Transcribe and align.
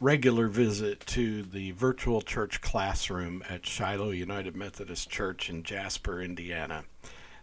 regular 0.00 0.46
visit 0.46 1.00
to 1.06 1.42
the 1.42 1.70
virtual 1.70 2.20
church 2.20 2.60
classroom 2.60 3.42
at 3.48 3.64
Shiloh 3.64 4.10
United 4.10 4.54
Methodist 4.54 5.08
Church 5.08 5.48
in 5.48 5.62
Jasper, 5.62 6.20
Indiana. 6.20 6.84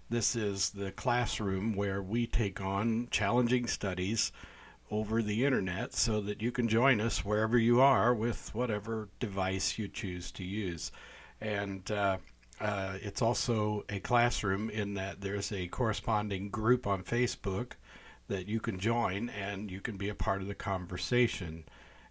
This 0.10 0.36
is 0.36 0.70
the 0.70 0.92
classroom 0.92 1.74
where 1.74 2.04
we 2.04 2.28
take 2.28 2.62
on 2.62 3.08
challenging 3.10 3.66
studies 3.66 4.32
over 4.92 5.24
the 5.24 5.44
internet 5.44 5.94
so 5.96 6.22
that 6.22 6.44
you 6.44 6.52
can 6.52 6.68
join 6.68 7.02
us 7.02 7.26
wherever 7.26 7.58
you 7.58 7.82
are 7.82 8.14
with 8.14 8.54
whatever 8.54 9.10
device 9.20 9.80
you 9.80 9.88
choose 9.88 10.32
to 10.34 10.44
use. 10.44 10.92
And 11.42 11.90
uh, 11.90 12.18
uh, 12.62 12.98
it's 13.02 13.24
also 13.24 13.84
a 13.90 14.00
classroom 14.00 14.70
in 14.70 14.94
that 14.94 15.22
there's 15.22 15.52
a 15.52 15.68
corresponding 15.70 16.50
group 16.50 16.86
on 16.86 17.04
Facebook 17.04 17.72
that 18.28 18.48
you 18.48 18.60
can 18.60 18.78
join 18.78 19.30
and 19.30 19.72
you 19.72 19.82
can 19.82 19.98
be 19.98 20.10
a 20.10 20.16
part 20.16 20.42
of 20.44 20.48
the 20.48 20.54
conversation. 20.54 21.64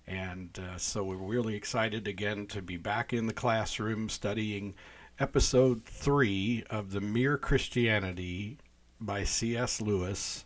And 0.07 0.59
uh, 0.59 0.79
so 0.79 1.05
we're 1.05 1.17
really 1.17 1.55
excited 1.55 2.09
again 2.09 2.47
to 2.49 2.61
be 2.63 2.77
back 2.77 3.13
in 3.13 3.27
the 3.27 3.33
classroom 3.33 4.09
studying 4.09 4.75
episode 5.19 5.85
three 5.85 6.65
of 6.71 6.91
the 6.93 7.01
Mere 7.01 7.39
Christianity 7.39 8.59
by 9.01 9.25
C.S. 9.25 9.81
Lewis 9.81 10.45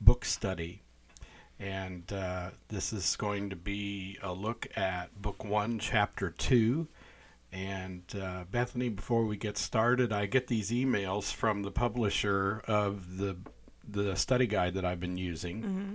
book 0.00 0.24
study. 0.24 0.82
And 1.60 2.10
uh, 2.12 2.50
this 2.68 2.92
is 2.92 3.14
going 3.16 3.50
to 3.50 3.56
be 3.56 4.18
a 4.22 4.32
look 4.32 4.66
at 4.76 5.20
book 5.20 5.44
one, 5.44 5.78
chapter 5.78 6.30
two. 6.30 6.88
And 7.52 8.02
uh, 8.20 8.44
Bethany, 8.50 8.88
before 8.88 9.24
we 9.26 9.36
get 9.36 9.56
started, 9.56 10.12
I 10.12 10.26
get 10.26 10.48
these 10.48 10.70
emails 10.72 11.32
from 11.32 11.62
the 11.62 11.70
publisher 11.70 12.62
of 12.66 13.18
the 13.18 13.36
the 13.86 14.16
study 14.16 14.46
guide 14.46 14.74
that 14.74 14.84
I've 14.86 14.98
been 14.98 15.18
using, 15.18 15.62
Mm-hmm. 15.62 15.94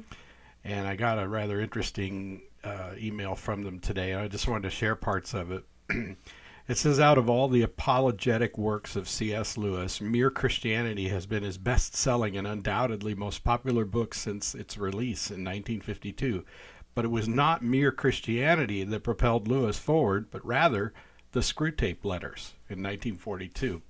and 0.64 0.88
I 0.88 0.96
got 0.96 1.18
a 1.18 1.28
rather 1.28 1.60
interesting 1.60 2.44
uh, 2.64 2.92
email 2.98 3.36
from 3.36 3.64
them 3.64 3.80
today. 3.80 4.12
and 4.12 4.22
I 4.22 4.28
just 4.28 4.48
wanted 4.48 4.64
to 4.64 4.70
share 4.70 4.96
parts 4.96 5.34
of 5.34 5.52
it. 5.52 5.64
it 6.68 6.78
says, 6.78 7.00
out 7.00 7.18
of 7.18 7.30
all 7.30 7.48
the 7.48 7.62
apologetic 7.62 8.58
works 8.58 8.96
of 8.96 9.10
C.S. 9.10 9.58
Lewis, 9.58 10.02
Mere 10.02 10.30
Christianity 10.30 11.10
has 11.10 11.26
been 11.26 11.44
his 11.44 11.58
best-selling 11.58 12.38
and 12.38 12.48
undoubtedly 12.48 13.16
most 13.16 13.44
popular 13.44 13.86
book 13.86 14.14
since 14.14 14.54
its 14.56 14.78
release 14.78 15.30
in 15.30 15.44
1952. 15.44 16.46
But 16.96 17.06
it 17.06 17.10
was 17.10 17.28
not 17.28 17.64
Mere 17.64 17.92
Christianity 17.92 18.84
that 18.84 19.04
propelled 19.04 19.48
Lewis 19.48 19.78
forward, 19.78 20.30
but 20.32 20.46
rather 20.46 20.94
the 21.32 21.40
Screwtape 21.42 22.04
Letters 22.04 22.54
in 22.70 22.84
1942. 22.84 23.82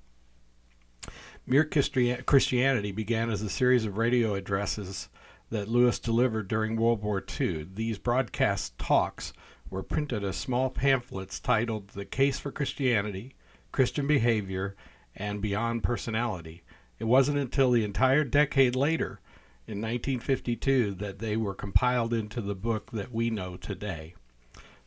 Mere 1.46 1.66
Christi- 1.66 2.18
Christianity 2.26 2.92
began 2.92 3.32
as 3.32 3.42
a 3.42 3.50
series 3.50 3.86
of 3.86 3.98
radio 3.98 4.36
addresses 4.36 5.10
that 5.50 5.68
Lewis 5.68 6.00
delivered 6.00 6.48
during 6.48 6.76
World 6.76 7.02
War 7.02 7.24
II. 7.40 7.68
These 7.74 7.98
broadcast 7.98 8.78
talks 8.78 9.34
were 9.70 9.84
printed 9.84 10.24
as 10.24 10.36
small 10.36 10.70
pamphlets 10.70 11.40
titled 11.40 11.90
The 11.90 12.06
Case 12.06 12.40
for 12.40 12.52
Christianity, 12.52 13.36
Christian 13.72 14.08
Behavior, 14.08 14.76
and 15.16 15.42
Beyond 15.42 15.84
Personality. 15.84 16.64
It 16.98 17.06
wasn't 17.06 17.38
until 17.38 17.72
the 17.72 17.84
entire 17.84 18.24
decade 18.24 18.76
later, 18.76 19.20
in 19.68 19.78
1952, 19.82 20.96
that 20.96 21.20
they 21.20 21.38
were 21.38 21.54
compiled 21.54 22.14
into 22.14 22.42
the 22.42 22.56
book 22.56 22.92
that 22.92 23.12
we 23.12 23.30
know 23.30 23.56
today. 23.56 24.16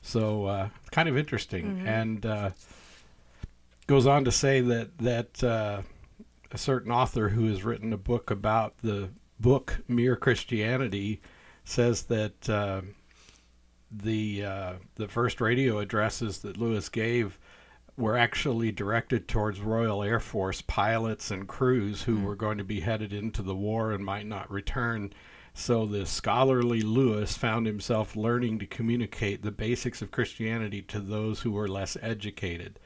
So, 0.00 0.46
uh, 0.46 0.68
kind 0.90 1.08
of 1.08 1.16
interesting. 1.16 1.82
And 1.86 2.26
uh, 2.26 2.50
goes 3.86 4.06
on 4.06 4.24
to 4.24 4.32
say 4.32 4.60
that, 4.60 4.98
that 4.98 5.44
uh, 5.44 5.82
a 6.50 6.58
certain 6.58 6.90
author 6.90 7.28
who 7.28 7.46
has 7.46 7.62
written 7.62 7.92
a 7.92 7.98
book 7.98 8.30
about 8.30 8.74
the 8.82 9.10
book 9.42 9.82
Mere 9.88 10.16
Christianity 10.16 11.20
says 11.64 12.04
that 12.04 12.48
uh, 12.48 12.80
the 13.90 14.44
uh, 14.44 14.72
the 14.94 15.08
first 15.08 15.40
radio 15.40 15.78
addresses 15.78 16.38
that 16.38 16.56
Lewis 16.56 16.88
gave 16.88 17.38
were 17.98 18.16
actually 18.16 18.72
directed 18.72 19.28
towards 19.28 19.60
Royal 19.60 20.02
Air 20.02 20.20
Force 20.20 20.62
pilots 20.62 21.30
and 21.30 21.46
crews 21.46 22.02
who 22.02 22.20
were 22.20 22.36
going 22.36 22.56
to 22.56 22.64
be 22.64 22.80
headed 22.80 23.12
into 23.12 23.42
the 23.42 23.54
war 23.54 23.92
and 23.92 24.02
might 24.04 24.26
not 24.26 24.50
return. 24.50 25.12
So 25.52 25.84
the 25.84 26.06
scholarly 26.06 26.80
Lewis 26.80 27.36
found 27.36 27.66
himself 27.66 28.16
learning 28.16 28.60
to 28.60 28.66
communicate 28.66 29.42
the 29.42 29.52
basics 29.52 30.00
of 30.00 30.10
Christianity 30.10 30.80
to 30.82 31.00
those 31.00 31.40
who 31.40 31.52
were 31.52 31.68
less 31.68 31.98
educated. 32.00 32.80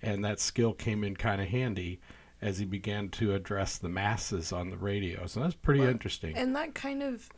And 0.00 0.24
that 0.24 0.38
skill 0.38 0.72
came 0.74 1.02
in 1.02 1.16
kind 1.16 1.40
of 1.40 1.48
handy 1.48 2.00
as 2.44 2.58
he 2.58 2.66
began 2.66 3.08
to 3.08 3.34
address 3.34 3.78
the 3.78 3.88
masses 3.88 4.52
on 4.52 4.68
the 4.68 4.76
radio. 4.76 5.26
So 5.26 5.40
that's 5.40 5.54
pretty 5.54 5.80
Well, 5.80 5.88
interesting. 5.88 6.36
And 6.36 6.54
that 6.54 6.74
kind 6.74 7.02
of 7.02 7.30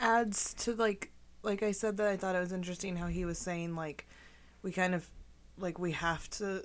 adds 0.00 0.52
to 0.54 0.74
like 0.74 1.12
like 1.42 1.62
I 1.62 1.70
said 1.70 1.96
that 1.98 2.08
I 2.08 2.16
thought 2.16 2.34
it 2.34 2.40
was 2.40 2.52
interesting 2.52 2.96
how 2.96 3.06
he 3.06 3.24
was 3.24 3.38
saying 3.38 3.76
like 3.76 4.06
we 4.62 4.72
kind 4.72 4.94
of 4.96 5.08
like 5.56 5.78
we 5.78 5.92
have 5.92 6.28
to 6.30 6.64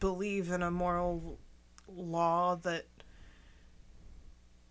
believe 0.00 0.50
in 0.50 0.62
a 0.62 0.70
moral 0.70 1.38
law 1.88 2.56
that 2.56 2.86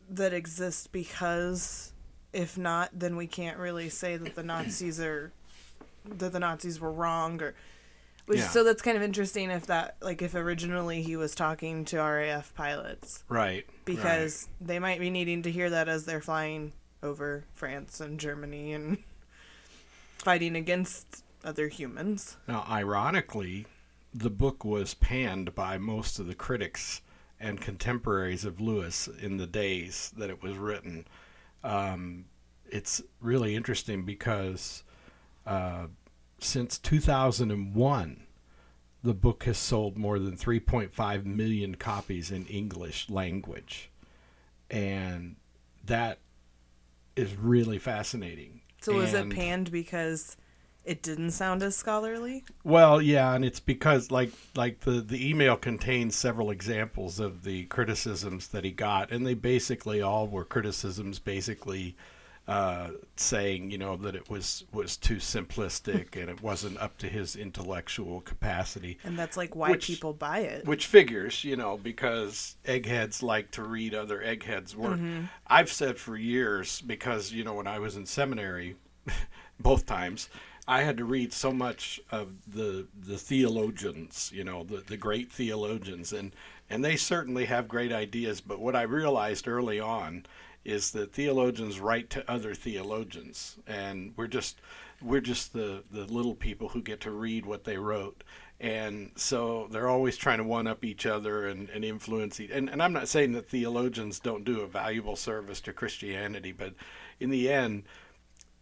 that 0.09 0.34
exists 0.34 0.85
because 0.88 1.94
if 2.34 2.57
not 2.57 2.89
then 2.94 3.16
we 3.16 3.25
can't 3.25 3.57
really 3.57 3.88
say 3.89 4.17
that 4.17 4.35
the 4.35 4.44
Nazis 4.44 5.00
are 5.00 5.31
that 6.05 6.34
the 6.34 6.39
Nazis 6.39 6.79
were 6.79 6.91
wrong 6.91 7.41
or 7.41 7.55
which 8.25 8.40
Yeah. 8.40 8.47
so 8.50 8.63
that's 8.63 8.81
kind 8.81 8.97
of 8.97 9.03
interesting 9.03 9.52
if 9.52 9.68
that 9.68 9.97
like 10.02 10.22
if 10.22 10.36
originally 10.36 11.02
he 11.02 11.16
was 11.16 11.36
talking 11.36 11.86
to 11.86 11.97
RAF 11.97 12.53
pilots 12.56 13.24
right. 13.30 13.66
because 13.86 14.47
they 14.59 14.80
might 14.80 15.00
be 15.00 15.09
needing 15.09 15.44
to 15.44 15.52
hear 15.52 15.69
that 15.69 15.88
as 15.88 16.06
they're 16.06 16.22
flying 16.22 16.74
over 17.03 17.46
France 17.53 18.02
and 18.02 18.19
Germany 18.19 18.74
and 18.74 18.97
fighting 20.18 20.56
against 20.56 21.24
other 21.44 21.68
humans. 21.68 22.38
Now, 22.47 22.66
ironically, 22.69 23.68
the 24.14 24.31
book 24.31 24.66
was 24.66 24.96
panned 24.96 25.53
by 25.53 25.78
most 25.78 26.18
of 26.19 26.25
the 26.28 26.35
critics 26.35 27.02
and 27.40 27.62
contemporaries 27.62 28.46
of 28.46 28.59
Lewis 28.59 29.08
in 29.08 29.38
the 29.38 29.46
days 29.46 30.12
that 30.18 30.30
it 30.30 30.41
was 30.41 30.56
written. 30.58 31.06
Um, 31.64 32.25
it's 32.68 33.02
really 33.22 33.56
interesting 33.56 34.03
because 34.03 34.84
uh, 35.46 35.88
since 36.45 36.78
2001, 36.78 38.25
the 39.03 39.13
book 39.13 39.44
has 39.44 39.57
sold 39.57 39.97
more 39.97 40.19
than 40.19 40.35
3.5 40.35 41.25
million 41.25 41.75
copies 41.75 42.31
in 42.31 42.45
English 42.47 43.09
language. 43.09 43.89
And 44.69 45.35
that 45.85 46.19
is 47.16 47.35
really 47.35 47.78
fascinating. 47.78 48.61
So 48.81 48.94
was 48.94 49.13
it 49.13 49.29
panned 49.29 49.72
because 49.72 50.38
it 50.84 51.01
didn't 51.01 51.31
sound 51.31 51.63
as 51.63 51.75
scholarly? 51.75 52.44
Well, 52.63 53.01
yeah, 53.01 53.34
and 53.34 53.44
it's 53.44 53.59
because 53.59 54.11
like 54.11 54.31
like 54.55 54.81
the 54.81 55.01
the 55.01 55.28
email 55.28 55.55
contains 55.55 56.16
several 56.16 56.51
examples 56.51 57.19
of 57.19 57.44
the 57.44 57.66
criticisms 57.66 58.50
that 58.50 58.63
he 58.63 58.72
got, 58.72 59.11
and 59.11 59.25
they 59.25 59.34
basically 59.34 60.01
all 60.01 60.28
were 60.28 60.45
criticisms, 60.45 61.17
basically 61.17 61.95
uh, 62.47 62.89
saying 63.16 63.72
you 63.72 63.78
know 63.78 63.95
that 63.97 64.16
it 64.16 64.29
was 64.29 64.66
was 64.72 64.97
too 64.97 65.16
simplistic 65.16 66.19
and 66.19 66.29
it 66.29 66.41
wasn't 66.44 66.78
up 66.78 66.97
to 67.00 67.07
his 67.07 67.35
intellectual 67.35 68.22
capacity. 68.22 69.00
And 69.03 69.17
that's 69.17 69.35
like 69.35 69.56
why 69.56 69.72
Which- 69.72 69.88
people 69.88 70.13
buy 70.13 70.39
it. 70.39 70.66
Which 70.66 70.85
figures, 70.85 71.44
you 71.44 71.55
know, 71.55 71.78
because 71.78 72.55
eggheads 72.66 73.23
like 73.23 73.51
to 73.51 73.63
read 73.63 73.95
other 73.95 74.22
eggheads' 74.22 74.75
work. 74.75 75.00
I've 75.47 75.72
said 75.72 75.97
for 75.97 76.17
years, 76.17 76.81
because, 76.81 77.31
you 77.31 77.44
know, 77.44 77.53
when 77.55 77.67
I 77.67 77.79
was 77.79 77.95
in 77.95 78.05
seminary, 78.05 78.75
both 79.59 79.85
times, 79.85 80.29
I 80.67 80.81
had 80.81 80.97
to 80.97 81.05
read 81.05 81.34
so 81.34 81.52
much 81.52 81.99
of 82.11 82.29
the 82.47 82.87
the 82.99 83.17
theologians, 83.17 84.31
you 84.34 84.43
know, 84.43 84.64
the, 84.64 84.78
the 84.78 84.97
great 84.97 85.31
theologians, 85.31 86.14
and, 86.14 86.31
and 86.70 86.84
they 86.84 86.96
certainly 86.96 87.46
have 87.46 87.67
great 87.67 87.91
ideas. 87.91 88.41
But 88.41 88.59
what 88.59 88.75
I 88.75 88.81
realized 88.84 89.47
early 89.47 89.79
on 89.79 90.25
is 90.66 90.91
that 90.91 91.14
theologians 91.14 91.79
write 91.79 92.09
to 92.12 92.29
other 92.29 92.53
theologians, 92.53 93.58
and 93.67 94.14
we're 94.17 94.28
just 94.28 94.59
we're 95.02 95.22
just 95.22 95.53
the, 95.53 95.84
the 95.91 96.06
little 96.06 96.35
people 96.35 96.70
who 96.70 96.82
get 96.82 97.02
to 97.02 97.12
read 97.12 97.46
what 97.46 97.64
they 97.64 97.78
wrote. 97.78 98.23
And 98.62 99.12
so 99.16 99.67
they're 99.70 99.90
always 99.90 100.16
trying 100.16 100.38
to 100.38 100.46
one 100.46 100.67
up 100.67 100.85
each 100.85 101.06
other 101.06 101.47
and, 101.47 101.70
and 101.70 101.84
influence 101.84 102.40
each 102.40 102.50
and, 102.52 102.70
and 102.70 102.82
I'm 102.82 102.94
not 102.94 103.09
saying 103.09 103.34
that 103.34 103.50
theologians 103.50 104.20
don't 104.20 104.46
do 104.46 104.62
a 104.62 104.67
valuable 104.67 105.17
service 105.17 105.59
to 105.62 105.73
Christianity, 105.73 106.53
but 106.53 106.73
in 107.20 107.29
the 107.29 107.52
end 107.52 107.84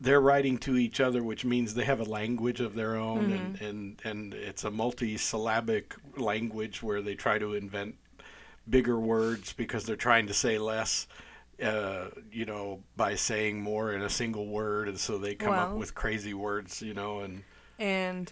they're 0.01 0.19
writing 0.19 0.57
to 0.57 0.75
each 0.77 0.99
other, 0.99 1.23
which 1.23 1.45
means 1.45 1.73
they 1.73 1.85
have 1.85 2.01
a 2.01 2.05
language 2.05 2.59
of 2.59 2.75
their 2.75 2.97
own, 2.97 3.31
and, 3.31 3.55
mm-hmm. 3.55 3.65
and, 3.65 4.01
and 4.03 4.33
it's 4.33 4.65
a 4.65 4.71
multi-syllabic 4.71 5.95
language 6.17 6.83
where 6.83 7.01
they 7.01 7.15
try 7.15 7.37
to 7.39 7.53
invent 7.53 7.95
bigger 8.69 8.99
words 8.99 9.53
because 9.53 9.85
they're 9.85 9.95
trying 9.95 10.27
to 10.27 10.33
say 10.33 10.57
less, 10.57 11.07
uh, 11.61 12.05
you 12.31 12.45
know, 12.45 12.81
by 12.95 13.15
saying 13.15 13.61
more 13.61 13.93
in 13.93 14.01
a 14.01 14.09
single 14.09 14.47
word, 14.47 14.87
and 14.87 14.97
so 14.99 15.17
they 15.17 15.35
come 15.35 15.53
up 15.53 15.73
with 15.73 15.93
crazy 15.95 16.33
words, 16.33 16.81
you 16.81 16.93
know, 16.93 17.19
and 17.19 17.43
And 17.79 18.31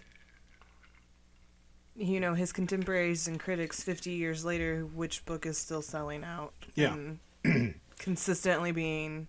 you 1.94 2.20
know, 2.20 2.34
his 2.34 2.52
contemporaries 2.52 3.28
and 3.28 3.38
critics 3.38 3.82
50 3.82 4.10
years 4.12 4.44
later, 4.44 4.80
which 4.94 5.24
book 5.26 5.44
is 5.44 5.58
still 5.58 5.82
selling 5.82 6.24
out 6.24 6.54
Yeah. 6.74 6.94
and 7.44 7.74
consistently 7.98 8.72
being 8.72 9.28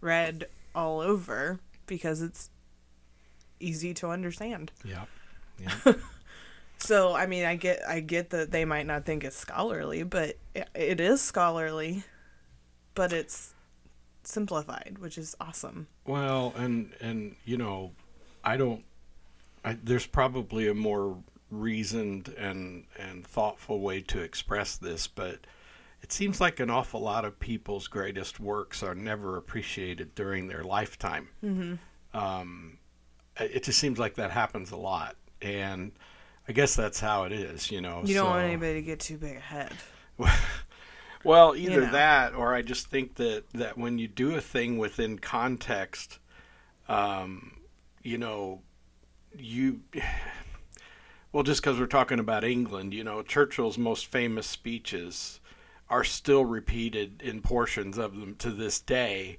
read 0.00 0.46
all 0.74 1.00
over. 1.00 1.60
because 1.86 2.20
it's 2.22 2.50
easy 3.60 3.92
to 3.94 4.08
understand. 4.08 4.72
Yeah. 4.84 5.04
Yeah. 5.60 5.94
So 6.80 7.12
I 7.12 7.26
mean, 7.26 7.44
I 7.44 7.56
get 7.56 7.80
I 7.88 7.98
get 7.98 8.30
that 8.30 8.52
they 8.52 8.64
might 8.64 8.86
not 8.86 9.04
think 9.04 9.24
it's 9.24 9.34
scholarly, 9.36 10.04
but 10.04 10.36
it 10.76 11.00
is 11.00 11.20
scholarly, 11.20 12.04
but 12.98 13.12
it's 13.12 13.54
simplified, 14.24 14.96
which 14.98 15.16
is 15.16 15.36
awesome. 15.40 15.86
well, 16.04 16.52
and 16.56 16.92
and 17.00 17.36
you 17.44 17.56
know, 17.56 17.92
I 18.42 18.56
don't. 18.56 18.82
I, 19.64 19.78
there's 19.84 20.06
probably 20.06 20.66
a 20.66 20.74
more 20.74 21.16
reasoned 21.52 22.34
and 22.36 22.86
and 22.98 23.24
thoughtful 23.24 23.78
way 23.80 24.00
to 24.00 24.20
express 24.20 24.76
this, 24.76 25.06
but 25.06 25.38
it 26.02 26.10
seems 26.10 26.40
like 26.40 26.58
an 26.58 26.70
awful 26.70 27.00
lot 27.00 27.24
of 27.24 27.38
people's 27.38 27.86
greatest 27.86 28.40
works 28.40 28.82
are 28.82 28.96
never 28.96 29.36
appreciated 29.36 30.16
during 30.16 30.48
their 30.48 30.64
lifetime. 30.64 31.28
Mm-hmm. 31.44 32.18
Um, 32.18 32.78
it 33.38 33.52
it 33.54 33.62
just 33.62 33.78
seems 33.78 34.00
like 34.00 34.16
that 34.16 34.32
happens 34.32 34.72
a 34.72 34.76
lot, 34.76 35.14
and 35.40 35.92
I 36.48 36.52
guess 36.52 36.74
that's 36.74 36.98
how 36.98 37.22
it 37.22 37.32
is. 37.32 37.70
You 37.70 37.80
know, 37.80 38.02
You 38.04 38.14
don't 38.14 38.30
want 38.30 38.42
anybody 38.44 38.74
to 38.74 38.82
get 38.82 38.98
too 38.98 39.18
big 39.18 39.36
ahead. 39.36 39.72
Well, 41.24 41.56
either 41.56 41.82
know. 41.82 41.92
that, 41.92 42.34
or 42.34 42.54
I 42.54 42.62
just 42.62 42.88
think 42.88 43.16
that 43.16 43.44
that 43.54 43.76
when 43.76 43.98
you 43.98 44.08
do 44.08 44.34
a 44.34 44.40
thing 44.40 44.78
within 44.78 45.18
context, 45.18 46.18
um, 46.88 47.60
you 48.02 48.18
know, 48.18 48.62
you. 49.36 49.80
Well, 51.30 51.42
just 51.42 51.60
because 51.60 51.78
we're 51.78 51.86
talking 51.86 52.20
about 52.20 52.42
England, 52.42 52.94
you 52.94 53.04
know, 53.04 53.20
Churchill's 53.20 53.76
most 53.76 54.06
famous 54.06 54.46
speeches 54.46 55.40
are 55.90 56.02
still 56.02 56.44
repeated 56.46 57.22
in 57.22 57.42
portions 57.42 57.98
of 57.98 58.18
them 58.18 58.34
to 58.36 58.50
this 58.50 58.80
day, 58.80 59.38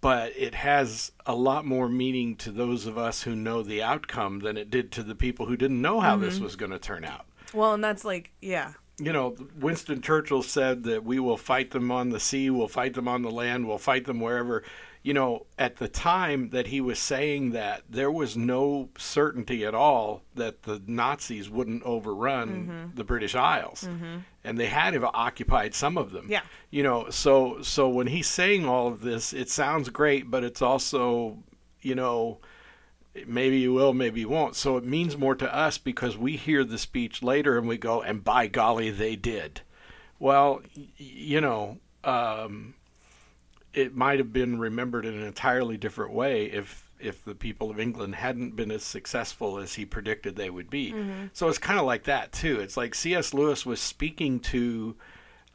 but 0.00 0.32
it 0.36 0.54
has 0.54 1.12
a 1.26 1.34
lot 1.34 1.64
more 1.64 1.88
meaning 1.88 2.36
to 2.36 2.50
those 2.50 2.86
of 2.86 2.98
us 2.98 3.22
who 3.22 3.34
know 3.34 3.62
the 3.62 3.82
outcome 3.82 4.40
than 4.40 4.56
it 4.56 4.68
did 4.68 4.92
to 4.92 5.02
the 5.02 5.14
people 5.14 5.46
who 5.46 5.56
didn't 5.56 5.80
know 5.80 6.00
how 6.00 6.16
this 6.16 6.40
was 6.40 6.56
going 6.56 6.72
to 6.72 6.78
turn 6.78 7.04
out 7.04 7.24
Well, 7.52 7.72
and 7.72 7.82
that's 7.82 8.04
like, 8.04 8.30
yeah, 8.40 8.74
you 8.98 9.12
know, 9.12 9.36
Winston 9.58 10.02
Churchill 10.02 10.42
said 10.42 10.82
that 10.84 11.04
we 11.04 11.18
will 11.18 11.36
fight 11.36 11.70
them 11.70 11.90
on 11.90 12.10
the 12.10 12.20
sea, 12.20 12.50
we'll 12.50 12.68
fight 12.68 12.94
them 12.94 13.08
on 13.08 13.22
the 13.22 13.30
land, 13.30 13.66
we'll 13.66 13.78
fight 13.78 14.06
them 14.06 14.20
wherever. 14.20 14.64
You 15.02 15.14
know, 15.14 15.46
at 15.56 15.76
the 15.76 15.86
time 15.86 16.50
that 16.50 16.66
he 16.66 16.80
was 16.80 16.98
saying 16.98 17.52
that, 17.52 17.82
there 17.88 18.10
was 18.10 18.36
no 18.36 18.88
certainty 18.98 19.64
at 19.64 19.74
all 19.74 20.22
that 20.34 20.64
the 20.64 20.82
Nazis 20.86 21.48
wouldn't 21.48 21.84
overrun 21.84 22.48
mm-hmm. 22.48 22.96
the 22.96 23.04
British 23.04 23.36
Isles. 23.36 23.84
Mm-hmm. 23.84 24.18
And 24.42 24.58
they 24.58 24.66
had 24.66 24.96
occupied 25.02 25.74
some 25.74 25.96
of 25.96 26.10
them. 26.10 26.26
yeah, 26.28 26.42
You 26.70 26.82
know, 26.82 27.10
so 27.10 27.62
so 27.62 27.88
when 27.88 28.08
he's 28.08 28.26
saying 28.26 28.66
all 28.66 28.88
of 28.88 29.00
this, 29.00 29.32
it 29.32 29.48
sounds 29.48 29.88
great, 29.88 30.30
but 30.30 30.42
it's 30.42 30.62
also, 30.62 31.38
you 31.80 31.94
know, 31.94 32.40
maybe 33.26 33.58
you 33.58 33.72
will, 33.72 33.92
maybe 33.92 34.20
you 34.20 34.28
won't. 34.28 34.54
So 34.54 34.76
it 34.76 34.84
means 34.84 35.16
more 35.16 35.34
to 35.34 35.54
us 35.54 35.78
because 35.78 36.16
we 36.16 36.36
hear 36.36 36.62
the 36.64 36.78
speech 36.78 37.22
later 37.22 37.58
and 37.58 37.66
we 37.66 37.78
go, 37.78 38.02
and 38.02 38.22
by 38.22 38.46
golly, 38.46 38.90
they 38.90 39.16
did. 39.16 39.62
Well, 40.18 40.62
you 40.96 41.40
know, 41.40 41.78
um, 42.04 42.74
it 43.72 43.94
might 43.94 44.18
have 44.18 44.32
been 44.32 44.58
remembered 44.58 45.06
in 45.06 45.14
an 45.14 45.22
entirely 45.24 45.76
different 45.76 46.12
way 46.12 46.46
if 46.46 46.84
if 47.00 47.24
the 47.24 47.34
people 47.34 47.70
of 47.70 47.78
England 47.78 48.16
hadn't 48.16 48.56
been 48.56 48.72
as 48.72 48.82
successful 48.82 49.58
as 49.58 49.74
he 49.74 49.84
predicted 49.84 50.34
they 50.34 50.50
would 50.50 50.68
be. 50.68 50.90
So 51.32 51.48
it's 51.48 51.58
kind 51.58 51.78
of 51.78 51.86
like 51.86 52.04
that 52.04 52.32
too. 52.32 52.58
It's 52.58 52.76
like 52.76 52.92
C.S. 52.92 53.32
Lewis 53.32 53.64
was 53.64 53.80
speaking 53.80 54.40
to 54.40 54.96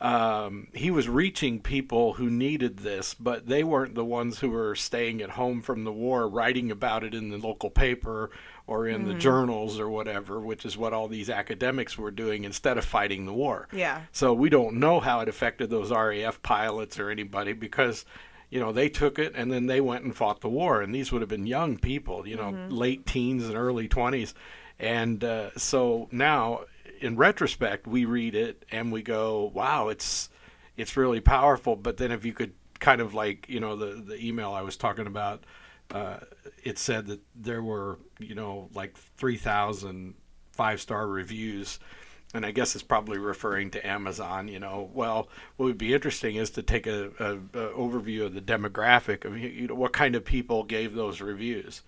um, 0.04 0.68
he 0.74 0.92
was 0.92 1.08
reaching 1.08 1.62
people 1.62 2.16
who 2.16 2.30
needed 2.30 2.80
this, 2.80 3.14
but 3.14 3.48
they 3.48 3.64
weren't 3.64 3.96
the 3.96 4.04
ones 4.04 4.40
who 4.40 4.50
were 4.50 4.76
staying 4.76 5.22
at 5.22 5.30
home 5.30 5.62
from 5.62 5.86
the 5.86 5.94
war, 5.94 6.28
writing 6.28 6.72
about 6.72 7.06
it 7.06 7.14
in 7.14 7.30
the 7.30 7.38
local 7.38 7.70
paper 7.70 8.30
or 8.68 8.86
in 8.86 9.06
the 9.06 9.14
journals 9.14 9.80
or 9.80 9.90
whatever, 9.90 10.42
which 10.42 10.66
is 10.66 10.78
what 10.78 10.92
all 10.92 11.08
these 11.08 11.30
academics 11.30 11.98
were 11.98 12.12
doing 12.12 12.44
instead 12.44 12.78
of 12.78 12.84
fighting 12.84 13.26
the 13.26 13.34
war. 13.34 13.70
yeah, 13.72 14.02
So 14.12 14.34
we 14.34 14.50
don't 14.50 14.76
know 14.76 15.00
how 15.00 15.22
it 15.22 15.30
affected 15.30 15.70
those 15.70 15.90
RAF 15.90 16.42
pilots 16.44 17.00
or 17.00 17.10
anybody 17.10 17.54
because, 17.54 18.04
you 18.50 18.60
know, 18.60 18.74
they 18.74 18.90
took 18.90 19.20
it 19.20 19.34
and 19.36 19.52
then 19.54 19.68
they 19.68 19.80
went 19.80 20.04
and 20.04 20.14
fought 20.14 20.42
the 20.42 20.50
war. 20.50 20.82
And 20.82 20.94
these 20.94 21.14
would 21.14 21.22
have 21.22 21.30
been 21.30 21.48
young 21.48 21.78
people, 21.78 22.28
you 22.28 22.36
know, 22.36 22.50
late 22.70 23.06
teens 23.06 23.48
and 23.48 23.56
early 23.56 23.88
20s. 23.88 24.34
And 24.80 25.24
uh, 25.24 25.52
so 25.56 26.10
now, 26.12 26.62
in 27.04 27.18
retrospect, 27.18 27.88
we 27.88 28.06
read 28.06 28.36
it 28.36 28.66
and 28.72 28.92
we 28.92 29.02
go, 29.02 29.52
wow, 29.54 29.90
it's 29.90 30.30
it's 30.78 30.98
really 30.98 31.20
powerful. 31.20 31.76
But 31.76 31.98
then 31.98 32.12
if 32.12 32.26
you 32.26 32.34
could 32.34 32.54
kind 32.80 33.02
of 33.02 33.14
like, 33.14 33.48
you 33.48 33.60
know, 33.60 33.76
the, 33.76 34.02
the 34.02 34.26
email 34.26 34.52
I 34.52 34.62
was 34.62 34.76
talking 34.76 35.06
about, 35.06 35.44
uh, 35.92 36.18
it 36.64 36.80
said 36.80 37.08
that 37.08 37.22
there 37.36 37.62
were, 37.62 38.00
you 38.20 38.36
know, 38.36 38.70
like 38.74 38.98
3,000 39.18 40.16
five 40.52 40.80
star 40.80 41.08
reviews 41.08 41.80
and 42.34 42.46
I 42.46 42.52
guess 42.52 42.74
it's 42.74 42.84
probably 42.84 43.20
referring 43.20 43.70
to 43.72 43.88
Amazon. 43.88 44.48
You 44.48 44.60
know, 44.60 44.90
well, 44.94 45.30
what 45.58 45.68
would 45.68 45.78
be 45.78 45.94
interesting 45.94 46.36
is 46.36 46.50
to 46.52 46.64
take 46.64 46.88
a, 46.88 47.12
a, 47.20 47.34
a 47.34 47.70
overview 47.74 48.26
of 48.26 48.34
the 48.34 48.42
demographic 48.42 49.24
of 49.26 49.38
you 49.38 49.68
know 49.68 49.76
what 49.76 49.94
kind 49.94 50.16
of 50.16 50.26
people 50.26 50.64
gave 50.64 50.96
those 50.96 51.22
reviews. 51.22 51.82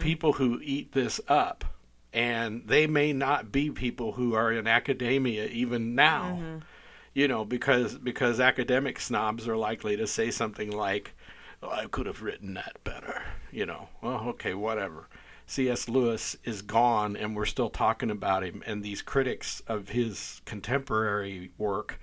People 0.00 0.34
who 0.34 0.60
eat 0.62 0.92
this 0.92 1.20
up, 1.28 1.64
and 2.12 2.62
they 2.66 2.86
may 2.86 3.12
not 3.12 3.50
be 3.50 3.70
people 3.70 4.12
who 4.12 4.34
are 4.34 4.52
in 4.52 4.66
academia 4.66 5.46
even 5.46 5.94
now. 5.94 6.60
You 7.14 7.28
know, 7.28 7.44
because 7.44 7.96
because 7.98 8.40
academic 8.40 8.98
snobs 8.98 9.46
are 9.46 9.56
likely 9.56 9.96
to 9.98 10.06
say 10.06 10.30
something 10.30 10.70
like, 10.70 11.12
oh, 11.62 11.68
"I 11.68 11.86
could 11.86 12.06
have 12.06 12.22
written 12.22 12.54
that 12.54 12.78
better." 12.84 13.22
You 13.50 13.66
know, 13.66 13.88
well, 14.00 14.20
okay, 14.28 14.54
whatever. 14.54 15.08
C.S. 15.46 15.88
Lewis 15.88 16.36
is 16.44 16.62
gone, 16.62 17.14
and 17.14 17.36
we're 17.36 17.44
still 17.44 17.68
talking 17.68 18.10
about 18.10 18.42
him. 18.42 18.62
And 18.64 18.82
these 18.82 19.02
critics 19.02 19.60
of 19.66 19.90
his 19.90 20.40
contemporary 20.46 21.50
work 21.58 22.00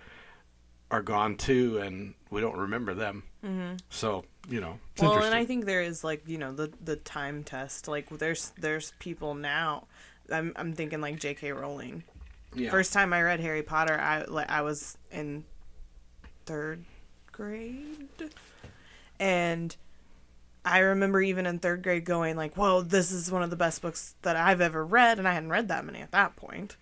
are 0.92 1.02
gone 1.02 1.36
too, 1.38 1.80
and 1.80 2.14
we 2.30 2.42
don't 2.42 2.58
remember 2.58 2.94
them. 2.94 3.24
Mm-hmm. 3.44 3.78
So 3.90 4.26
you 4.48 4.62
know, 4.62 4.80
it's 4.94 5.02
well, 5.02 5.22
and. 5.24 5.36
I 5.36 5.46
think 5.46 5.66
there 5.66 5.82
is 5.82 6.04
like 6.04 6.24
you 6.28 6.38
know 6.38 6.52
the 6.52 6.72
the 6.84 6.96
time 6.96 7.44
test. 7.44 7.88
Like 7.88 8.10
there's 8.10 8.52
there's 8.60 8.94
people 9.00 9.36
now. 9.36 9.88
I'm 10.32 10.54
I'm 10.56 10.74
thinking 10.74 11.02
like 11.02 11.20
J.K. 11.20 11.52
Rowling. 11.52 12.04
yeah. 12.56 12.72
First 12.72 12.94
time 12.94 13.14
I 13.14 13.22
read 13.22 13.40
Harry 13.40 13.64
Potter, 13.64 14.00
I 14.00 14.24
like 14.26 14.50
I 14.50 14.62
was 14.62 14.98
in 15.12 15.44
third 16.46 16.84
grade, 17.32 18.10
and 19.20 19.76
I 20.66 20.80
remember 20.80 21.22
even 21.22 21.46
in 21.46 21.60
third 21.60 21.84
grade 21.84 22.06
going 22.06 22.36
like, 22.36 22.56
"Whoa, 22.56 22.82
this 22.82 23.12
is 23.12 23.32
one 23.32 23.44
of 23.44 23.50
the 23.50 23.56
best 23.56 23.82
books 23.82 24.16
that 24.22 24.36
I've 24.36 24.62
ever 24.62 24.86
read," 24.86 25.20
and 25.20 25.28
I 25.28 25.34
hadn't 25.34 25.50
read 25.50 25.68
that 25.70 25.86
many 25.86 26.00
at 26.00 26.12
that 26.12 26.36
point. 26.36 26.76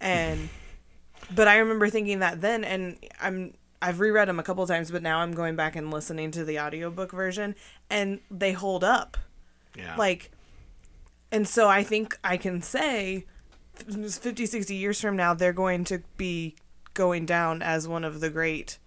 and 0.00 0.48
but 1.34 1.48
I 1.48 1.56
remember 1.58 1.88
thinking 1.88 2.20
that 2.20 2.40
then, 2.40 2.64
and 2.64 2.98
I'm 3.20 3.54
I've 3.80 4.00
reread 4.00 4.28
them 4.28 4.38
a 4.38 4.42
couple 4.42 4.66
times, 4.66 4.90
but 4.90 5.02
now 5.02 5.18
I'm 5.18 5.32
going 5.32 5.56
back 5.56 5.76
and 5.76 5.90
listening 5.90 6.30
to 6.32 6.44
the 6.44 6.58
audiobook 6.58 7.12
version, 7.12 7.54
and 7.90 8.20
they 8.30 8.52
hold 8.52 8.84
up 8.84 9.16
yeah. 9.76 9.96
like 9.96 10.30
and 11.30 11.46
so 11.46 11.68
i 11.68 11.82
think 11.82 12.18
i 12.24 12.36
can 12.36 12.62
say 12.62 13.24
50 13.74 14.46
60 14.46 14.74
years 14.74 15.00
from 15.00 15.16
now 15.16 15.34
they're 15.34 15.52
going 15.52 15.84
to 15.84 16.02
be 16.16 16.54
going 16.94 17.26
down 17.26 17.62
as 17.62 17.86
one 17.86 18.04
of 18.04 18.20
the 18.20 18.30
great 18.30 18.78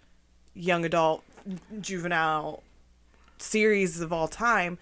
young 0.53 0.83
adult 0.83 1.23
juvenile 1.79 2.63
series 3.37 4.01
of 4.01 4.11
all 4.11 4.27
time 4.27 4.77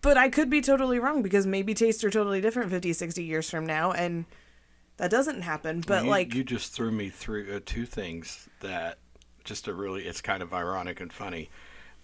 but 0.00 0.16
i 0.16 0.28
could 0.28 0.50
be 0.50 0.60
totally 0.60 0.98
wrong 0.98 1.22
because 1.22 1.46
maybe 1.46 1.74
tastes 1.74 2.02
are 2.02 2.10
totally 2.10 2.40
different 2.40 2.70
50 2.70 2.92
60 2.92 3.22
years 3.22 3.50
from 3.50 3.66
now 3.66 3.92
and 3.92 4.24
that 4.96 5.10
doesn't 5.10 5.42
happen 5.42 5.82
but 5.86 6.04
you, 6.04 6.10
like 6.10 6.34
you 6.34 6.44
just 6.44 6.72
threw 6.72 6.90
me 6.90 7.08
through 7.08 7.54
uh, 7.54 7.60
two 7.64 7.86
things 7.86 8.48
that 8.60 8.98
just 9.44 9.68
a 9.68 9.74
really 9.74 10.04
it's 10.04 10.20
kind 10.20 10.42
of 10.42 10.54
ironic 10.54 11.00
and 11.00 11.12
funny. 11.12 11.50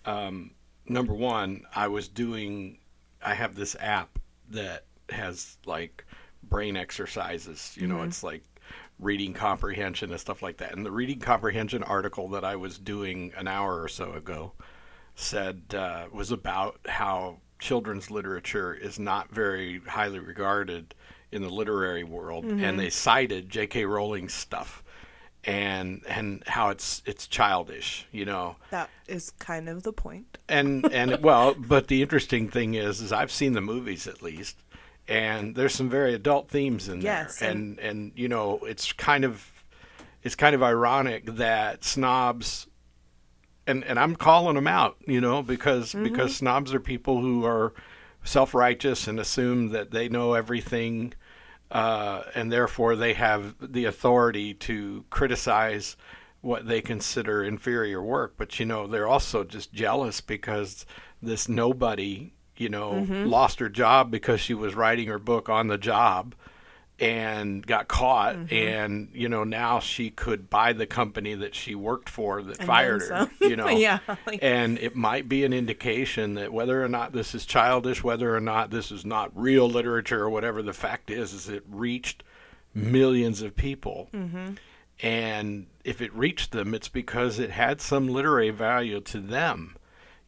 Um, 0.04 0.52
number 0.88 1.14
one, 1.14 1.62
I 1.74 1.88
was 1.88 2.08
doing 2.08 2.78
I 3.22 3.34
have 3.34 3.54
this 3.54 3.76
app 3.80 4.18
that 4.50 4.84
has 5.10 5.56
like 5.66 6.04
brain 6.42 6.76
exercises. 6.76 7.76
You 7.76 7.86
know, 7.86 8.02
it's 8.02 8.22
like 8.22 8.42
reading 8.98 9.32
comprehension 9.32 10.10
and 10.10 10.20
stuff 10.20 10.42
like 10.42 10.58
that. 10.58 10.74
And 10.76 10.84
the 10.84 10.90
reading 10.90 11.20
comprehension 11.20 11.82
article 11.82 12.28
that 12.30 12.44
I 12.44 12.56
was 12.56 12.78
doing 12.78 13.32
an 13.36 13.46
hour 13.48 13.80
or 13.82 13.88
so 13.88 14.12
ago 14.12 14.52
said 15.14 15.62
uh, 15.74 16.06
was 16.12 16.30
about 16.30 16.78
how 16.86 17.38
children's 17.58 18.10
literature 18.10 18.72
is 18.74 18.98
not 18.98 19.30
very 19.30 19.80
highly 19.86 20.18
regarded 20.20 20.94
in 21.32 21.42
the 21.42 21.50
literary 21.50 22.04
world, 22.04 22.44
and 22.44 22.78
they 22.78 22.88
cited 22.88 23.50
J.K. 23.50 23.84
Rowling's 23.84 24.32
stuff 24.32 24.82
and 25.44 26.02
and 26.08 26.42
how 26.46 26.70
it's 26.70 27.02
it's 27.06 27.26
childish, 27.26 28.06
you 28.12 28.24
know. 28.24 28.56
that 28.70 28.90
is 29.06 29.30
kind 29.38 29.68
of 29.68 29.82
the 29.84 29.92
point. 29.92 30.38
And 30.48 30.84
and 30.92 31.18
well, 31.22 31.54
but 31.54 31.86
the 31.88 32.02
interesting 32.02 32.48
thing 32.50 32.74
is, 32.74 33.00
is 33.00 33.12
I've 33.12 33.30
seen 33.32 33.52
the 33.52 33.60
movies 33.60 34.06
at 34.06 34.22
least, 34.22 34.56
and 35.06 35.54
there's 35.54 35.74
some 35.74 35.88
very 35.88 36.12
adult 36.14 36.48
themes 36.50 36.88
in 36.88 37.00
Yes, 37.00 37.38
there, 37.38 37.50
and- 37.50 37.78
and 37.78 37.88
and 38.00 38.12
you 38.16 38.28
know, 38.28 38.58
it's 38.62 38.92
kind 38.92 39.24
of 39.24 39.52
it's 40.22 40.34
kind 40.34 40.54
of 40.54 40.62
ironic 40.62 41.24
that 41.26 41.84
snobs 41.84 42.66
and 43.66 43.84
and 43.84 43.98
I'm 43.98 44.16
calling 44.16 44.54
them 44.56 44.66
out, 44.66 44.96
you 45.06 45.20
know, 45.20 45.42
because 45.42 45.92
Mm-hmm. 45.92 46.02
because 46.02 46.36
snobs 46.36 46.74
are 46.74 46.80
people 46.80 47.20
who 47.20 47.44
are 47.44 47.72
self 48.24 48.54
righteous 48.54 49.06
and 49.06 49.20
assume 49.20 49.68
that 49.68 49.90
they 49.92 50.08
know 50.08 50.34
everything, 50.34 51.14
uh, 51.70 52.22
and 52.34 52.50
therefore 52.50 52.96
they 52.96 53.14
have 53.14 53.54
the 53.60 53.84
authority 53.84 54.54
to 54.54 55.04
criticize 55.10 55.96
what 56.40 56.66
they 56.66 56.80
consider 56.80 57.42
inferior 57.44 58.02
work. 58.02 58.34
But 58.36 58.58
you 58.58 58.66
know, 58.66 58.86
they're 58.86 59.08
also 59.08 59.44
just 59.44 59.72
jealous 59.72 60.20
because 60.20 60.86
this 61.20 61.48
nobody, 61.48 62.32
you 62.56 62.68
know, 62.68 62.92
Mm-hmm. 62.92 63.28
lost 63.28 63.58
her 63.60 63.68
job 63.68 64.10
because 64.10 64.40
she 64.40 64.54
was 64.54 64.74
writing 64.74 65.08
her 65.08 65.18
book 65.18 65.48
on 65.48 65.66
the 65.68 65.78
job 65.78 66.34
and 67.00 67.64
got 67.66 67.86
caught 67.86 68.34
Mm-hmm. 68.34 68.54
and 68.54 69.08
you 69.12 69.28
know 69.28 69.44
now 69.44 69.78
she 69.78 70.10
could 70.10 70.50
buy 70.50 70.72
the 70.72 70.86
company 70.86 71.34
that 71.34 71.54
she 71.54 71.74
worked 71.76 72.08
for 72.08 72.42
that 72.42 72.58
And 72.58 72.66
fired 72.66 73.02
her 73.02 73.30
you 73.40 73.54
know 73.56 73.68
yeah. 73.70 74.00
Like, 74.26 74.40
and 74.42 74.78
it 74.78 74.96
might 74.96 75.28
be 75.28 75.44
an 75.44 75.52
indication 75.52 76.34
that 76.34 76.52
whether 76.52 76.82
or 76.84 76.88
not 76.88 77.12
this 77.12 77.34
is 77.36 77.46
childish 77.46 78.02
whether 78.02 78.34
or 78.34 78.40
not 78.40 78.70
this 78.70 78.90
is 78.90 79.04
not 79.06 79.30
real 79.34 79.68
literature 79.70 80.22
or 80.22 80.30
whatever 80.30 80.60
the 80.62 80.72
fact 80.72 81.10
is 81.10 81.32
is 81.32 81.48
it 81.48 81.62
reached 81.70 82.22
millions 82.74 83.42
of 83.42 83.56
people 83.56 84.08
Mm-hmm. 84.12 84.54
and 85.00 85.66
if 85.84 86.00
it 86.02 86.12
reached 86.14 86.50
them 86.52 86.74
it's 86.74 86.88
because 86.88 87.38
it 87.38 87.50
had 87.50 87.80
some 87.80 88.08
literary 88.08 88.50
value 88.50 89.00
to 89.02 89.20
them 89.20 89.76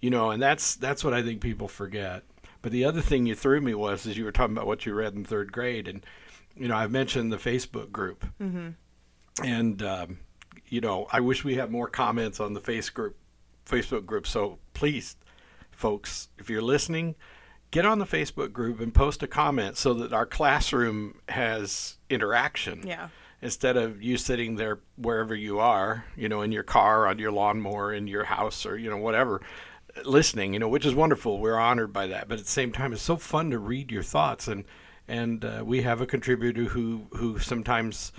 you 0.01 0.11
know 0.11 0.31
and 0.31 0.41
that's 0.43 0.77
that's 0.77 1.03
what 1.03 1.15
i 1.15 1.23
think 1.23 1.41
people 1.41 1.67
forget 1.69 2.23
but 2.63 2.73
the 2.73 2.85
other 2.85 3.01
thing 3.01 3.27
you 3.27 3.35
threw 3.35 3.61
me 3.61 3.75
was 3.75 4.07
is 4.07 4.17
you 4.17 4.25
were 4.25 4.33
talking 4.33 4.55
about 4.57 4.67
what 4.67 4.87
you 4.87 4.95
read 4.95 5.15
in 5.15 5.25
third 5.25 5.51
grade 5.53 5.89
and 5.89 6.05
you 6.57 6.69
know 6.69 6.77
i've 6.77 6.91
mentioned 6.91 7.33
the 7.33 7.37
facebook 7.37 7.91
group. 7.93 8.25
Mm-hmm. 8.41 8.71
and 9.45 9.83
um, 9.83 10.19
you 10.67 10.81
know 10.81 11.07
i 11.13 11.21
wish 11.21 11.45
we 11.45 11.55
had 11.57 11.71
more 11.71 11.89
comments 11.89 12.41
on 12.41 12.53
the 12.55 12.61
face 12.61 12.91
group 12.91 13.17
facebook 13.67 14.05
group. 14.05 14.27
So 14.27 14.59
please 14.75 15.17
folks 15.71 16.29
if 16.39 16.51
you're 16.51 16.63
listening 16.63 17.15
get 17.71 17.87
on 17.87 17.99
the 18.01 18.05
facebook 18.05 18.53
group 18.53 18.81
and 18.81 18.93
post 18.93 19.23
a 19.23 19.27
comment 19.29 19.77
so 19.77 19.95
that 19.95 20.13
our 20.13 20.27
classroom 20.27 21.21
has 21.29 21.97
interaction. 22.11 22.85
Yeah. 22.87 23.09
instead 23.43 23.77
of 23.77 24.03
you 24.03 24.17
sitting 24.17 24.57
there 24.57 24.81
wherever 24.97 25.35
you 25.35 25.61
are 25.61 26.05
you 26.17 26.29
know 26.29 26.43
in 26.43 26.51
your 26.53 26.65
car 26.65 27.07
on 27.07 27.19
your 27.19 27.31
lawnmower 27.33 27.95
in 27.95 28.07
your 28.09 28.25
house 28.25 28.67
or 28.67 28.77
you 28.77 28.91
know 28.91 28.97
whatever 28.99 29.41
listening 30.05 30.53
you 30.53 30.59
know 30.59 30.69
which 30.69 30.85
is 30.87 30.95
wonderful. 30.95 31.39
We're 31.39 31.59
honored 31.59 31.93
by 31.93 32.09
that. 32.09 32.29
But 32.29 32.39
at 32.39 32.45
the 32.45 32.51
same 32.51 32.73
time 32.73 32.93
it's 32.93 33.03
so 33.03 33.17
fun 33.17 33.51
to 33.51 33.59
read 33.59 33.91
your 33.91 34.03
thoughts. 34.03 34.49
And 34.49 34.65
and 35.11 35.45
uh, 35.45 35.63
we 35.67 35.83
have 35.83 36.01
a 36.01 36.07
contributor 36.07 36.65
who 36.65 37.07
who 37.11 37.39
sometimes 37.39 38.13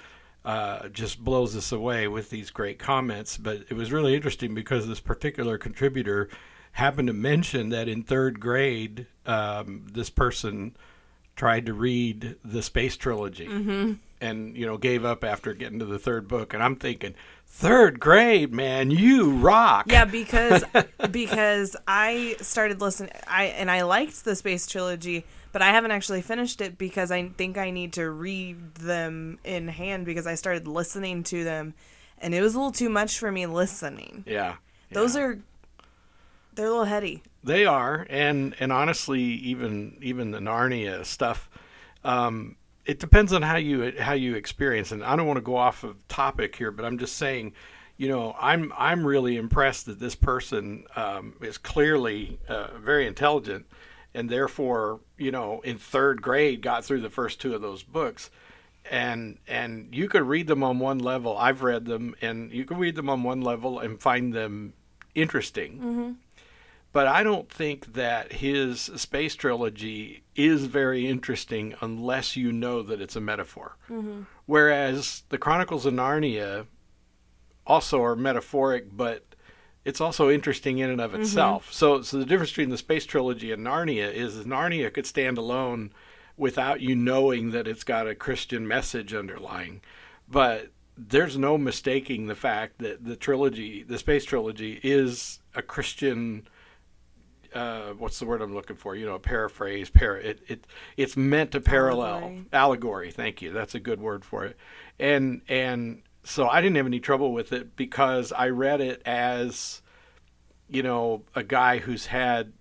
uh, 0.43 0.89
just 0.89 1.23
blows 1.23 1.55
us 1.55 1.71
away 1.71 2.07
with 2.07 2.29
these 2.29 2.49
great 2.51 2.79
comments. 2.79 3.37
But 3.37 3.63
it 3.69 3.73
was 3.73 3.91
really 3.91 4.13
interesting 4.13 4.53
because 4.53 4.87
this 4.87 4.99
particular 4.99 5.57
contributor 5.57 6.29
happened 6.73 7.07
to 7.07 7.13
mention 7.13 7.69
that 7.69 7.87
in 7.87 8.03
third 8.03 8.39
grade, 8.39 9.07
um, 9.25 9.87
this 9.91 10.09
person 10.09 10.75
tried 11.35 11.65
to 11.65 11.73
read 11.73 12.35
the 12.43 12.61
space 12.61 12.97
trilogy 12.97 13.47
and 14.19 14.55
you 14.55 14.65
know 14.65 14.77
gave 14.77 15.03
up 15.03 15.23
after 15.23 15.53
getting 15.53 15.79
to 15.79 15.85
the 15.85 15.99
third 15.99 16.27
book. 16.27 16.53
And 16.53 16.61
I'm 16.61 16.75
thinking, 16.75 17.15
third 17.47 17.99
grade, 17.99 18.53
man, 18.53 18.91
you 18.91 19.31
rock. 19.31 19.85
Yeah, 19.89 20.05
because 20.05 20.63
because 21.11 21.75
I 21.87 22.35
started 22.41 22.81
listening 22.81 23.11
I 23.27 23.45
and 23.45 23.71
I 23.71 23.83
liked 23.83 24.23
the 24.25 24.35
space 24.35 24.67
trilogy, 24.67 25.25
but 25.51 25.61
I 25.61 25.69
haven't 25.69 25.91
actually 25.91 26.21
finished 26.21 26.61
it 26.61 26.77
because 26.77 27.11
I 27.11 27.29
think 27.29 27.57
I 27.57 27.71
need 27.71 27.93
to 27.93 28.09
read 28.09 28.75
them 28.75 29.39
in 29.43 29.67
hand 29.67 30.05
because 30.05 30.27
I 30.27 30.35
started 30.35 30.67
listening 30.67 31.23
to 31.23 31.43
them 31.43 31.73
and 32.21 32.35
it 32.35 32.41
was 32.41 32.53
a 32.55 32.57
little 32.57 32.71
too 32.71 32.89
much 32.89 33.19
for 33.19 33.31
me 33.31 33.45
listening. 33.45 34.23
yeah. 34.27 34.55
Those 34.91 35.15
yeah. 35.15 35.21
are 35.21 35.39
they're 36.53 36.67
a 36.67 36.69
little 36.69 36.85
heady. 36.85 37.23
They 37.43 37.65
are, 37.65 38.05
and 38.09 38.55
and 38.59 38.71
honestly, 38.71 39.21
even 39.21 39.97
even 40.01 40.31
the 40.31 40.39
Narnia 40.39 41.05
stuff, 41.05 41.49
um, 42.03 42.57
it 42.85 42.99
depends 42.99 43.33
on 43.33 43.41
how 43.41 43.55
you 43.55 43.93
how 43.99 44.13
you 44.13 44.35
experience. 44.35 44.91
And 44.91 45.03
I 45.03 45.15
don't 45.15 45.27
want 45.27 45.37
to 45.37 45.41
go 45.41 45.55
off 45.55 45.83
of 45.83 45.95
topic 46.07 46.55
here, 46.55 46.71
but 46.71 46.85
I'm 46.85 46.97
just 46.97 47.15
saying, 47.15 47.53
you 47.97 48.09
know, 48.09 48.35
I'm 48.39 48.73
I'm 48.77 49.05
really 49.05 49.37
impressed 49.37 49.85
that 49.85 49.99
this 49.99 50.15
person 50.15 50.83
um, 50.95 51.35
is 51.41 51.57
clearly 51.57 52.37
uh, 52.47 52.67
very 52.77 53.07
intelligent, 53.07 53.65
and 54.13 54.29
therefore, 54.29 54.99
you 55.17 55.31
know, 55.31 55.61
in 55.61 55.77
third 55.77 56.21
grade 56.21 56.61
got 56.61 56.83
through 56.85 57.01
the 57.01 57.09
first 57.09 57.39
two 57.39 57.53
of 57.55 57.61
those 57.61 57.83
books. 57.83 58.29
And 58.89 59.37
and 59.47 59.89
you 59.93 60.09
could 60.09 60.23
read 60.23 60.47
them 60.47 60.63
on 60.63 60.79
one 60.79 60.99
level. 60.99 61.37
I've 61.37 61.61
read 61.61 61.85
them, 61.85 62.15
and 62.21 62.51
you 62.51 62.65
can 62.65 62.77
read 62.77 62.95
them 62.95 63.09
on 63.09 63.21
one 63.23 63.41
level 63.41 63.79
and 63.79 63.99
find 64.01 64.33
them 64.33 64.73
interesting 65.13 65.73
Mm-hmm. 65.77 66.11
but 66.93 67.05
I 67.05 67.21
don't 67.23 67.49
think 67.49 67.93
that 67.93 68.31
his 68.31 68.79
space 68.81 69.35
trilogy 69.35 70.23
is 70.35 70.65
very 70.65 71.05
interesting 71.07 71.75
unless 71.81 72.35
you 72.37 72.51
know 72.53 72.81
that 72.81 73.01
it's 73.01 73.15
a 73.17 73.21
metaphor. 73.21 73.75
Mm-hmm. 73.89 74.21
Whereas 74.45 75.23
the 75.29 75.37
Chronicles 75.37 75.85
of 75.85 75.93
Narnia 75.93 76.65
also 77.67 78.01
are 78.01 78.15
metaphoric, 78.15 78.95
but 78.95 79.30
it's 79.83 80.01
also 80.01 80.29
interesting 80.29 80.77
in 80.77 80.89
and 80.89 81.01
of 81.01 81.15
itself. 81.15 81.71
So, 81.73 82.01
so 82.01 82.17
the 82.17 82.25
difference 82.25 82.51
between 82.51 82.69
the 82.69 82.77
space 82.77 83.05
trilogy 83.05 83.51
and 83.51 83.65
Narnia 83.65 84.13
is 84.13 84.35
Narnia 84.45 84.93
could 84.93 85.07
stand 85.07 85.37
alone 85.37 85.91
without 86.37 86.81
you 86.81 86.95
knowing 86.95 87.51
that 87.51 87.67
it's 87.67 87.83
got 87.83 88.07
a 88.07 88.15
Christian 88.15 88.67
message 88.67 89.13
underlying, 89.13 89.81
but 90.27 90.71
there's 90.97 91.37
no 91.37 91.57
mistaking 91.57 92.27
the 92.27 92.35
fact 92.35 92.79
that 92.79 93.03
the 93.03 93.15
trilogy, 93.15 93.83
the 93.83 93.97
space 93.97 94.25
trilogy, 94.25 94.79
is 94.83 95.39
a 95.55 95.61
Christian. 95.61 96.47
Uh, 97.53 97.91
what's 97.97 98.19
the 98.19 98.25
word 98.25 98.41
I'm 98.41 98.53
looking 98.53 98.75
for? 98.75 98.95
You 98.95 99.05
know, 99.05 99.15
a 99.15 99.19
paraphrase. 99.19 99.89
Para, 99.89 100.19
it, 100.19 100.41
it 100.47 100.67
it's 100.95 101.17
meant 101.17 101.51
to 101.51 101.59
parallel 101.59 102.15
Allegory. 102.15 102.45
allegory. 102.53 103.11
Thank 103.11 103.41
you. 103.41 103.51
That's 103.51 103.75
a 103.75 103.79
good 103.79 103.99
word 103.99 104.23
for 104.23 104.45
it. 104.45 104.57
And 104.99 105.41
and 105.49 106.03
so 106.23 106.47
I 106.47 106.61
didn't 106.61 106.77
have 106.77 106.85
any 106.85 106.99
trouble 106.99 107.33
with 107.33 107.51
it 107.51 107.75
because 107.75 108.31
I 108.31 108.49
read 108.49 108.81
it 108.81 109.01
as, 109.05 109.81
you 110.69 110.83
know, 110.83 111.23
a 111.35 111.43
guy 111.43 111.79
who's 111.79 112.07
had 112.07 112.53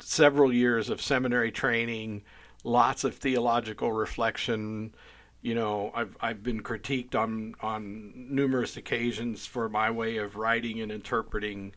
several 0.00 0.52
years 0.52 0.90
of 0.90 1.00
seminary 1.00 1.52
training, 1.52 2.22
lots 2.64 3.04
of 3.04 3.14
theological 3.14 3.92
reflection. 3.92 4.94
You 5.40 5.54
know, 5.54 5.92
I've 5.94 6.16
I've 6.20 6.42
been 6.42 6.62
critiqued 6.62 7.14
on 7.14 7.54
on 7.60 8.12
numerous 8.14 8.76
occasions 8.76 9.46
for 9.46 9.68
my 9.68 9.90
way 9.90 10.16
of 10.16 10.36
writing 10.36 10.80
and 10.80 10.90
interpreting 10.90 11.74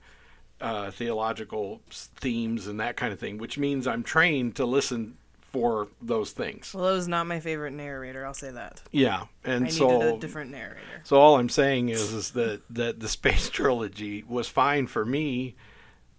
uh, 0.59 0.89
theological 0.91 1.81
themes 1.89 2.67
and 2.67 2.79
that 2.79 2.97
kind 2.97 3.13
of 3.13 3.19
thing, 3.19 3.37
which 3.37 3.57
means 3.57 3.87
I'm 3.87 4.03
trained 4.03 4.55
to 4.55 4.65
listen 4.65 5.17
for 5.51 5.87
those 6.01 6.31
things. 6.31 6.73
Well, 6.73 6.85
that 6.85 6.91
was 6.93 7.07
not 7.07 7.25
my 7.27 7.39
favorite 7.39 7.71
narrator. 7.73 8.25
I'll 8.25 8.33
say 8.33 8.51
that. 8.51 8.81
Yeah, 8.91 9.23
and 9.43 9.65
I 9.65 9.69
so 9.69 9.87
needed 9.99 10.15
a 10.15 10.19
different 10.19 10.51
narrator. 10.51 11.01
so 11.03 11.17
all 11.17 11.37
I'm 11.37 11.49
saying 11.49 11.89
is 11.89 12.13
is 12.13 12.31
that 12.31 12.61
that 12.69 12.99
the 12.99 13.07
space 13.09 13.49
trilogy 13.51 14.23
was 14.27 14.47
fine 14.47 14.87
for 14.87 15.05
me 15.05 15.55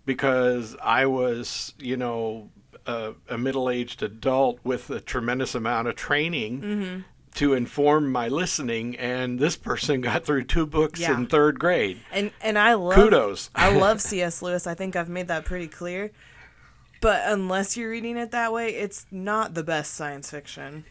because 0.07 0.77
I 0.83 1.07
was, 1.07 1.75
you 1.79 1.97
know, 1.97 2.51
a, 2.87 3.13
a 3.29 3.39
middle-aged 3.39 4.03
adult 4.03 4.59
with 4.65 4.91
a 4.91 5.01
tremendous 5.01 5.55
amount 5.55 5.89
of 5.89 5.97
training 5.97 6.61
Mm-hmm. 6.63 7.01
to 7.37 7.55
inform 7.55 8.11
my 8.11 8.27
listening 8.29 8.97
and 8.97 9.39
this 9.39 9.57
person 9.57 10.01
got 10.11 10.25
through 10.25 10.45
two 10.45 10.67
books 10.67 10.99
Yeah. 10.99 11.15
in 11.17 11.27
3rd 11.27 11.59
grade. 11.59 11.99
And 12.11 12.33
and 12.41 12.59
I 12.59 12.75
love 12.75 12.95
Kudos. 12.95 13.51
I 13.55 13.71
love 13.77 14.01
C.S. 14.11 14.43
Lewis. 14.43 14.67
I 14.67 14.75
think 14.75 14.97
I've 14.97 15.09
made 15.09 15.29
that 15.29 15.45
pretty 15.45 15.69
clear. 15.69 16.11
But 17.01 17.23
unless 17.27 17.77
you're 17.77 17.91
reading 17.91 18.17
it 18.17 18.31
that 18.33 18.53
way, 18.53 18.75
it's 18.75 19.07
not 19.11 19.55
the 19.55 19.63
best 19.63 19.95
science 19.95 20.31
fiction. 20.31 20.85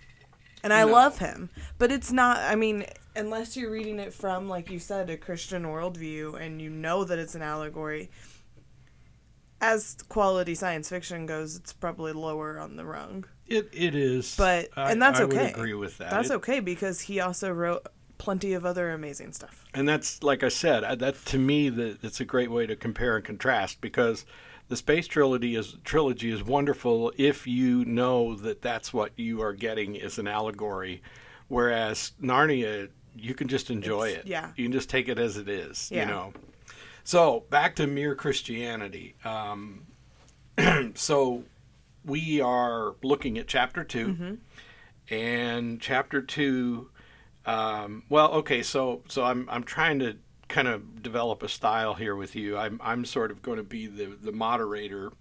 And 0.63 0.73
I 0.73 0.81
No. 0.83 0.87
love 0.91 1.19
him, 1.19 1.49
but 1.77 1.91
it's 1.91 2.11
not. 2.11 2.37
I 2.39 2.55
mean, 2.55 2.85
unless 3.15 3.55
you're 3.55 3.71
reading 3.71 3.99
it 3.99 4.13
from, 4.13 4.49
like 4.49 4.69
you 4.69 4.79
said, 4.79 5.09
a 5.09 5.17
Christian 5.17 5.63
worldview, 5.63 6.39
and 6.39 6.61
you 6.61 6.69
know 6.69 7.03
that 7.05 7.17
it's 7.19 7.35
an 7.35 7.41
allegory. 7.41 8.09
As 9.61 9.97
quality 10.07 10.55
science 10.55 10.89
fiction 10.89 11.25
goes, 11.25 11.55
it's 11.57 11.73
probably 11.73 12.13
lower 12.13 12.59
on 12.59 12.75
the 12.77 12.85
rung. 12.85 13.25
It 13.45 13.69
it 13.73 13.93
is. 13.95 14.35
But- 14.37 14.69
I- 14.75 14.91
and 14.91 15.01
that's 15.01 15.19
I 15.19 15.23
okay. 15.23 15.49
agree 15.51 15.73
with 15.73 15.97
that. 15.97 16.11
That's 16.11 16.29
It- 16.29 16.35
okay 16.35 16.59
because 16.59 17.01
he 17.01 17.19
also 17.19 17.51
wrote 17.51 17.85
plenty 18.17 18.53
of 18.53 18.65
other 18.65 18.91
amazing 18.91 19.31
stuff. 19.33 19.65
and 19.73 19.87
that's 19.87 20.21
like 20.23 20.43
I 20.43 20.49
said, 20.49 20.99
that 20.99 21.25
to 21.25 21.37
me 21.37 21.69
that 21.69 22.03
it's 22.03 22.19
a 22.19 22.25
great 22.25 22.51
way 22.51 22.65
to 22.67 22.75
compare 22.75 23.15
and 23.17 23.23
contrast 23.25 23.79
because 23.81 24.25
the 24.69 24.77
space 24.77 25.07
trilogy 25.07 25.55
is 25.55 25.75
trilogy 25.83 26.31
is 26.31 26.43
wonderful 26.43 27.11
if 27.17 27.45
you 27.45 27.83
know 27.85 28.35
that 28.35 28.61
that's 28.61 28.93
what 28.93 29.11
you 29.17 29.41
are 29.41 29.53
getting 29.53 29.95
is 29.95 30.17
an 30.19 30.27
allegory, 30.27 31.01
whereas 31.47 32.13
Narnia 32.21 32.89
you 33.15 33.33
can 33.33 33.47
just 33.47 33.69
enjoy 33.69 34.09
It's- 34.09 34.25
it. 34.25 34.29
yeah. 34.29 34.51
you 34.55 34.63
can 34.65 34.71
just 34.71 34.89
take 34.89 35.09
it 35.09 35.17
as 35.19 35.35
it 35.37 35.49
is. 35.49 35.89
Yeah. 35.91 36.01
You 36.01 36.05
know. 36.05 36.33
So 37.03 37.43
back 37.49 37.75
to 37.77 37.87
mere 37.87 38.15
Christianity. 38.15 39.15
Um, 39.25 39.87
so 40.93 41.43
we 42.05 42.39
are 42.39 42.95
looking 43.03 43.37
at 43.37 43.47
chapter 43.47 43.83
2 43.83 44.07
Mm-hmm. 44.07 44.33
and 45.13 45.81
chapter 45.81 46.21
two. 46.21 46.89
Um, 47.45 48.03
well, 48.09 48.31
okay, 48.33 48.61
so 48.61 49.01
so 49.07 49.23
I'm 49.23 49.47
I'm 49.49 49.63
trying 49.63 49.99
to 49.99 50.17
kind 50.49 50.67
of 50.67 51.01
develop 51.01 51.43
a 51.43 51.47
style 51.47 51.93
here 51.93 52.15
with 52.15 52.35
you. 52.35 52.57
I'm 52.57 52.81
I'm 52.83 53.05
sort 53.05 53.31
of 53.31 53.41
going 53.41 53.57
to 53.57 53.63
be 53.63 53.87
the 53.87 54.07
the 54.21 54.31
moderator, 54.33 55.13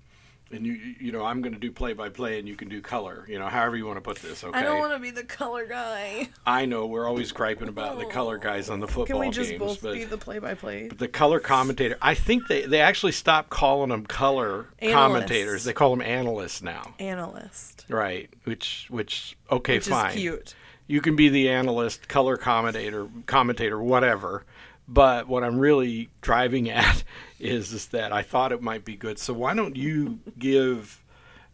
and 0.50 0.66
you 0.66 0.73
you 0.73 1.12
know 1.12 1.25
I'm 1.25 1.42
going 1.42 1.52
to 1.52 1.61
do 1.61 1.70
play 1.70 1.92
by 1.92 2.08
play, 2.08 2.38
and 2.38 2.49
you 2.49 2.56
can 2.56 2.68
do 2.68 2.80
color. 2.80 3.25
You 3.28 3.38
know, 3.38 3.47
however 3.47 3.76
you 3.76 3.87
want 3.87 3.99
to 3.99 4.00
put 4.00 4.16
this. 4.16 4.42
Okay. 4.42 4.58
I 4.58 4.62
don't 4.62 4.78
want 4.80 4.94
to 4.94 4.99
be 4.99 5.11
the 5.11 5.23
color 5.23 5.66
guy. 5.66 6.30
I 6.47 6.64
know 6.64 6.87
we're 6.87 7.06
always 7.06 7.30
griping 7.30 7.68
about 7.68 7.99
the 7.99 8.06
color 8.06 8.37
oh. 8.37 8.42
guys 8.42 8.70
on 8.70 8.80
the 8.80 8.88
football 8.88 9.06
Can 9.06 9.18
we 9.18 9.30
just 9.30 9.50
games, 9.50 9.61
both 9.61 9.82
but 9.82 9.92
be 9.92 10.04
the 10.04 10.18
play-by-play? 10.18 10.88
the 10.88 11.08
color 11.08 11.38
commentator. 11.38 11.99
I 12.02 12.14
think 12.14 12.49
they 12.49 12.62
they 12.66 12.80
actually 12.80 13.12
stopped 13.12 13.50
calling 13.50 13.90
them 13.90 14.06
color 14.06 14.66
commentators. 14.82 15.64
They 15.64 15.75
call 15.75 15.90
them 15.90 16.02
analysts 16.02 16.62
now. 16.62 16.94
Analyst, 16.99 17.85
Right. 17.88 18.30
Which 18.44 18.87
which 18.88 19.37
okay 19.50 19.76
which 19.76 19.88
fine. 19.88 20.11
is 20.12 20.16
cute. 20.16 20.54
you 20.87 21.02
can 21.02 21.16
be 21.16 21.28
the 21.28 21.50
analyst, 21.50 22.08
color 22.08 22.38
commentator, 22.38 23.08
commentator, 23.26 23.80
whatever. 23.80 24.44
But 24.88 25.28
what 25.28 25.45
I'm 25.45 25.59
really 25.59 26.09
driving 26.23 26.71
at 26.71 27.04
is 27.38 27.73
is 27.73 27.87
that 27.88 28.12
I 28.12 28.23
thought 28.23 28.52
it 28.52 28.62
might 28.62 28.85
be 28.85 28.97
good. 28.97 29.18
So 29.18 29.33
why 29.35 29.54
don't 29.54 29.76
you 29.76 30.18
give 30.38 31.02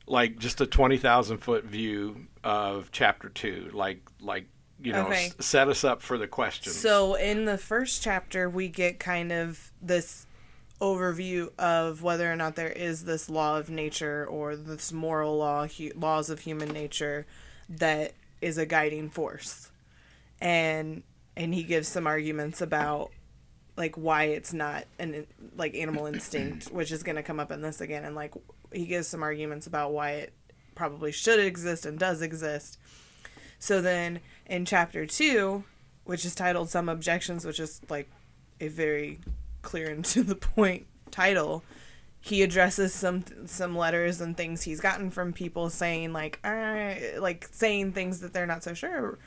like 0.07 0.39
just 0.39 0.61
a 0.61 0.67
twenty 0.67 0.97
thousand 0.99 1.39
foot 1.39 1.65
view 1.65 2.27
of 2.45 2.91
chapter 2.93 3.29
two, 3.29 3.71
like 3.73 4.01
like 4.21 4.47
you 4.81 4.93
know 4.93 5.07
Okay. 5.07 5.27
s- 5.27 5.35
set 5.41 5.69
us 5.69 5.83
up 5.85 6.01
for 6.03 6.17
the 6.19 6.27
questions. 6.29 6.77
So 6.77 7.15
in 7.15 7.45
the 7.45 7.59
first 7.59 8.03
chapter, 8.03 8.49
we 8.49 8.69
get 8.69 8.99
kind 8.99 9.33
of 9.33 9.73
this 9.83 10.27
overview 10.81 11.49
of 11.59 12.03
whether 12.03 12.31
or 12.31 12.37
not 12.37 12.57
there 12.57 12.69
is 12.69 13.05
this 13.05 13.31
law 13.31 13.59
of 13.59 13.71
nature 13.71 14.27
or 14.27 14.55
this 14.57 14.93
moral 14.93 15.39
law, 15.39 15.67
hu- 15.67 15.93
laws 15.97 16.29
of 16.31 16.41
human 16.41 16.69
nature, 16.69 17.25
that 17.69 18.13
is 18.43 18.59
a 18.59 18.67
guiding 18.67 19.09
force, 19.09 19.71
and 20.41 21.03
and 21.37 21.55
he 21.55 21.63
gives 21.63 21.89
some 21.89 22.07
arguments 22.07 22.61
about 22.61 23.11
like 23.77 23.97
why 23.97 24.25
it's 24.25 24.53
not 24.53 24.85
an 24.99 25.27
like 25.57 25.75
animal 25.75 26.07
instinct, 26.07 26.67
which 26.73 26.93
is 26.93 27.03
going 27.03 27.17
to 27.17 27.23
come 27.23 27.41
up 27.41 27.51
in 27.51 27.61
this 27.61 27.81
again, 27.81 28.05
and 28.05 28.15
like 28.15 28.35
he 28.73 28.87
gives 28.87 29.09
some 29.09 29.23
arguments 29.23 29.67
about 29.67 29.93
why 29.93 30.13
it 30.13 30.33
probably 30.75 31.13
should 31.13 31.41
exist 31.41 31.87
and 31.87 31.99
does 31.99 32.23
exist. 32.23 32.79
So 33.59 33.81
then 33.81 34.21
in 34.47 34.65
chapter 34.65 35.07
two, 35.07 35.65
which 36.05 36.25
is 36.25 36.35
titled 36.35 36.71
Some 36.71 36.89
Objections, 36.89 37.45
which 37.45 37.61
is 37.61 37.81
like 37.89 38.11
a 38.61 38.69
very 38.69 39.21
clear 39.63 39.91
and 39.91 40.05
to 40.07 40.23
the 40.23 40.35
point 40.35 40.87
title, 41.11 41.65
he 42.21 42.43
addresses 42.43 42.95
some 42.95 43.25
some 43.47 43.77
letters 43.77 44.21
and 44.21 44.37
things 44.37 44.63
he's 44.63 44.81
gotten 44.81 45.11
from 45.11 45.33
people 45.33 45.69
saying 45.69 46.13
like 46.13 46.39
uh, 46.45 46.95
like 47.19 47.49
saying 47.53 47.93
things 47.93 48.21
that 48.21 48.33
they're 48.33 48.47
not 48.47 48.63
so 48.63 48.73
sure 48.73 49.19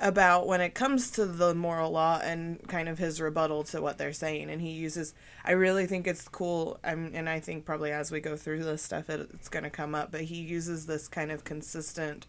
about 0.00 0.46
when 0.46 0.60
it 0.60 0.74
comes 0.74 1.10
to 1.12 1.24
the 1.24 1.54
moral 1.54 1.92
law 1.92 2.20
and 2.22 2.66
kind 2.68 2.88
of 2.88 2.98
his 2.98 3.20
rebuttal 3.20 3.62
to 3.62 3.80
what 3.80 3.96
they're 3.96 4.12
saying. 4.12 4.50
And 4.50 4.60
he 4.60 4.70
uses 4.70 5.14
i 5.44 5.52
really 5.52 5.86
think 5.86 6.06
it's 6.06 6.26
cool 6.28 6.78
I'm, 6.82 7.12
and 7.14 7.28
i 7.28 7.38
think 7.38 7.64
probably 7.64 7.92
as 7.92 8.10
we 8.10 8.20
go 8.20 8.36
through 8.36 8.64
this 8.64 8.82
stuff 8.82 9.10
it, 9.10 9.28
it's 9.34 9.48
going 9.48 9.64
to 9.64 9.70
come 9.70 9.94
up 9.94 10.10
but 10.10 10.22
he 10.22 10.36
uses 10.36 10.86
this 10.86 11.06
kind 11.06 11.30
of 11.30 11.44
consistent 11.44 12.26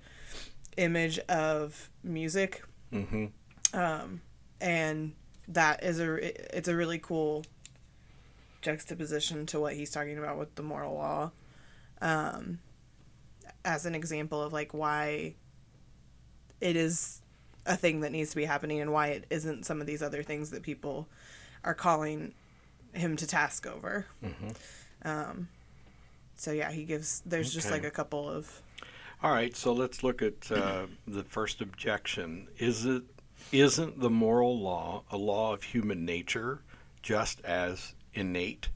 image 0.77 1.17
of 1.29 1.89
music. 2.03 2.63
Hmm 2.91 3.27
um, 3.75 4.21
and 4.61 5.13
that 5.49 5.83
is 5.83 5.99
a 5.99 6.57
it's 6.57 6.67
a 6.67 6.75
really 6.75 6.97
cool 6.97 7.45
juxtaposition 8.61 9.45
to 9.47 9.59
what 9.59 9.73
he's 9.73 9.91
talking 9.91 10.17
about 10.17 10.37
with 10.37 10.55
the 10.55 10.63
moral 10.63 10.95
law. 10.95 11.31
Um, 12.01 12.59
as 13.63 13.85
an 13.85 13.95
example 13.95 14.41
of 14.41 14.53
like 14.53 14.73
why 14.73 15.35
it 16.61 16.75
is 16.75 17.21
a 17.65 17.75
thing 17.75 18.01
that 18.01 18.11
needs 18.11 18.29
to 18.31 18.35
be 18.35 18.45
happening 18.45 18.79
and 18.81 18.91
why 18.93 19.07
it 19.07 19.25
isn't 19.29 19.65
some 19.65 19.81
of 19.81 19.87
these 19.87 20.01
other 20.03 20.21
things 20.23 20.51
that 20.51 20.61
people 20.63 21.07
are 21.63 21.73
calling 21.73 22.33
him 22.93 23.15
to 23.17 23.25
task 23.27 23.65
over 23.67 24.05
um, 25.03 25.47
so 26.35 26.51
yeah 26.51 26.71
he 26.71 26.83
gives 26.83 27.21
there's 27.25 27.53
just 27.53 27.71
like 27.71 27.83
a 27.83 27.91
couple 27.91 28.29
of 28.29 28.61
All 29.23 29.31
right, 29.31 29.55
so 29.55 29.73
let's 29.73 30.03
look 30.03 30.21
at 30.21 30.51
uh, 30.51 30.85
the 31.07 31.23
first 31.23 31.61
objection. 31.61 32.47
Is 32.59 32.85
it 32.85 33.03
isn't 33.51 33.99
the 33.99 34.09
moral 34.09 34.59
law 34.59 35.03
a 35.11 35.17
law 35.17 35.53
of 35.53 35.63
human 35.63 36.05
nature 36.05 36.61
just 37.01 37.43
as 37.45 37.93
innate 38.13 38.69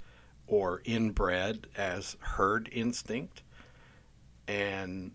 or 0.47 0.81
inbred 0.85 1.67
as 1.77 2.15
herd 2.19 2.69
instinct? 2.71 3.41
And 4.47 5.11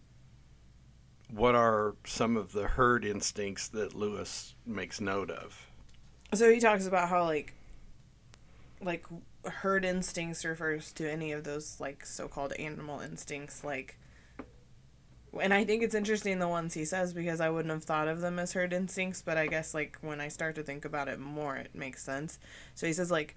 what 1.31 1.55
are 1.55 1.95
some 2.05 2.37
of 2.37 2.53
the 2.53 2.69
herd 2.69 3.05
instincts 3.05 3.69
that 3.69 3.95
Lewis 3.95 4.55
makes 4.67 5.01
note 5.01 5.31
of? 5.31 5.67
So 6.33 6.51
he 6.51 6.61
talks 6.61 6.87
about 6.87 7.09
how 7.09 7.25
like 7.25 7.55
like 8.81 9.07
herd 9.45 9.85
instincts 9.85 10.45
refers 10.45 10.93
to 10.93 11.11
any 11.11 11.33
of 11.33 11.45
those 11.45 11.79
like 11.81 12.05
so-called 12.05 12.53
animal 12.55 13.01
instincts 13.01 13.63
like 13.63 13.99
and 15.41 15.53
I 15.53 15.65
think 15.65 15.83
it's 15.83 15.95
interesting 15.95 16.39
the 16.39 16.49
ones 16.49 16.75
he 16.75 16.85
says 16.85 17.13
because 17.13 17.41
I 17.41 17.51
wouldn't 17.51 17.73
have 17.73 17.85
thought 17.85 18.09
of 18.09 18.21
them 18.21 18.39
as 18.39 18.53
herd 18.53 18.73
instincts, 18.73 19.21
but 19.21 19.37
I 19.37 19.47
guess 19.47 19.75
like 19.75 19.99
when 20.01 20.21
I 20.21 20.29
start 20.29 20.55
to 20.57 20.63
think 20.63 20.85
about 20.85 21.09
it 21.09 21.19
more 21.19 21.57
it 21.57 21.75
makes 21.75 22.03
sense. 22.03 22.39
So 22.75 22.87
he 22.87 22.93
says 22.93 23.11
like 23.11 23.37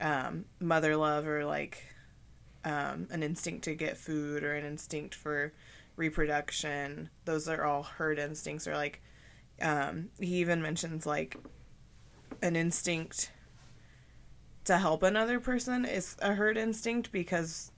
um, 0.00 0.44
mother 0.60 0.96
love 0.96 1.26
or 1.26 1.44
like 1.44 1.84
um, 2.64 3.06
an 3.10 3.22
instinct 3.22 3.64
to 3.64 3.74
get 3.74 3.96
food 3.96 4.42
or 4.42 4.54
an 4.54 4.64
instinct 4.64 5.14
for 5.14 5.52
reproduction. 5.98 7.10
Those 7.24 7.48
are 7.48 7.64
all 7.64 7.82
herd 7.82 8.18
instincts 8.18 8.66
or 8.66 8.74
like 8.74 9.02
um, 9.60 10.10
he 10.20 10.36
even 10.36 10.62
mentions 10.62 11.04
like 11.04 11.36
an 12.42 12.56
instinct 12.56 13.32
to 14.64 14.78
help 14.78 15.02
another 15.02 15.40
person 15.40 15.84
is 15.84 16.16
a 16.20 16.34
herd 16.34 16.56
instinct 16.56 17.10
because 17.10 17.72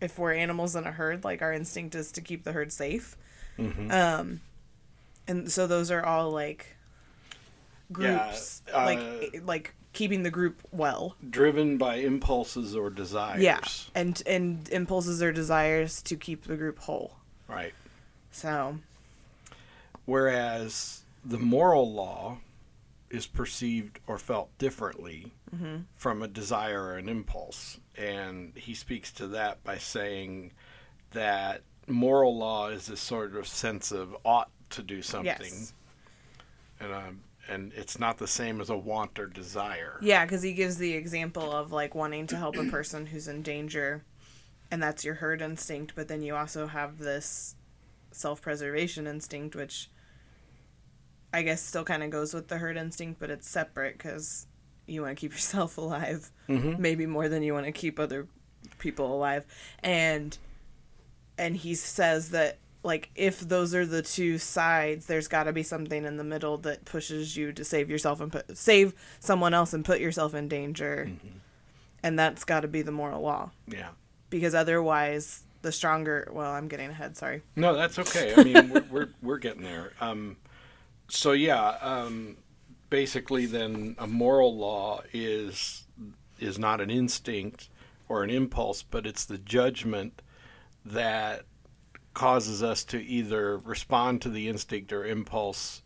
if 0.00 0.18
we're 0.18 0.34
animals 0.34 0.76
in 0.76 0.84
a 0.84 0.92
herd, 0.92 1.24
like 1.24 1.40
our 1.40 1.52
instinct 1.52 1.94
is 1.94 2.12
to 2.12 2.20
keep 2.20 2.44
the 2.44 2.52
herd 2.52 2.72
safe. 2.72 3.16
Mm-hmm. 3.58 3.90
Um, 3.90 4.40
and 5.26 5.50
so 5.50 5.66
those 5.66 5.90
are 5.90 6.04
all 6.04 6.30
like 6.30 6.76
groups, 7.92 8.62
uh, 8.74 8.84
like 8.84 9.42
like 9.44 9.74
keeping 9.92 10.22
the 10.22 10.30
group 10.30 10.62
well. 10.70 11.16
Driven 11.30 11.78
by 11.78 11.96
impulses 11.96 12.76
or 12.76 12.90
desires. 12.90 13.40
Yeah, 13.40 13.60
and 13.94 14.22
and 14.26 14.68
impulses 14.70 15.22
or 15.22 15.32
desires 15.32 16.02
to 16.02 16.16
keep 16.16 16.44
the 16.44 16.56
group 16.56 16.80
whole. 16.80 17.15
Right. 17.48 17.72
So 18.30 18.78
Whereas 20.04 21.02
the 21.24 21.38
moral 21.38 21.92
law 21.92 22.38
is 23.10 23.26
perceived 23.26 23.98
or 24.06 24.18
felt 24.18 24.56
differently 24.58 25.32
Mm-hmm. 25.54 25.82
from 25.94 26.22
a 26.22 26.28
desire 26.28 26.82
or 26.82 26.98
an 26.98 27.08
impulse. 27.08 27.78
And 27.96 28.52
he 28.56 28.74
speaks 28.74 29.12
to 29.12 29.28
that 29.28 29.62
by 29.62 29.78
saying 29.78 30.50
that 31.12 31.62
moral 31.86 32.36
law 32.36 32.66
is 32.68 32.86
this 32.88 33.00
sort 33.00 33.36
of 33.36 33.46
sense 33.46 33.92
of 33.92 34.16
ought 34.24 34.50
to 34.70 34.82
do 34.82 35.02
something. 35.02 35.24
yes, 35.40 35.72
And, 36.80 36.92
um, 36.92 37.20
and 37.48 37.72
it's 37.76 37.96
not 38.00 38.18
the 38.18 38.26
same 38.26 38.60
as 38.60 38.70
a 38.70 38.76
want 38.76 39.20
or 39.20 39.26
desire. 39.28 39.98
yeah, 40.02 40.24
because 40.24 40.42
he 40.42 40.52
gives 40.52 40.78
the 40.78 40.92
example 40.94 41.52
of 41.52 41.70
like 41.70 41.94
wanting 41.94 42.26
to 42.26 42.36
help 42.36 42.56
a 42.56 42.64
person 42.64 43.06
who's 43.06 43.28
in 43.28 43.42
danger, 43.42 44.02
and 44.70 44.82
that's 44.82 45.04
your 45.04 45.14
herd 45.14 45.40
instinct. 45.42 45.94
But 45.94 46.08
then 46.08 46.22
you 46.22 46.34
also 46.36 46.66
have 46.66 46.98
this 46.98 47.54
self-preservation 48.12 49.06
instinct, 49.06 49.54
which 49.54 49.90
I 51.32 51.42
guess 51.42 51.62
still 51.62 51.84
kind 51.84 52.02
of 52.02 52.10
goes 52.10 52.32
with 52.32 52.48
the 52.48 52.58
herd 52.58 52.76
instinct, 52.76 53.20
but 53.20 53.30
it's 53.30 53.48
separate 53.48 53.98
because 53.98 54.46
you 54.86 55.02
want 55.02 55.16
to 55.16 55.20
keep 55.20 55.32
yourself 55.38 55.76
alive, 55.78 56.30
Mm-hmm. 56.48 56.80
maybe 56.80 57.06
more 57.06 57.28
than 57.28 57.42
you 57.42 57.52
want 57.52 57.66
to 57.66 57.72
keep 57.72 57.98
other 57.98 58.26
people 58.78 59.12
alive, 59.14 59.44
and 59.82 60.38
and 61.38 61.56
he 61.56 61.74
says 61.74 62.30
that 62.30 62.58
like 62.84 63.10
if 63.16 63.40
those 63.40 63.74
are 63.74 63.84
the 63.84 64.00
two 64.00 64.38
sides, 64.38 65.06
there's 65.06 65.26
got 65.28 65.44
to 65.44 65.52
be 65.52 65.64
something 65.64 66.04
in 66.04 66.16
the 66.18 66.24
middle 66.24 66.56
that 66.58 66.84
pushes 66.84 67.36
you 67.36 67.52
to 67.52 67.64
save 67.64 67.90
yourself 67.90 68.20
and 68.20 68.30
put 68.30 68.56
save 68.56 68.94
someone 69.18 69.52
else 69.54 69.72
and 69.74 69.84
put 69.84 70.00
yourself 70.00 70.34
in 70.34 70.46
danger, 70.48 71.10
and 72.04 72.16
that's 72.18 72.44
got 72.44 72.60
to 72.60 72.68
be 72.68 72.80
the 72.82 72.92
moral 72.92 73.20
law 73.22 73.50
Yeah. 73.66 73.88
Because 74.30 74.54
otherwise 74.54 75.44
the 75.62 75.72
stronger. 75.72 76.28
Well, 76.32 76.52
I'm 76.52 76.68
getting 76.68 76.90
ahead. 76.90 77.16
Sorry. 77.16 77.42
No, 77.56 77.74
that's 77.74 77.98
okay. 77.98 78.34
I 78.36 78.44
mean, 78.44 78.70
we're, 78.70 78.84
we're 78.90 79.08
we're 79.22 79.38
getting 79.38 79.62
there. 79.62 79.92
Um, 80.00 80.36
so 81.08 81.32
yeah, 81.32 81.76
um, 81.80 82.36
basically, 82.90 83.46
then 83.46 83.96
a 83.98 84.06
moral 84.06 84.56
law 84.56 85.02
is 85.12 85.84
is 86.38 86.58
not 86.58 86.80
an 86.80 86.90
instinct 86.90 87.68
or 88.08 88.22
an 88.22 88.30
impulse, 88.30 88.82
but 88.82 89.06
it's 89.06 89.24
the 89.24 89.38
judgment 89.38 90.22
that 90.84 91.42
causes 92.14 92.62
us 92.62 92.84
to 92.84 93.02
either 93.04 93.58
respond 93.58 94.22
to 94.22 94.30
the 94.30 94.48
instinct 94.48 94.92
or 94.92 95.04
impulse 95.04 95.82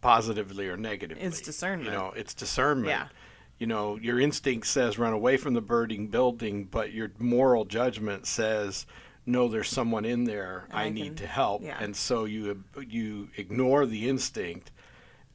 positively 0.00 0.68
or 0.68 0.76
negatively. 0.76 1.22
It's 1.22 1.40
discernment. 1.40 1.90
You 1.90 1.96
know, 1.96 2.12
it's 2.14 2.34
discernment. 2.34 2.88
Yeah. 2.88 3.08
You 3.62 3.68
know, 3.68 3.96
your 3.96 4.18
instinct 4.18 4.66
says 4.66 4.98
run 4.98 5.12
away 5.12 5.36
from 5.36 5.54
the 5.54 5.60
burning 5.60 6.08
building, 6.08 6.64
but 6.64 6.92
your 6.92 7.12
moral 7.20 7.64
judgment 7.64 8.26
says 8.26 8.86
no, 9.24 9.46
there's 9.46 9.68
someone 9.68 10.04
in 10.04 10.24
there 10.24 10.64
I, 10.72 10.86
I 10.86 10.88
need 10.88 11.18
to 11.18 11.28
help, 11.28 11.62
yeah. 11.62 11.78
and 11.80 11.94
so 11.94 12.24
you 12.24 12.64
you 12.88 13.28
ignore 13.36 13.86
the 13.86 14.08
instinct 14.08 14.72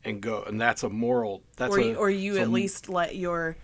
and 0.03 0.19
go 0.19 0.43
and 0.43 0.59
that's 0.59 0.83
a 0.83 0.89
moral 0.89 1.41
that's 1.55 1.73
or, 1.73 1.79
a, 1.79 1.85
you- 1.85 1.95
or 1.95 2.09
you 2.09 2.37
at 2.39 2.49
least 2.49 2.89
let 2.89 3.15
your 3.15 3.55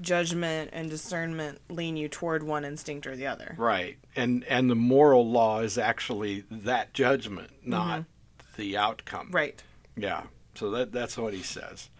judgment 0.00 0.70
and 0.72 0.90
discernment 0.90 1.60
lean 1.68 1.96
you 1.96 2.08
toward 2.08 2.42
one 2.42 2.64
instinct 2.64 3.06
or 3.06 3.14
the 3.14 3.28
other. 3.28 3.54
right 3.58 3.96
and 4.16 4.42
and 4.46 4.68
the 4.68 4.74
moral 4.74 5.30
law 5.30 5.60
is 5.60 5.78
actually 5.78 6.42
that 6.50 6.92
judgment 6.92 7.52
not 7.64 8.00
mm-hmm. 8.00 8.60
the 8.60 8.76
outcome 8.76 9.28
Right. 9.30 9.62
Yeah. 9.96 10.24
So 10.56 10.68
that 10.72 10.90
that's 10.90 11.16
what 11.16 11.32
he 11.32 11.44
says. 11.44 11.90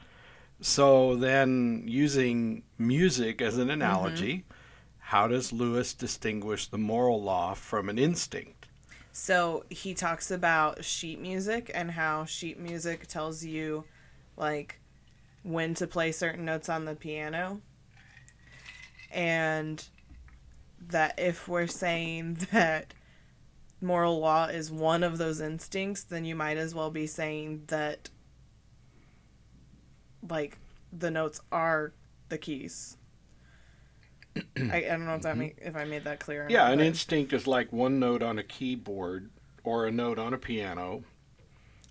So 0.61 1.17
then 1.17 1.85
using 1.87 2.63
music 2.79 3.41
as 3.41 3.57
an 3.57 3.63
mm-hmm. 3.63 3.71
analogy, 3.71 4.45
how 4.99 5.27
does 5.27 5.53
Lewis 5.53 5.95
distinguish 5.95 6.67
the 6.67 6.79
moral 6.79 7.23
law 7.23 7.55
from 7.55 7.89
an 7.89 7.99
instinct? 7.99 8.69
So 9.13 9.65
he 9.71 9.95
talks 9.95 10.31
about 10.31 10.85
sheet 10.85 11.21
music 11.21 11.71
and 11.75 11.91
how 11.91 12.25
sheet 12.27 12.59
music 12.59 13.07
tells 13.07 13.45
you 13.45 13.85
like 14.37 14.81
when 15.43 15.75
to 15.75 15.87
play 15.87 16.13
certain 16.13 16.45
notes 16.45 16.69
on 16.69 16.85
the 16.85 16.95
piano. 16.95 17.61
And 19.11 19.85
that 20.89 21.19
if 21.19 21.49
we're 21.49 21.67
saying 21.67 22.35
that 22.53 22.95
moral 23.81 24.21
law 24.21 24.47
is 24.47 24.71
one 24.71 25.03
of 25.03 25.19
those 25.19 25.41
instincts, 25.41 26.05
then 26.05 26.25
you 26.25 26.37
might 26.37 26.59
as 26.59 26.75
well 26.75 26.91
be 26.91 27.07
saying 27.07 27.65
that 27.69 28.11
like 30.29 30.59
the 30.93 31.11
notes 31.11 31.41
are 31.53 31.93
the 32.29 32.39
keys. 32.39 32.97
I, 34.37 34.77
I 34.77 34.81
don't 34.83 35.07
know 35.07 35.15
if 35.17 35.23
that 35.23 35.33
mm-hmm. 35.33 35.41
make, 35.41 35.59
if 35.61 35.77
I 35.77 35.85
made 35.85 36.05
that 36.05 36.21
clear. 36.21 36.47
Yeah, 36.49 36.65
not, 36.65 36.73
an 36.73 36.79
but- 36.79 36.87
instinct 36.87 37.33
is 37.33 37.47
like 37.47 37.73
one 37.73 37.99
note 37.99 38.23
on 38.23 38.39
a 38.39 38.45
keyboard 38.45 39.31
or 39.65 39.87
a 39.87 39.91
note 39.91 40.19
on 40.19 40.33
a 40.33 40.39
piano. 40.39 41.05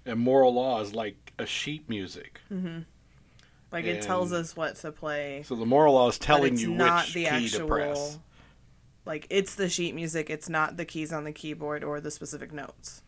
And 0.05 0.19
moral 0.19 0.53
law 0.53 0.81
is 0.81 0.95
like 0.95 1.33
a 1.37 1.45
sheet 1.45 1.87
music. 1.89 2.39
Mm-hmm. 2.51 2.79
Like 3.71 3.85
it 3.85 4.01
tells 4.01 4.33
us 4.33 4.55
what 4.55 4.75
to 4.77 4.91
play. 4.91 5.43
So 5.45 5.55
the 5.55 5.65
moral 5.65 5.93
law 5.93 6.09
is 6.09 6.17
telling 6.17 6.57
you 6.57 6.71
not 6.71 7.05
which 7.05 7.13
the 7.13 7.23
key 7.25 7.27
actual, 7.27 7.59
to 7.59 7.67
press. 7.67 8.19
Like 9.05 9.27
it's 9.29 9.55
the 9.55 9.69
sheet 9.69 9.93
music. 9.93 10.29
It's 10.29 10.49
not 10.49 10.77
the 10.77 10.85
keys 10.85 11.13
on 11.13 11.23
the 11.23 11.31
keyboard 11.31 11.83
or 11.83 12.01
the 12.01 12.09
specific 12.09 12.51
notes. 12.51 13.03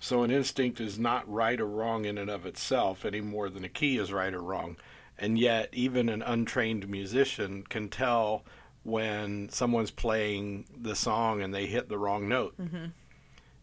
So 0.00 0.22
an 0.22 0.30
instinct 0.30 0.80
is 0.80 0.98
not 0.98 1.30
right 1.30 1.60
or 1.60 1.66
wrong 1.66 2.04
in 2.04 2.18
and 2.18 2.30
of 2.30 2.46
itself 2.46 3.04
any 3.04 3.20
more 3.20 3.48
than 3.48 3.64
a 3.64 3.68
key 3.68 3.98
is 3.98 4.12
right 4.12 4.32
or 4.32 4.42
wrong. 4.42 4.76
And 5.18 5.38
yet, 5.38 5.70
even 5.72 6.08
an 6.08 6.22
untrained 6.22 6.88
musician 6.88 7.64
can 7.64 7.88
tell 7.88 8.44
when 8.84 9.48
someone's 9.48 9.90
playing 9.90 10.66
the 10.80 10.94
song 10.94 11.42
and 11.42 11.52
they 11.52 11.66
hit 11.66 11.88
the 11.88 11.98
wrong 11.98 12.28
note. 12.28 12.56
Mm-hmm. 12.58 12.86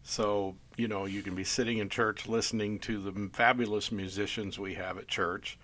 So, 0.02 0.54
you 0.76 0.86
know, 0.86 1.06
you 1.06 1.22
can 1.22 1.34
be 1.34 1.42
sitting 1.42 1.78
in 1.78 1.88
church 1.88 2.28
listening 2.28 2.78
to 2.80 3.00
the 3.00 3.30
fabulous 3.32 3.90
musicians 3.90 4.58
we 4.58 4.74
have 4.74 4.98
at 4.98 5.08
church, 5.08 5.58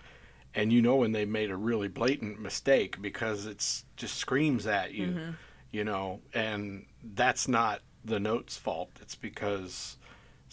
and 0.53 0.73
you 0.73 0.81
know 0.81 0.97
when 0.97 1.13
they 1.13 1.23
made 1.23 1.49
a 1.49 1.55
really 1.55 1.87
blatant 1.87 2.41
mistake 2.41 3.01
because 3.01 3.45
it's 3.45 3.85
just 3.95 4.17
screams 4.17 4.67
at 4.67 4.93
you, 4.93 5.07
mm-hmm. 5.07 5.31
you 5.71 5.85
know, 5.85 6.19
and 6.33 6.85
that's 7.15 7.47
not 7.47 7.81
the 8.03 8.19
note's 8.19 8.57
fault. 8.57 8.89
It's 9.01 9.15
because 9.15 9.95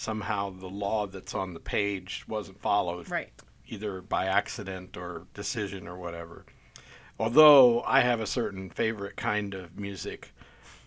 somehow 0.01 0.49
the 0.49 0.67
law 0.67 1.07
that's 1.07 1.35
on 1.35 1.53
the 1.53 1.61
page 1.61 2.25
wasn't 2.27 2.59
followed 2.59 3.07
Right. 3.11 3.31
either 3.69 4.01
by 4.01 4.25
accident 4.25 4.97
or 4.97 5.27
decision 5.35 5.87
or 5.87 5.99
whatever. 5.99 6.47
Although 7.19 7.83
I 7.83 8.01
have 8.01 8.19
a 8.21 8.27
certain 8.27 8.71
favorite 8.71 9.17
kind 9.17 9.53
of 9.53 9.79
music, 9.79 10.33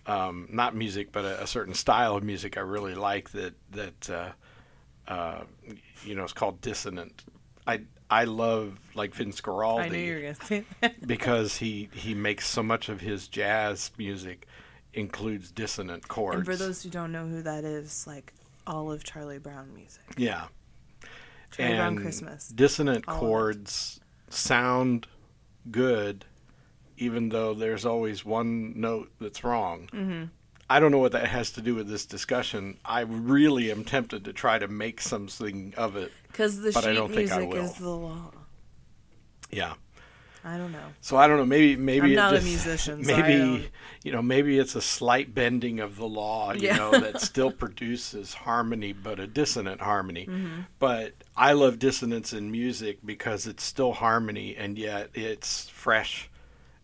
um, 0.06 0.48
not 0.50 0.74
music, 0.74 1.12
but 1.12 1.24
a, 1.24 1.44
a 1.44 1.46
certain 1.46 1.74
style 1.74 2.16
of 2.16 2.24
music 2.24 2.56
I 2.56 2.62
really 2.62 2.96
like 2.96 3.30
that 3.30 3.54
that 3.70 4.10
uh, 4.10 4.32
uh, 5.06 5.44
you 6.04 6.16
know 6.16 6.24
it's 6.24 6.32
called 6.32 6.60
dissonant. 6.60 7.22
I 7.68 7.82
I 8.10 8.24
love 8.24 8.80
like 8.96 9.14
Vince 9.14 9.40
Guaraldi 9.40 9.78
I 9.84 9.88
knew 9.90 9.98
you 9.98 10.14
were 10.16 10.20
gonna 10.22 10.34
say 10.34 10.64
that. 10.80 11.06
because 11.06 11.56
he 11.58 11.88
he 11.94 12.14
makes 12.14 12.48
so 12.48 12.64
much 12.64 12.88
of 12.88 13.00
his 13.00 13.28
jazz 13.28 13.92
music 13.96 14.48
includes 14.92 15.52
dissonant 15.52 16.08
chords. 16.08 16.36
and 16.38 16.44
for 16.44 16.56
those 16.56 16.82
who 16.82 16.90
don't 16.90 17.12
know 17.12 17.26
who 17.28 17.42
that 17.42 17.62
is, 17.64 18.08
like 18.08 18.33
all 18.66 18.90
of 18.92 19.04
Charlie 19.04 19.38
Brown 19.38 19.74
music. 19.74 20.02
yeah, 20.16 20.46
Charlie 21.50 21.74
Brown 21.76 21.96
Christmas. 21.96 22.48
dissonant 22.48 23.04
All 23.08 23.18
chords 23.18 24.00
sound 24.28 25.06
good 25.70 26.24
even 26.96 27.28
though 27.30 27.54
there's 27.54 27.84
always 27.86 28.24
one 28.24 28.78
note 28.80 29.10
that's 29.20 29.42
wrong 29.44 29.88
Mm-hmm. 29.92 30.24
i 30.68 30.78
don't 30.80 30.90
know 30.92 30.98
what 30.98 31.12
that 31.12 31.26
has 31.28 31.50
to 31.52 31.60
do 31.60 31.74
with 31.74 31.88
this 31.88 32.04
discussion 32.06 32.78
i 32.84 33.00
really 33.00 33.70
am 33.70 33.84
tempted 33.84 34.24
to 34.26 34.32
try 34.32 34.58
to 34.58 34.68
make 34.68 35.00
something 35.00 35.72
of 35.76 35.96
it 35.96 36.12
Because 36.28 36.60
the 36.60 36.72
But 36.72 36.84
I 36.84 36.88
sheet 36.90 36.94
don't 36.96 37.12
think 37.14 37.32
I 37.32 37.38
music 37.38 37.52
will. 37.54 37.64
is 37.64 37.74
the 37.74 37.88
law. 37.90 38.30
yeah 39.50 39.74
I 40.44 40.58
don't 40.58 40.72
know. 40.72 40.86
so 41.00 41.16
i 41.16 41.26
don't 41.26 41.38
know 41.38 41.46
maybe 41.46 41.74
maybe 41.76 42.08
I'm 42.10 42.14
not 42.16 42.32
a 42.34 42.36
just, 42.36 42.46
musician, 42.46 43.00
maybe 43.06 43.38
don't- 43.38 43.68
you 44.02 44.12
know 44.12 44.20
maybe 44.20 44.58
it's 44.58 44.74
a 44.74 44.82
slight 44.82 45.34
bending 45.34 45.80
of 45.80 45.96
the 45.96 46.06
law 46.06 46.52
you 46.52 46.68
Yeah. 46.68 46.76
know 46.76 46.90
that 46.92 47.20
still 47.30 47.50
produces 47.50 48.34
harmony 48.34 48.92
but 48.92 49.18
a 49.20 49.26
dissonant 49.26 49.80
harmony 49.80 50.26
Mm-hmm. 50.26 50.60
but 50.78 51.14
i 51.36 51.52
love 51.52 51.78
dissonance 51.78 52.32
in 52.34 52.50
music 52.50 52.98
because 53.04 53.46
it's 53.46 53.62
still 53.64 53.92
harmony 53.92 54.54
and 54.56 54.78
yet 54.78 55.10
it's 55.14 55.68
fresh 55.70 56.28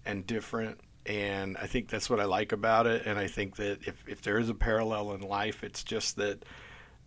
and 0.07 0.27
different 0.27 0.81
and 1.07 1.57
i 1.59 1.66
think 1.66 1.88
that's 1.88 2.09
what 2.09 2.20
i 2.20 2.25
like 2.25 2.53
about 2.53 2.87
it 2.87 3.05
and 3.07 3.18
i 3.18 3.27
think 3.27 3.57
that 3.57 3.79
if, 3.87 4.03
if 4.09 4.23
there 4.23 4.38
is 4.38 4.49
a 4.49 4.55
parallel 4.55 5.12
in 5.12 5.20
life 5.20 5.62
it's 5.62 5.83
just 5.85 6.16
that 6.16 6.44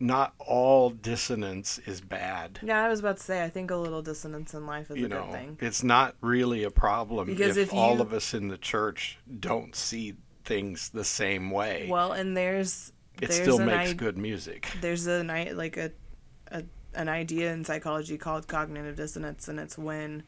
not 0.04 0.34
all 0.38 0.90
dissonance 0.90 1.80
is 1.86 2.02
bad 2.02 2.60
Yeah, 2.62 2.84
I 2.84 2.90
was 2.90 3.00
about 3.00 3.18
to 3.18 3.24
say 3.24 3.44
I 3.44 3.50
think 3.50 3.72
a 3.72 3.76
little 3.76 4.02
dissonance 4.02 4.54
in 4.54 4.66
life 4.68 4.92
is 4.92 4.98
you 4.98 5.06
a 5.06 5.10
know 5.10 5.24
good 5.24 5.32
thing. 5.32 5.58
it's 5.62 5.82
not 5.84 6.16
really 6.22 6.64
a 6.64 6.70
problem 6.72 7.28
Because 7.28 7.58
if, 7.58 7.70
if 7.70 7.74
all 7.74 8.02
of 8.02 8.12
us 8.14 8.34
in 8.34 8.50
the 8.50 8.58
church 8.58 9.18
don't 9.40 9.76
see 9.76 10.16
things 10.44 10.90
the 10.90 11.06
same 11.06 11.50
way 11.52 11.88
Well, 11.90 12.12
and 12.12 12.36
there's 12.36 12.92
it 13.22 13.28
there's 13.30 13.42
still 13.42 13.60
makes 13.60 13.92
i- 13.92 13.94
good 13.94 14.18
music 14.18 14.68
there's 14.82 15.08
a 15.08 15.24
night 15.24 15.56
like 15.56 15.78
a, 15.78 15.92
a 16.52 16.64
an 16.96 17.08
idea 17.10 17.54
in 17.54 17.64
psychology 17.64 18.18
called 18.18 18.48
cognitive 18.48 18.96
dissonance 18.98 19.48
and 19.48 19.60
it's 19.60 19.78
when 19.78 20.24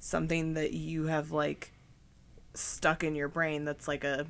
something 0.00 0.54
that 0.54 0.72
you 0.72 1.04
have 1.06 1.30
like 1.30 1.72
stuck 2.54 3.04
in 3.04 3.14
your 3.14 3.28
brain 3.28 3.64
that's 3.64 3.86
like 3.88 4.04
a 4.04 4.26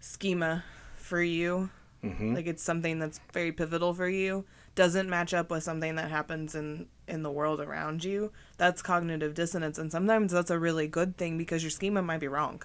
schema 0.00 0.64
for 0.96 1.22
you 1.22 1.70
hmm 2.12 2.34
like 2.34 2.46
it's 2.46 2.62
something 2.62 2.98
that's 2.98 3.20
very 3.32 3.52
pivotal 3.52 3.94
for 3.94 4.08
you 4.08 4.44
doesn't 4.74 5.08
match 5.08 5.32
up 5.32 5.50
with 5.50 5.62
something 5.62 5.94
that 5.96 6.10
happens 6.10 6.54
in 6.54 6.86
in 7.06 7.22
the 7.22 7.30
world 7.30 7.60
around 7.60 8.02
you. 8.04 8.32
That's 8.56 8.82
cognitive 8.82 9.34
dissonance 9.34 9.78
and 9.78 9.90
sometimes 9.92 10.32
that's 10.32 10.50
a 10.50 10.58
really 10.58 10.88
good 10.88 11.16
thing 11.16 11.38
because 11.38 11.62
your 11.62 11.70
schema 11.70 12.02
might 12.02 12.20
be 12.20 12.28
wrong. 12.28 12.62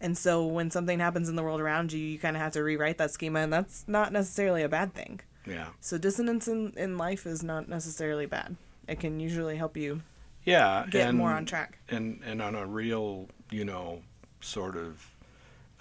And 0.00 0.18
so 0.18 0.44
when 0.44 0.70
something 0.70 0.98
happens 0.98 1.28
in 1.28 1.36
the 1.36 1.42
world 1.42 1.60
around 1.60 1.92
you 1.92 2.00
you 2.00 2.18
kind 2.18 2.36
of 2.36 2.42
have 2.42 2.52
to 2.52 2.62
rewrite 2.62 2.98
that 2.98 3.10
schema 3.12 3.40
and 3.40 3.52
that's 3.52 3.84
not 3.86 4.12
necessarily 4.12 4.62
a 4.62 4.68
bad 4.68 4.94
thing. 4.94 5.20
Yeah. 5.46 5.68
So 5.80 5.98
dissonance 5.98 6.48
in 6.48 6.72
in 6.76 6.98
life 6.98 7.26
is 7.26 7.42
not 7.42 7.68
necessarily 7.68 8.26
bad. 8.26 8.56
It 8.88 8.98
can 9.00 9.20
usually 9.20 9.56
help 9.56 9.76
you 9.76 10.02
yeah 10.44 10.86
get 10.90 11.08
and, 11.08 11.18
more 11.18 11.30
on 11.30 11.46
track. 11.46 11.78
and 11.88 12.20
and 12.26 12.42
on 12.42 12.56
a 12.56 12.66
real 12.66 13.28
you 13.50 13.64
know 13.64 14.02
sort 14.40 14.76
of 14.76 15.08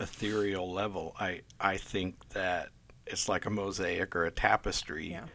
ethereal 0.02 0.72
level 0.72 1.16
i 1.20 1.40
i 1.60 1.78
think 1.78 2.28
that 2.30 2.70
it's 3.08 3.30
like 3.30 3.46
a 3.46 3.50
mosaic 3.50 4.16
or 4.16 4.26
a 4.26 4.32
tapestry 4.32 5.12
yeah 5.12 5.26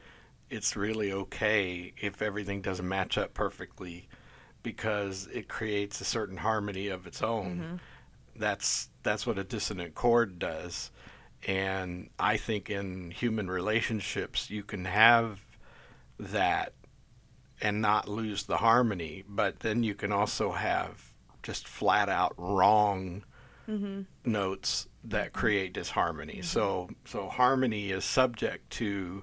it's 0.50 0.76
really 0.76 1.12
okay 1.12 1.92
if 2.00 2.22
everything 2.22 2.60
doesn't 2.62 2.88
match 2.88 3.18
up 3.18 3.34
perfectly 3.34 4.08
because 4.62 5.28
it 5.32 5.48
creates 5.48 6.00
a 6.00 6.04
certain 6.04 6.36
harmony 6.36 6.88
of 6.88 7.06
its 7.06 7.22
own. 7.22 7.56
Mm-hmm. 7.56 7.76
That's 8.36 8.88
that's 9.02 9.26
what 9.26 9.38
a 9.38 9.44
dissonant 9.44 9.94
chord 9.94 10.38
does. 10.38 10.90
And 11.46 12.10
I 12.18 12.36
think 12.36 12.70
in 12.70 13.10
human 13.10 13.48
relationships 13.48 14.50
you 14.50 14.62
can 14.62 14.84
have 14.84 15.40
that 16.18 16.72
and 17.60 17.80
not 17.80 18.08
lose 18.08 18.44
the 18.44 18.56
harmony, 18.56 19.24
but 19.28 19.60
then 19.60 19.82
you 19.82 19.94
can 19.94 20.12
also 20.12 20.52
have 20.52 21.12
just 21.42 21.68
flat 21.68 22.08
out 22.08 22.34
wrong 22.36 23.24
mm-hmm. 23.68 24.02
notes 24.24 24.88
that 25.04 25.32
create 25.32 25.72
disharmony. 25.72 26.42
So 26.42 26.90
so 27.04 27.28
harmony 27.28 27.90
is 27.90 28.04
subject 28.04 28.70
to 28.70 29.22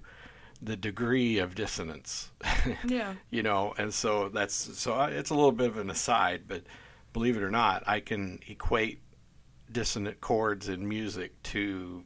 the 0.62 0.78
degree 0.78 1.40
of 1.40 1.56
dissonance, 1.56 2.32
yeah 2.88 3.16
you 3.30 3.44
know, 3.44 3.74
and 3.78 3.94
so 3.94 4.30
that's 4.30 4.54
so 4.56 4.94
I- 4.94 5.10
it's 5.10 5.30
a 5.30 5.36
little 5.36 5.52
bit 5.52 5.68
of 5.68 5.78
an 5.78 5.90
aside, 5.90 6.44
but 6.48 6.64
believe 7.12 7.38
it 7.38 7.44
or 7.44 7.52
not, 7.52 7.84
I 7.86 8.00
can 8.00 8.40
equate 8.48 9.02
dissonant 9.72 10.22
chords 10.22 10.70
in 10.70 10.88
music 10.88 11.42
to 11.44 12.04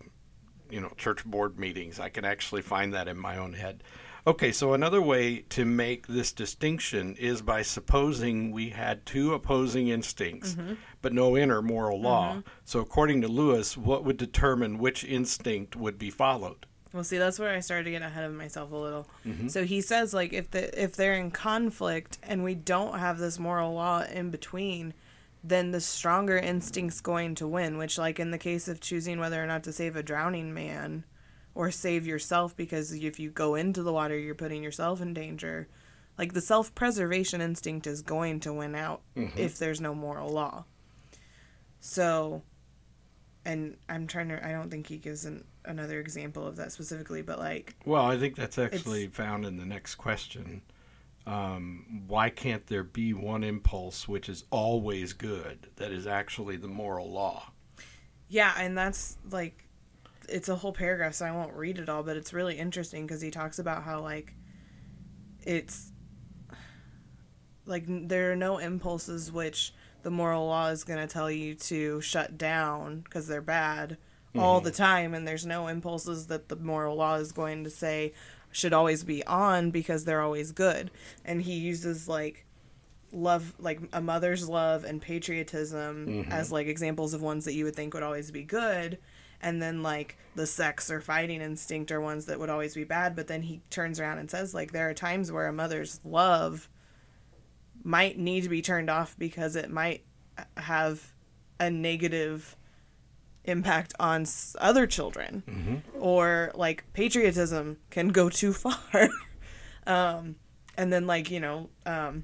you 0.69 0.81
know 0.81 0.91
church 0.97 1.23
board 1.25 1.59
meetings. 1.59 1.99
I 1.99 2.09
can 2.09 2.25
actually 2.25 2.61
find 2.61 2.93
that 2.93 3.07
in 3.07 3.17
my 3.17 3.37
own 3.37 3.53
head. 3.53 3.83
Okay, 4.27 4.51
so 4.51 4.73
another 4.73 5.01
way 5.01 5.45
to 5.49 5.63
make 5.63 6.05
this 6.07 6.33
distinction 6.33 7.15
is 7.15 7.41
by 7.41 7.61
supposing 7.61 8.51
we 8.51 8.71
had 8.71 9.05
two 9.05 9.33
opposing 9.33 9.87
instincts, 9.87 10.57
but 11.01 11.13
no 11.13 11.37
inner 11.37 11.61
moral 11.61 12.01
law. 12.01 12.43
So, 12.65 12.81
according 12.81 13.21
to 13.21 13.29
Lewis, 13.29 13.77
what 13.77 14.03
would 14.03 14.17
determine 14.17 14.79
which 14.79 15.05
instinct 15.05 15.77
would 15.77 15.97
be 15.97 16.09
followed? 16.09 16.65
Well, 16.91 17.05
see, 17.05 17.17
that's 17.17 17.39
where 17.39 17.55
I 17.55 17.61
started 17.61 17.85
to 17.85 17.91
get 17.91 18.01
ahead 18.01 18.25
of 18.25 18.33
myself 18.33 18.71
a 18.73 18.75
little. 18.75 19.07
Mhm. 19.25 19.49
So 19.49 19.63
he 19.63 19.79
says 19.79 20.13
like 20.13 20.33
if 20.33 20.51
the 20.51 20.81
if 20.81 20.95
they're 20.95 21.13
in 21.13 21.31
conflict 21.31 22.17
and 22.21 22.43
we 22.43 22.53
don't 22.53 22.99
have 22.99 23.19
this 23.19 23.39
moral 23.39 23.73
law 23.75 24.03
in 24.03 24.29
between, 24.29 24.93
then 25.41 25.71
the 25.71 25.79
stronger 25.79 26.37
instinct's 26.37 26.99
going 26.99 27.35
to 27.35 27.47
win, 27.47 27.77
which 27.77 27.97
like 27.97 28.19
in 28.19 28.31
the 28.31 28.37
case 28.37 28.67
of 28.67 28.81
choosing 28.81 29.19
whether 29.19 29.41
or 29.41 29.45
not 29.45 29.63
to 29.63 29.71
save 29.71 29.95
a 29.95 30.03
drowning 30.03 30.53
man 30.53 31.05
or 31.57 31.71
save 31.71 32.05
yourself 32.05 32.55
because 32.55 32.91
if 32.93 33.19
you 33.19 33.31
go 33.31 33.55
into 33.55 33.81
the 33.81 33.91
water 33.91 34.15
you're 34.17 34.35
putting 34.35 34.61
yourself 34.61 35.01
in 35.01 35.13
danger. 35.13 35.67
Like 36.15 36.33
the 36.33 36.41
self-preservation 36.41 37.41
instinct 37.41 37.87
is 37.87 38.01
going 38.03 38.39
to 38.41 38.53
win 38.53 38.75
out 38.75 39.01
Mhm. 39.15 39.35
if 39.37 39.57
there's 39.57 39.81
no 39.81 39.95
moral 39.95 40.29
law. 40.29 40.65
So 41.79 42.43
and 43.45 43.77
I'm 43.89 44.07
trying 44.07 44.29
to 44.29 44.45
I 44.45 44.51
don't 44.51 44.69
think 44.69 44.87
he 44.87 44.97
gives 44.97 45.25
an, 45.25 45.45
another 45.65 45.99
example 45.99 46.45
of 46.45 46.57
that 46.57 46.71
specifically, 46.71 47.21
but 47.23 47.39
like 47.39 47.75
Well, 47.85 48.05
I 48.05 48.17
think 48.17 48.35
that's 48.35 48.57
actually 48.59 49.07
found 49.07 49.45
in 49.45 49.57
the 49.57 49.65
next 49.65 49.95
question. 49.95 50.61
Um, 51.25 52.03
why 52.07 52.29
can't 52.29 52.65
there 52.67 52.83
be 52.83 53.13
one 53.13 53.43
impulse 53.43 54.07
which 54.07 54.29
is 54.29 54.45
always 54.49 55.11
good 55.13 55.67
that 55.75 55.91
is 55.91 56.07
actually 56.07 56.55
the 56.57 56.67
moral 56.69 57.11
law? 57.11 57.51
Yeah, 58.29 58.53
and 58.57 58.77
that's 58.77 59.17
like 59.31 59.66
it's 60.27 60.49
a 60.49 60.55
whole 60.55 60.73
paragraph, 60.73 61.13
so 61.13 61.25
I 61.25 61.31
won't 61.31 61.53
read 61.53 61.79
it 61.79 61.89
all, 61.89 62.03
but 62.03 62.17
it's 62.17 62.33
really 62.33 62.57
interesting 62.57 63.05
because 63.05 63.21
he 63.21 63.31
talks 63.31 63.59
about 63.59 63.83
how 63.83 64.01
like 64.01 64.33
it's 65.43 65.91
like 67.65 67.83
there 67.87 68.31
are 68.31 68.35
no 68.35 68.57
impulses 68.57 69.31
which 69.31 69.73
the 70.03 70.11
moral 70.11 70.47
law 70.47 70.67
is 70.67 70.83
going 70.83 70.99
to 70.99 71.11
tell 71.11 71.29
you 71.29 71.55
to 71.55 71.99
shut 72.01 72.37
down 72.37 73.01
because 73.01 73.27
they're 73.27 73.41
bad 73.41 73.97
all 74.37 74.61
the 74.61 74.69
mm-hmm. 74.69 74.83
time, 74.83 75.13
and 75.13 75.27
there's 75.27 75.45
no 75.45 75.67
impulses 75.67 76.27
that 76.27 76.47
the 76.47 76.55
moral 76.55 76.95
law 76.95 77.15
is 77.15 77.31
going 77.31 77.63
to 77.63 77.69
say 77.69 78.13
should 78.51 78.73
always 78.73 79.03
be 79.03 79.25
on 79.25 79.71
because 79.71 80.05
they're 80.05 80.21
always 80.21 80.51
good. 80.51 80.91
And 81.25 81.41
he 81.41 81.53
uses 81.53 82.07
like 82.07 82.45
love 83.11 83.55
like 83.59 83.79
a 83.93 84.01
mother's 84.01 84.47
love 84.47 84.83
and 84.83 85.01
patriotism 85.01 86.07
mm-hmm. 86.07 86.31
as 86.31 86.51
like 86.51 86.67
examples 86.67 87.13
of 87.13 87.21
ones 87.21 87.45
that 87.45 87.53
you 87.53 87.63
would 87.63 87.75
think 87.75 87.93
would 87.93 88.03
always 88.03 88.31
be 88.31 88.43
good 88.43 88.97
and 89.41 89.61
then 89.61 89.83
like 89.83 90.17
the 90.35 90.45
sex 90.47 90.89
or 90.91 90.99
fighting 91.01 91.41
instinct 91.41 91.91
are 91.91 92.01
ones 92.01 92.25
that 92.25 92.39
would 92.39 92.49
always 92.49 92.73
be 92.75 92.83
bad 92.83 93.15
but 93.15 93.27
then 93.27 93.41
he 93.43 93.61
turns 93.69 93.99
around 93.99 94.17
and 94.19 94.29
says 94.31 94.53
like 94.53 94.71
there 94.71 94.89
are 94.89 94.93
times 94.93 95.31
where 95.31 95.47
a 95.47 95.53
mother's 95.53 95.99
love 96.03 96.69
might 97.83 98.17
need 98.17 98.41
to 98.43 98.49
be 98.49 98.61
turned 98.61 98.89
off 98.89 99.15
because 99.17 99.55
it 99.55 99.69
might 99.71 100.03
have 100.57 101.13
a 101.59 101.69
negative 101.69 102.55
impact 103.45 103.93
on 103.99 104.25
other 104.59 104.85
children 104.85 105.43
Mm-hmm. 105.47 105.75
or 105.99 106.51
like 106.55 106.83
patriotism 106.93 107.77
can 107.89 108.09
go 108.09 108.29
too 108.29 108.53
far 108.63 109.09
um 109.87 110.35
and 110.77 110.91
then 110.91 111.07
like 111.07 111.31
you 111.31 111.39
know 111.39 111.69
um 111.85 112.23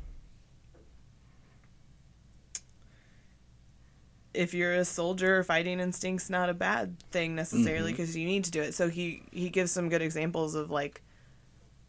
if 4.34 4.54
you're 4.54 4.74
a 4.74 4.86
soldier 4.86 5.44
fighting 5.44 5.80
instinct's 5.80 6.30
not 6.30 6.50
a 6.50 6.54
bad 6.54 7.00
thing 7.12 7.36
necessarily 7.36 7.92
because 7.92 8.16
you 8.18 8.26
need 8.26 8.44
to 8.46 8.52
do 8.52 8.62
it. 8.62 8.74
So 8.74 8.90
he 8.90 9.24
he 9.32 9.50
gives 9.50 9.72
some 9.72 9.90
good 9.90 10.02
examples 10.02 10.56
of 10.56 10.72
like 10.72 11.02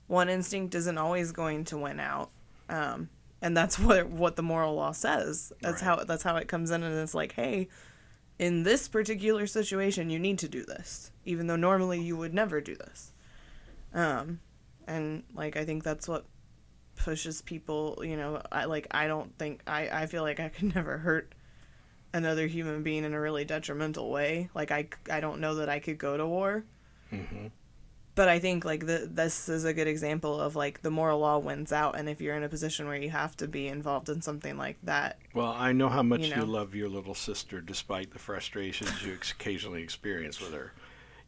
one 0.07 0.28
instinct 0.28 0.74
isn't 0.74 0.98
always 0.98 1.33
going 1.33 1.64
to 1.64 1.78
win 1.78 1.98
out 1.98 2.30
um 2.68 3.09
and 3.40 3.57
that's 3.57 3.78
what 3.87 4.09
what 4.11 4.37
the 4.37 4.42
moral 4.42 4.74
law 4.74 4.92
says. 4.92 5.52
That's 5.62 5.83
Right. 5.83 5.98
how 5.98 6.04
that's 6.04 6.22
how 6.22 6.37
it 6.37 6.48
comes 6.48 6.70
in 6.70 6.83
and 6.83 6.94
it's 6.98 7.14
like 7.14 7.33
hey 7.33 7.68
in 8.38 8.62
this 8.64 8.88
particular 8.88 9.46
situation 9.46 10.11
you 10.11 10.18
need 10.18 10.38
to 10.40 10.48
do 10.48 10.64
this 10.64 11.11
even 11.24 11.46
though 11.46 11.57
normally 11.57 12.00
you 12.00 12.16
would 12.16 12.35
never 12.35 12.61
do 12.61 12.74
this. 12.76 13.12
Um 13.94 14.40
and 14.87 15.22
like 15.35 15.57
i 15.57 15.64
think 15.64 15.83
that's 15.83 16.07
what 16.07 16.26
pushes 16.96 17.40
people 17.42 17.98
you 18.04 18.16
know 18.16 18.40
i 18.52 18.66
like 18.66 18.87
i 18.90 19.07
don't 19.09 19.37
think 19.38 19.61
i 19.66 19.88
i 20.02 20.07
feel 20.07 20.22
like 20.22 20.38
i 20.40 20.48
could 20.50 20.74
never 20.76 20.98
hurt 20.98 21.34
another 22.14 22.46
human 22.46 22.83
being 22.83 23.05
in 23.05 23.12
a 23.12 23.20
really 23.20 23.44
detrimental 23.44 24.11
way 24.11 24.48
like 24.55 24.70
i 24.70 24.87
i 25.11 25.20
don't 25.20 25.40
know 25.40 25.57
that 25.57 25.68
i 25.68 25.79
could 25.79 25.98
go 25.98 26.16
to 26.16 26.27
war 26.27 26.64
Mm-hmm. 27.12 27.46
but 28.16 28.29
I 28.29 28.38
think 28.40 28.64
like 28.64 28.87
the, 28.87 29.09
this 29.12 29.48
is 29.48 29.64
a 29.64 29.74
good 29.74 29.87
example 29.87 30.40
of 30.40 30.57
like 30.57 30.83
the 30.83 30.90
moral 30.90 31.20
law 31.20 31.38
wins 31.38 31.70
out, 31.72 31.96
and 31.96 32.09
if 32.09 32.20
you're 32.20 32.35
in 32.37 32.42
a 32.42 32.48
position 32.48 32.87
where 32.87 32.96
you 32.96 33.11
have 33.11 33.37
to 33.37 33.46
be 33.46 33.68
involved 33.68 34.09
in 34.09 34.20
something 34.22 34.57
like 34.57 34.79
that, 34.85 35.18
Well, 35.33 35.55
I 35.57 35.70
know 35.72 35.88
how 35.88 36.03
much 36.03 36.22
You 36.29 36.35
you, 36.37 36.44
love 36.44 36.74
your 36.74 36.88
little 36.88 37.14
sister, 37.14 37.61
despite 37.61 38.12
the 38.12 38.18
frustrations 38.18 39.05
you 39.05 39.12
occasionally 39.14 39.83
experience 39.83 40.40
with 40.40 40.53
her. 40.55 40.72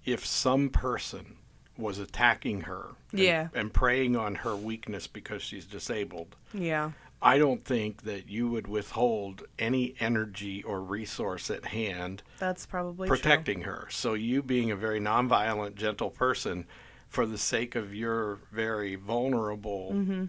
If 0.05 0.25
some 0.27 0.71
person 0.71 1.37
was 1.77 1.99
attacking 1.99 2.63
her, 2.63 2.87
and, 3.13 3.21
Yeah. 3.21 3.49
and 3.55 3.73
preying 3.73 4.17
on 4.17 4.37
her 4.37 4.57
weakness 4.57 5.07
because 5.07 5.43
she's 5.43 5.67
disabled, 5.67 6.35
yeah, 6.55 6.93
I 7.27 7.39
don't 7.39 7.65
think 7.65 8.03
that 8.05 8.29
you 8.29 8.49
would 8.49 8.69
withhold 8.69 9.43
any 9.59 9.97
energy 9.99 10.63
or 10.63 10.81
resource 10.81 11.51
at 11.51 11.65
hand 11.65 12.23
that's 12.39 12.67
probably 12.67 13.09
true. 13.09 13.17
protecting 13.17 13.63
her. 13.63 13.89
So 13.91 14.15
you 14.15 14.45
being 14.45 14.71
a 14.71 14.77
very 14.77 15.01
nonviolent, 15.01 15.75
gentle 15.75 16.11
person, 16.11 16.67
for 17.09 17.27
the 17.27 17.37
sake 17.37 17.75
of 17.75 17.93
your 17.93 18.39
very 18.53 18.95
vulnerable 18.95 19.91
Mm-hmm. 19.93 20.25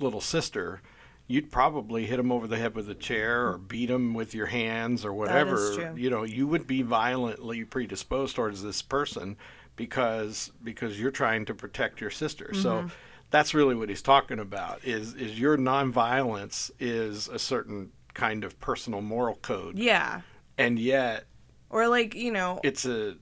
little 0.00 0.20
sister, 0.20 0.82
you'd 1.28 1.52
probably 1.52 2.06
hit 2.06 2.18
him 2.18 2.32
over 2.32 2.48
the 2.48 2.56
head 2.56 2.74
with 2.74 2.90
a 2.90 2.94
chair 2.94 3.46
or 3.46 3.58
beat 3.58 3.88
him 3.88 4.12
with 4.12 4.34
your 4.34 4.46
hands 4.46 5.04
or 5.04 5.12
whatever. 5.12 5.74
true. 5.76 5.94
You 5.96 6.10
know, 6.10 6.24
you 6.24 6.48
would 6.48 6.66
be 6.66 6.82
violently 6.82 7.64
predisposed 7.64 8.34
towards 8.34 8.64
this 8.64 8.82
person 8.82 9.36
because 9.76 10.50
because 10.64 10.98
you're 11.00 11.12
trying 11.12 11.44
to 11.44 11.54
protect 11.54 12.00
your 12.00 12.10
sister. 12.10 12.46
Mm-hmm. 12.46 12.62
So 12.62 12.90
that's 13.30 13.54
really 13.54 13.74
what 13.74 13.88
he's 13.88 14.02
talking 14.02 14.38
about 14.38 14.84
is 14.84 15.14
is 15.14 15.38
your 15.38 15.56
nonviolence 15.56 16.70
is 16.78 17.28
a 17.28 17.38
certain 17.38 17.90
kind 18.14 18.44
of 18.44 18.58
personal 18.60 19.00
moral 19.00 19.36
code 19.36 19.78
Yeah, 19.78 20.22
and 20.58 20.78
yet 20.78 21.24
or 21.70 21.88
like 21.88 22.14
you 22.14 22.32
know, 22.32 22.60
it's 22.62 22.84
a 22.84 23.16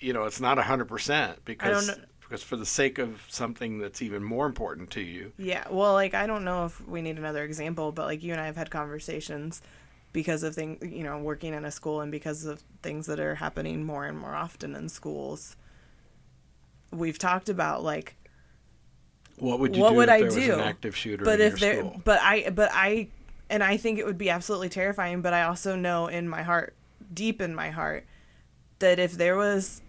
you 0.00 0.12
know 0.12 0.24
it's 0.24 0.40
not 0.40 0.58
a 0.58 0.62
hundred 0.62 0.86
percent 0.86 1.44
because 1.44 1.88
know. 1.88 1.94
because 2.20 2.42
for 2.42 2.56
the 2.56 2.66
sake 2.66 2.98
of 2.98 3.22
something 3.28 3.78
that's 3.78 4.02
even 4.02 4.22
more 4.22 4.46
important 4.46 4.90
to 4.90 5.00
you 5.00 5.32
yeah. 5.36 5.64
Well, 5.70 5.92
like 5.94 6.14
I 6.14 6.26
don't 6.26 6.44
know 6.44 6.66
if 6.66 6.86
we 6.86 7.02
need 7.02 7.18
another 7.18 7.44
example, 7.44 7.92
but 7.92 8.06
like 8.06 8.22
you 8.22 8.32
and 8.32 8.40
I 8.40 8.46
have 8.46 8.56
had 8.56 8.70
conversations 8.70 9.60
because 10.12 10.42
of 10.42 10.54
things, 10.54 10.78
you 10.82 11.02
know, 11.02 11.18
working 11.18 11.54
in 11.54 11.64
a 11.64 11.70
school 11.70 12.00
and 12.00 12.12
because 12.12 12.44
of 12.44 12.62
things 12.82 13.06
that 13.06 13.18
are 13.18 13.34
happening 13.36 13.82
more 13.84 14.04
and 14.04 14.18
more 14.18 14.34
often 14.34 14.76
in 14.76 14.88
schools. 14.88 15.56
We've 16.90 17.18
talked 17.18 17.48
about 17.48 17.82
like 17.82 18.16
what 19.42 19.58
would 19.60 19.74
you 19.76 19.82
What 19.82 19.90
do 19.90 19.96
would 19.96 20.08
if 20.08 20.14
I 20.14 20.18
there 20.18 20.26
was 20.26 20.34
do? 20.36 20.52
an 20.54 20.60
active 20.60 20.96
shooter 20.96 21.24
but 21.24 21.40
in 21.40 21.52
if 21.52 21.60
your 21.60 21.72
there 21.74 21.80
school? 21.80 22.00
but 22.04 22.20
i 22.22 22.48
but 22.50 22.70
i 22.72 23.08
and 23.50 23.62
i 23.62 23.76
think 23.76 23.98
it 23.98 24.06
would 24.06 24.18
be 24.18 24.30
absolutely 24.30 24.68
terrifying 24.68 25.20
but 25.20 25.32
i 25.34 25.42
also 25.42 25.76
know 25.76 26.06
in 26.06 26.28
my 26.28 26.42
heart 26.42 26.74
deep 27.12 27.40
in 27.42 27.54
my 27.54 27.70
heart 27.70 28.06
that 28.78 28.98
if 28.98 29.12
there 29.12 29.36
was 29.36 29.82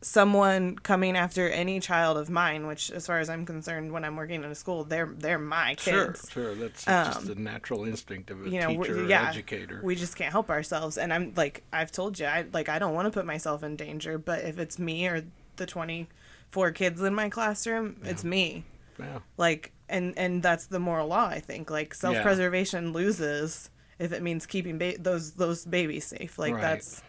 someone 0.00 0.76
coming 0.76 1.16
after 1.16 1.48
any 1.48 1.80
child 1.80 2.18
of 2.18 2.28
mine 2.28 2.66
which 2.66 2.90
as 2.90 3.06
far 3.06 3.18
as 3.20 3.30
i'm 3.30 3.46
concerned 3.46 3.90
when 3.90 4.04
i'm 4.04 4.16
working 4.16 4.44
in 4.44 4.50
a 4.50 4.54
school 4.54 4.84
they're 4.84 5.10
they're 5.16 5.38
my 5.38 5.74
kids. 5.76 6.28
Sure 6.30 6.52
sure. 6.52 6.54
that's 6.54 6.86
Um, 6.86 7.04
just 7.06 7.26
the 7.26 7.34
natural 7.36 7.84
instinct 7.84 8.30
of 8.30 8.44
a 8.46 8.50
you 8.50 8.60
know 8.60 8.68
teacher 8.68 9.02
or 9.04 9.08
yeah 9.08 9.30
educator. 9.30 9.80
we 9.82 9.94
just 9.94 10.14
can't 10.16 10.30
help 10.32 10.50
ourselves. 10.50 10.98
And 10.98 11.10
i'm 11.12 11.32
like 11.36 11.62
i've 11.72 11.90
told 11.90 12.18
you 12.18 12.26
i 12.26 12.44
like 12.52 12.68
i 12.68 12.78
don't 12.78 12.92
want 12.94 13.06
to 13.06 13.10
put 13.10 13.24
myself 13.24 13.62
in 13.62 13.76
danger 13.76 14.18
but 14.18 14.44
if 14.44 14.58
it's 14.58 14.78
me 14.78 15.06
or 15.06 15.24
the 15.56 15.64
24 15.66 16.70
kids 16.72 17.00
in 17.00 17.14
my 17.14 17.30
classroom 17.30 17.96
it's 18.04 18.24
me 18.24 18.64
yeah. 18.98 19.18
Like 19.36 19.72
and 19.88 20.16
and 20.18 20.42
that's 20.42 20.66
the 20.66 20.78
moral 20.78 21.08
law 21.08 21.26
i 21.28 21.40
think. 21.40 21.70
Like 21.70 21.94
self-preservation 21.94 22.92
loses 22.92 23.70
if 23.98 24.12
it 24.12 24.22
means 24.22 24.46
keeping 24.46 24.78
ba- 24.78 24.98
those 24.98 25.32
those 25.32 25.64
babies 25.64 26.04
safe. 26.06 26.38
Like 26.38 26.54
Right. 26.54 26.62
that's 26.62 27.02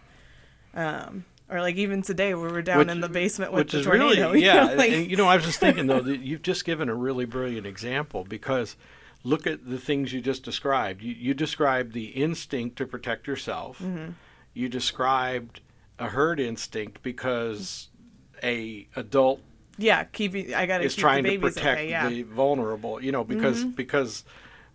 um 0.74 1.26
or 1.50 1.62
like 1.62 1.76
even 1.76 2.02
today 2.02 2.34
where 2.34 2.50
we're 2.50 2.62
down 2.62 2.80
Which- 2.80 2.90
in 2.90 3.02
the 3.02 3.10
basement 3.10 3.52
with 3.54 3.70
the 3.70 3.84
tornado 3.84 4.30
really 4.30 4.40
you 4.42 4.46
yeah 4.48 4.66
know, 4.66 4.74
like- 4.76 4.92
and, 4.92 5.10
you 5.10 5.16
know 5.16 5.28
i 5.28 5.36
was 5.36 5.46
just 5.46 5.60
thinking 5.60 5.88
though 5.88 6.02
that 6.02 6.20
you've 6.20 6.42
just 6.42 6.66
given 6.66 6.90
a 6.90 6.96
really 6.96 7.26
brilliant 7.26 7.66
example 7.68 8.24
because 8.26 8.76
look 9.24 9.48
at 9.48 9.68
the 9.68 9.80
things 9.80 10.14
you 10.14 10.22
just 10.22 10.44
described. 10.44 11.02
You, 11.02 11.12
you 11.14 11.34
described 11.34 11.94
the 11.94 12.06
instinct 12.10 12.76
to 12.78 12.86
protect 12.86 13.26
yourself. 13.26 13.80
Mm-hmm. 13.80 14.12
you 14.54 14.70
described 14.70 15.62
a 15.98 16.10
herd 16.10 16.40
instinct 16.40 17.02
because 17.02 17.90
a 18.44 18.88
adult 18.96 19.42
yeah 19.78 20.04
keeping 20.06 20.54
i 20.54 20.66
gotta 20.66 20.84
is 20.84 20.96
keep 20.96 21.02
trying 21.02 21.24
to 21.24 21.38
protect 21.40 21.66
okay 21.80 21.90
yeah 21.90 22.08
the 22.10 22.24
vulnerable 22.24 23.02
you 23.02 23.12
know 23.12 23.24
because 23.24 23.60
Mm-hmm. 23.64 23.72
because 23.72 24.24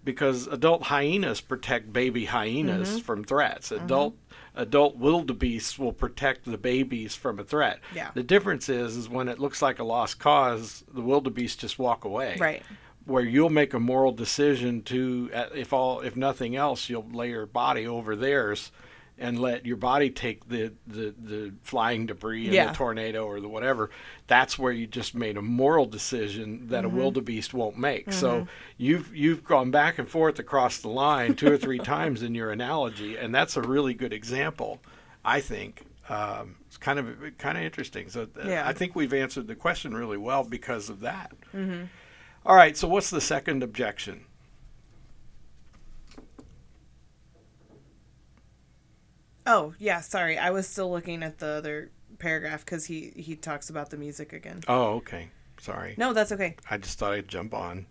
because 0.05 0.47
adult 0.47 0.83
hyenas 0.85 1.41
protect 1.41 1.93
baby 1.93 2.25
hyenas 2.27 2.89
Mm-hmm. 2.91 2.99
from 3.01 3.25
threats 3.25 3.71
adult 3.73 4.15
adult 4.57 4.97
wildebeests 4.97 5.79
will 5.79 5.93
protect 5.93 6.45
the 6.45 6.59
babies 6.59 7.15
from 7.15 7.39
a 7.39 7.45
threat 7.45 7.79
Yeah. 7.95 8.11
the 8.15 8.23
difference 8.23 8.69
is 8.69 8.97
is 8.97 9.09
when 9.09 9.29
it 9.29 9.39
looks 9.39 9.63
like 9.63 9.79
a 9.79 9.85
lost 9.85 10.19
cause 10.19 10.85
the 10.93 11.03
wildebeest 11.03 11.61
just 11.61 11.79
walk 11.79 12.05
away 12.05 12.37
right 12.39 12.63
where 13.07 13.23
you'll 13.25 13.51
make 13.51 13.73
a 13.75 13.81
moral 13.81 14.13
decision 14.13 14.83
to 14.83 15.31
uh, 15.35 15.47
if 15.55 15.73
all 15.73 16.01
if 16.01 16.17
nothing 16.17 16.57
else 16.57 16.89
you'll 16.89 17.09
lay 17.13 17.31
your 17.31 17.47
body 17.47 17.87
over 17.87 18.15
theirs 18.17 18.71
and 19.21 19.39
let 19.39 19.67
your 19.67 19.77
body 19.77 20.09
take 20.11 20.49
the, 20.49 20.73
the, 20.87 21.15
the 21.23 21.53
flying 21.63 22.07
debris 22.07 22.47
and 22.47 22.55
Yeah. 22.55 22.69
the 22.69 22.75
tornado 22.75 23.27
or 23.27 23.41
the 23.41 23.49
whatever, 23.49 23.91
that's 24.27 24.59
where 24.59 24.73
you 24.73 24.87
just 24.87 25.15
made 25.15 25.37
a 25.37 25.43
moral 25.43 25.87
decision 25.87 26.69
that 26.69 26.85
a 26.85 26.89
mm-hmm. 26.89 26.97
wildebeest 26.97 27.53
won't 27.53 27.77
make. 27.77 28.13
So 28.13 28.31
mm-hmm. 28.31 28.51
you've 28.79 29.15
you've 29.15 29.45
gone 29.45 29.71
back 29.71 29.99
and 29.99 30.09
forth 30.09 30.39
across 30.39 30.79
the 30.79 30.89
line 30.89 31.35
two 31.35 31.53
or 31.53 31.59
three 31.59 31.79
times 31.95 32.23
in 32.23 32.35
your 32.35 32.51
analogy, 32.51 33.17
and 33.17 33.35
that's 33.35 33.57
a 33.57 33.63
really 33.63 33.95
good 33.95 34.13
example, 34.13 34.81
I 35.25 35.41
think. 35.41 35.85
Um, 36.09 36.57
it's 36.67 36.79
kind 36.79 36.99
of 36.99 37.39
kind 37.39 37.59
of 37.59 37.65
interesting. 37.65 38.09
So 38.09 38.25
th- 38.25 38.47
Yeah. 38.47 38.67
I 38.67 38.73
think 38.73 38.97
we've 38.97 39.13
answered 39.13 39.47
the 39.47 39.55
question 39.55 39.95
really 39.95 40.17
well 40.17 40.45
because 40.45 40.89
of 40.89 41.01
that. 41.01 41.33
Mm-hmm. 41.55 41.85
All 42.47 42.57
right. 42.57 42.77
So 42.77 42.89
what's 42.89 43.11
the 43.11 43.21
second 43.21 43.63
objection? 43.63 44.25
Oh 49.47 49.75
yeah, 49.79 50.01
sorry. 50.01 50.39
I 50.39 50.51
was 50.51 50.67
still 50.67 50.91
looking 50.91 51.23
at 51.23 51.39
the 51.39 51.47
other 51.47 51.91
paragraph 52.19 52.65
because 52.65 52.85
he 52.85 53.13
he 53.17 53.37
talks 53.37 53.71
about 53.71 53.91
the 53.91 53.97
music 53.97 54.33
again. 54.33 54.61
Oh, 54.69 54.95
okay. 54.97 55.29
Sorry. 55.61 55.95
No, 55.99 56.13
that's 56.13 56.33
okay. 56.33 56.57
I 56.71 56.79
just 56.79 56.99
thought 56.99 57.13
I'd 57.13 57.29
jump 57.29 57.53
on. 57.55 57.87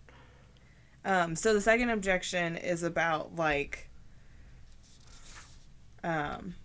Um, 1.06 1.36
so 1.36 1.54
the 1.54 1.62
second 1.62 1.90
objection 1.92 2.56
is 2.58 2.84
about 2.84 3.36
like, 3.36 3.90
um, 6.04 6.56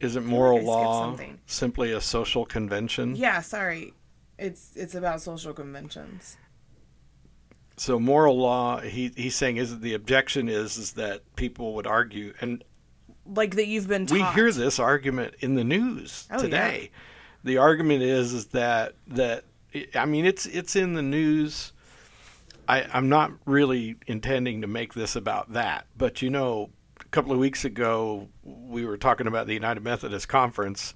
Is 0.00 0.16
it 0.16 0.24
moral 0.24 0.62
law 0.62 1.04
something. 1.06 1.38
simply 1.46 1.92
a 1.92 2.00
social 2.00 2.44
convention? 2.44 3.16
yeah, 3.16 3.40
sorry, 3.40 3.94
it's 4.38 4.72
it's 4.76 4.94
about 4.94 5.22
social 5.22 5.52
conventions. 5.52 6.36
So 7.78 7.98
moral 7.98 8.38
law, 8.38 8.80
he 8.80 9.12
he's 9.16 9.34
saying 9.36 9.56
is 9.58 9.80
the 9.80 9.94
objection 9.94 10.48
is 10.48 10.76
is 10.76 10.92
that 10.92 11.22
people 11.36 11.74
would 11.74 11.86
argue, 11.86 12.32
and 12.40 12.62
Like 13.34 13.56
that 13.56 13.66
you've 13.66 13.88
been 13.88 14.06
taught. 14.06 14.14
we 14.14 14.22
hear 14.40 14.52
this 14.52 14.78
argument 14.78 15.34
in 15.40 15.54
the 15.54 15.64
news 15.64 16.26
Oh, 16.30 16.38
today. 16.38 16.90
The 17.44 17.58
argument 17.58 18.02
is 18.02 18.32
is 18.32 18.46
that 18.48 18.94
that 19.08 19.44
I 19.94 20.04
mean 20.06 20.26
it's 20.26 20.46
it's 20.46 20.76
in 20.76 20.94
the 20.94 21.02
news. 21.02 21.72
I, 22.68 22.86
I'm 22.92 23.08
not 23.08 23.32
really 23.44 23.96
intending 24.08 24.62
to 24.62 24.66
make 24.66 24.94
this 24.94 25.14
about 25.14 25.52
that, 25.52 25.86
but 25.96 26.20
you 26.20 26.30
know, 26.30 26.70
a 27.00 27.04
couple 27.04 27.32
of 27.32 27.38
weeks 27.38 27.64
ago 27.64 28.28
we 28.42 28.84
were 28.84 28.96
talking 28.96 29.28
about 29.28 29.46
the 29.46 29.54
United 29.54 29.84
Methodist 29.84 30.28
Conference, 30.28 30.94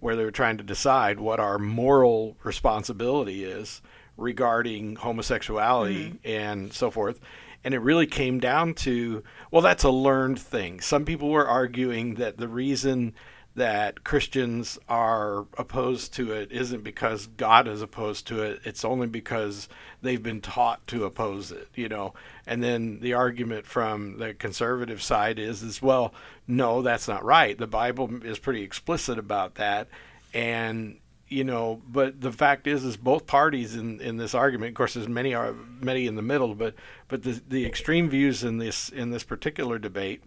where 0.00 0.16
they 0.16 0.24
were 0.24 0.30
trying 0.30 0.56
to 0.58 0.64
decide 0.64 1.20
what 1.20 1.38
our 1.38 1.58
moral 1.58 2.36
responsibility 2.42 3.44
is 3.44 3.82
regarding 4.16 4.96
homosexuality 4.96 6.10
mm-hmm. 6.10 6.28
and 6.28 6.72
so 6.72 6.90
forth. 6.90 7.20
And 7.64 7.74
it 7.74 7.80
really 7.80 8.06
came 8.06 8.40
down 8.40 8.74
to, 8.74 9.22
well, 9.50 9.62
that's 9.62 9.84
a 9.84 9.90
learned 9.90 10.38
thing. 10.38 10.80
Some 10.80 11.04
people 11.04 11.28
were 11.28 11.46
arguing 11.46 12.14
that 12.14 12.38
the 12.38 12.48
reason 12.48 13.14
that 13.56 14.04
Christians 14.04 14.78
are 14.88 15.46
opposed 15.58 16.14
to 16.14 16.32
it 16.32 16.52
isn't 16.52 16.84
because 16.84 17.26
God 17.26 17.66
is 17.66 17.82
opposed 17.82 18.26
to 18.28 18.42
it. 18.42 18.60
It's 18.64 18.84
only 18.84 19.08
because 19.08 19.68
they've 20.02 20.22
been 20.22 20.40
taught 20.40 20.86
to 20.88 21.04
oppose 21.04 21.50
it, 21.50 21.68
you 21.74 21.88
know. 21.88 22.14
And 22.46 22.62
then 22.62 23.00
the 23.00 23.14
argument 23.14 23.66
from 23.66 24.18
the 24.18 24.34
conservative 24.34 25.02
side 25.02 25.38
is, 25.38 25.62
is 25.62 25.82
well, 25.82 26.14
no, 26.46 26.80
that's 26.82 27.08
not 27.08 27.24
right. 27.24 27.58
The 27.58 27.66
Bible 27.66 28.24
is 28.24 28.38
pretty 28.38 28.62
explicit 28.62 29.18
about 29.18 29.56
that. 29.56 29.88
And 30.32 30.98
you 31.30 31.44
know, 31.44 31.80
but 31.88 32.20
the 32.20 32.32
fact 32.32 32.66
is, 32.66 32.84
is 32.84 32.96
both 32.96 33.26
parties 33.26 33.76
in, 33.76 34.00
in 34.00 34.16
this 34.16 34.34
argument. 34.34 34.70
Of 34.70 34.74
course, 34.74 34.94
there's 34.94 35.08
many 35.08 35.32
are 35.32 35.54
many 35.80 36.06
in 36.06 36.16
the 36.16 36.22
middle, 36.22 36.54
but 36.54 36.74
but 37.08 37.22
the 37.22 37.40
the 37.48 37.64
extreme 37.64 38.10
views 38.10 38.42
in 38.44 38.58
this 38.58 38.88
in 38.90 39.10
this 39.10 39.22
particular 39.22 39.78
debate 39.78 40.22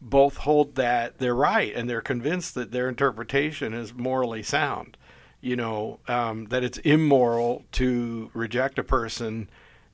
both 0.00 0.38
hold 0.38 0.74
that 0.74 1.18
they're 1.18 1.34
right 1.34 1.72
and 1.76 1.88
they're 1.88 2.00
convinced 2.00 2.54
that 2.54 2.72
their 2.72 2.88
interpretation 2.88 3.72
is 3.72 3.94
morally 3.94 4.42
sound. 4.42 4.96
You 5.40 5.56
know, 5.56 6.00
um, 6.08 6.46
that 6.46 6.62
it's 6.62 6.78
immoral 6.78 7.64
to 7.72 8.30
reject 8.34 8.78
a 8.78 8.84
person 8.84 9.48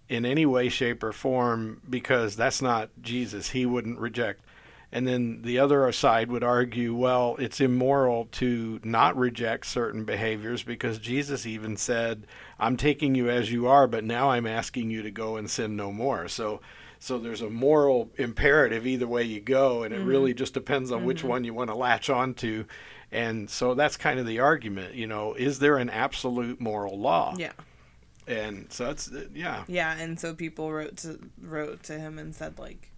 in 0.09 0.25
any 0.25 0.47
way, 0.47 0.69
shape, 0.71 1.03
or 1.03 1.13
form 1.13 1.83
because 1.89 2.37
that's 2.37 2.63
not 2.63 2.91
Jesus. 3.01 3.51
He 3.51 3.67
wouldn't 3.67 3.99
reject. 3.99 4.43
And 4.91 5.07
then 5.07 5.43
the 5.43 5.59
other 5.59 5.91
side 5.93 6.31
would 6.31 6.43
argue, 6.43 6.95
well, 6.95 7.37
it's 7.39 7.61
immoral 7.61 8.27
to 8.33 8.81
not 8.83 9.19
reject 9.19 9.67
certain 9.67 10.05
behaviors 10.05 10.63
because 10.63 10.99
Jesus 10.99 11.45
even 11.45 11.77
said, 11.77 12.27
I'm 12.59 12.79
taking 12.79 13.15
you 13.15 13.29
as 13.29 13.53
you 13.53 13.67
are, 13.67 13.87
but 13.87 14.05
now 14.05 14.31
I'm 14.31 14.47
asking 14.47 14.91
you 14.91 15.03
to 15.03 15.11
go 15.11 15.37
and 15.37 15.51
sin 15.51 15.77
no 15.77 15.93
more. 15.93 16.27
So 16.29 16.61
so 17.01 17.19
there's 17.19 17.43
a 17.43 17.51
moral 17.51 18.11
imperative 18.17 18.87
either 18.87 19.07
way 19.07 19.23
you 19.23 19.41
go, 19.41 19.85
and 19.85 19.95
it 19.95 20.01
really 20.01 20.33
mm-hmm. 20.33 20.39
just 20.39 20.55
depends 20.55 20.91
on 20.91 21.05
which 21.05 21.19
mm-hmm. 21.19 21.29
one 21.29 21.45
you 21.45 21.55
want 21.55 21.71
to 21.71 21.77
latch 21.77 22.11
onto. 22.11 22.65
And 23.13 23.49
so 23.49 23.75
that's 23.75 23.97
kind 23.97 24.19
of 24.19 24.27
the 24.27 24.41
argument, 24.41 24.95
you 24.95 25.07
know, 25.07 25.35
is 25.35 25.61
there 25.61 25.79
an 25.79 25.91
absolute 25.91 26.61
moral 26.61 26.99
law? 26.99 27.35
Yeah, 27.39 27.53
And 28.27 28.67
so 28.71 28.87
that's 28.87 29.11
uh, 29.13 29.27
yeah. 29.33 29.65
yeah, 29.69 29.97
and 29.97 30.19
so 30.19 30.35
people 30.35 30.73
wrote 30.73 30.97
to 30.99 31.19
wrote 31.41 31.85
to 31.85 31.99
him 31.99 32.19
and 32.19 32.35
said 32.35 32.59
like, 32.59 32.91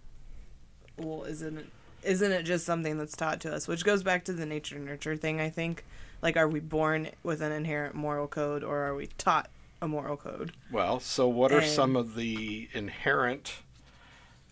well, 0.97 1.23
isn't 1.23 1.57
it 1.59 1.67
isn't 2.03 2.31
it 2.31 2.43
just 2.43 2.65
something 2.65 2.97
that's 2.97 3.15
taught 3.15 3.39
to 3.41 3.53
us? 3.53 3.67
Which 3.67 3.85
goes 3.85 4.03
back 4.03 4.25
to 4.25 4.33
the 4.33 4.45
nature 4.45 4.79
nurture 4.79 5.15
thing. 5.15 5.39
I 5.41 5.49
think, 5.49 5.83
like, 6.21 6.37
are 6.37 6.47
we 6.47 6.59
born 6.59 7.09
with 7.23 7.41
an 7.41 7.51
inherent 7.51 7.95
moral 7.95 8.27
code, 8.27 8.63
or 8.63 8.79
are 8.79 8.95
we 8.95 9.07
taught 9.17 9.49
a 9.81 9.87
moral 9.87 10.17
code? 10.17 10.51
Well, 10.71 10.99
so 10.99 11.27
what 11.27 11.51
are 11.51 11.59
And- 11.59 11.67
some 11.69 11.95
of 11.95 12.15
the 12.15 12.69
inherent 12.73 13.53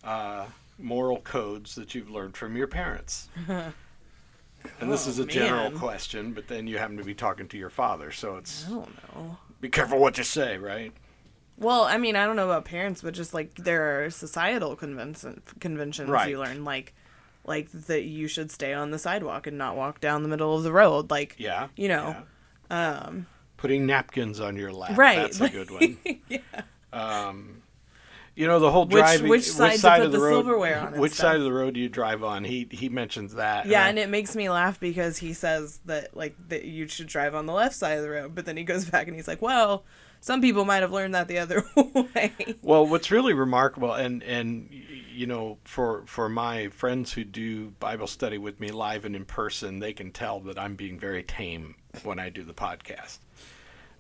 uh, 0.04 0.46
moral 0.78 1.20
codes 1.22 1.76
that 1.76 1.94
you've 1.96 2.10
learned 2.10 2.38
from 2.38 2.56
your 2.56 2.68
parents? 2.68 3.28
and 3.48 4.92
this 4.92 5.08
Oh, 5.08 5.10
is 5.10 5.20
a 5.20 5.26
general 5.26 5.70
man. 5.72 5.80
question, 5.80 6.34
but 6.34 6.48
then 6.48 6.68
you 6.68 6.78
happen 6.78 6.98
to 6.98 7.04
be 7.04 7.14
talking 7.14 7.48
to 7.50 7.58
your 7.58 7.70
father, 7.70 8.12
so 8.12 8.38
it's 8.38 8.66
I 8.68 8.72
don't 8.72 9.16
know. 9.16 9.38
be 9.62 9.70
careful 9.70 10.00
what 10.00 10.18
you 10.18 10.24
say, 10.24 10.58
right? 10.58 10.92
Well, 11.58 11.84
I 11.84 11.98
mean, 11.98 12.16
I 12.16 12.26
don't 12.26 12.38
know 12.38 12.46
about 12.46 12.64
parents, 12.66 13.02
but 13.02 13.14
just 13.14 13.34
like 13.34 13.54
there 13.56 14.06
are 14.06 14.10
societal 14.10 14.76
convention 14.78 15.42
conventions 15.60 16.10
Right. 16.10 16.30
you 16.30 16.40
learn, 16.40 16.64
like 16.64 16.94
like 17.50 17.70
that 17.72 18.04
you 18.04 18.30
should 18.30 18.50
stay 18.52 18.74
on 18.74 18.92
the 18.92 19.00
sidewalk 19.00 19.46
and 19.48 19.58
not 19.58 19.76
walk 19.76 20.00
down 20.00 20.24
the 20.24 20.30
middle 20.30 20.56
of 20.56 20.64
the 20.64 20.72
road, 20.72 21.12
like 21.12 21.36
Yeah. 21.38 21.68
you 21.76 21.90
know, 21.90 22.16
yeah. 22.72 22.92
um, 23.08 23.28
Putting 23.58 23.86
napkins 23.86 24.40
on 24.40 24.56
your 24.56 24.72
lap. 24.72 24.98
right? 24.98 25.18
That's 25.18 25.42
a 25.42 25.50
good 25.50 25.70
one. 25.70 25.98
yeah. 26.30 26.38
Um, 26.94 27.62
you 28.36 28.48
know 28.48 28.60
the 28.60 28.72
whole 28.72 28.86
Which- 28.86 28.92
driving. 29.04 29.28
which 29.28 29.44
side 29.52 29.80
to 29.80 29.82
put 29.82 30.02
of 30.06 30.12
the, 30.14 30.18
the 30.18 30.24
road? 30.24 30.32
silverware 30.46 30.80
on 30.80 30.98
Which 31.00 31.12
stuff. 31.12 31.26
side 31.32 31.36
of 31.36 31.44
the 31.44 31.52
road 31.52 31.74
do 31.74 31.82
you 31.82 31.90
drive 31.90 32.24
on? 32.24 32.46
He 32.46 32.68
he 32.72 32.88
mentions 32.88 33.34
that. 33.34 33.66
Yeah, 33.66 33.84
I- 33.84 33.90
and 33.90 34.00
it 34.00 34.08
makes 34.10 34.34
me 34.36 34.50
laugh 34.50 34.80
because 34.80 35.18
he 35.18 35.34
says 35.34 35.82
that 35.86 36.16
like 36.16 36.36
that 36.48 36.64
you 36.64 36.88
should 36.88 37.08
drive 37.08 37.36
on 37.36 37.48
the 37.48 37.54
left 37.54 37.76
side 37.76 37.98
of 37.98 38.04
the 38.04 38.10
road, 38.10 38.34
but 38.36 38.46
then 38.46 38.56
he 38.56 38.64
goes 38.64 38.86
back 38.86 39.08
and 39.08 39.16
he's 39.16 39.28
like, 39.28 39.42
"Well, 39.42 39.84
some 40.22 40.42
people 40.42 40.66
might 40.66 40.82
have 40.82 40.92
learned 40.92 41.16
that 41.16 41.28
the 41.28 41.40
other 41.40 41.64
way." 41.76 42.34
Well, 42.62 42.86
what's 42.86 43.12
really 43.12 43.34
remarkable, 43.34 43.94
and 43.94 44.24
and 44.24 44.70
you 45.20 45.28
know, 45.28 45.58
for 45.66 46.04
for 46.06 46.30
my 46.30 46.70
friends 46.70 47.12
who 47.12 47.24
do 47.24 47.72
Bible 47.80 48.08
study 48.08 48.38
with 48.38 48.60
me 48.60 48.72
live 48.72 49.06
and 49.06 49.16
in 49.16 49.26
person, 49.26 49.80
they 49.80 49.94
can 49.94 50.12
tell 50.12 50.40
that 50.42 50.58
I'm 50.58 50.76
being 50.76 51.00
very 51.00 51.24
tame 51.24 51.76
when 52.04 52.20
I 52.20 52.30
do 52.30 52.44
the 52.44 52.54
podcast. 52.54 53.20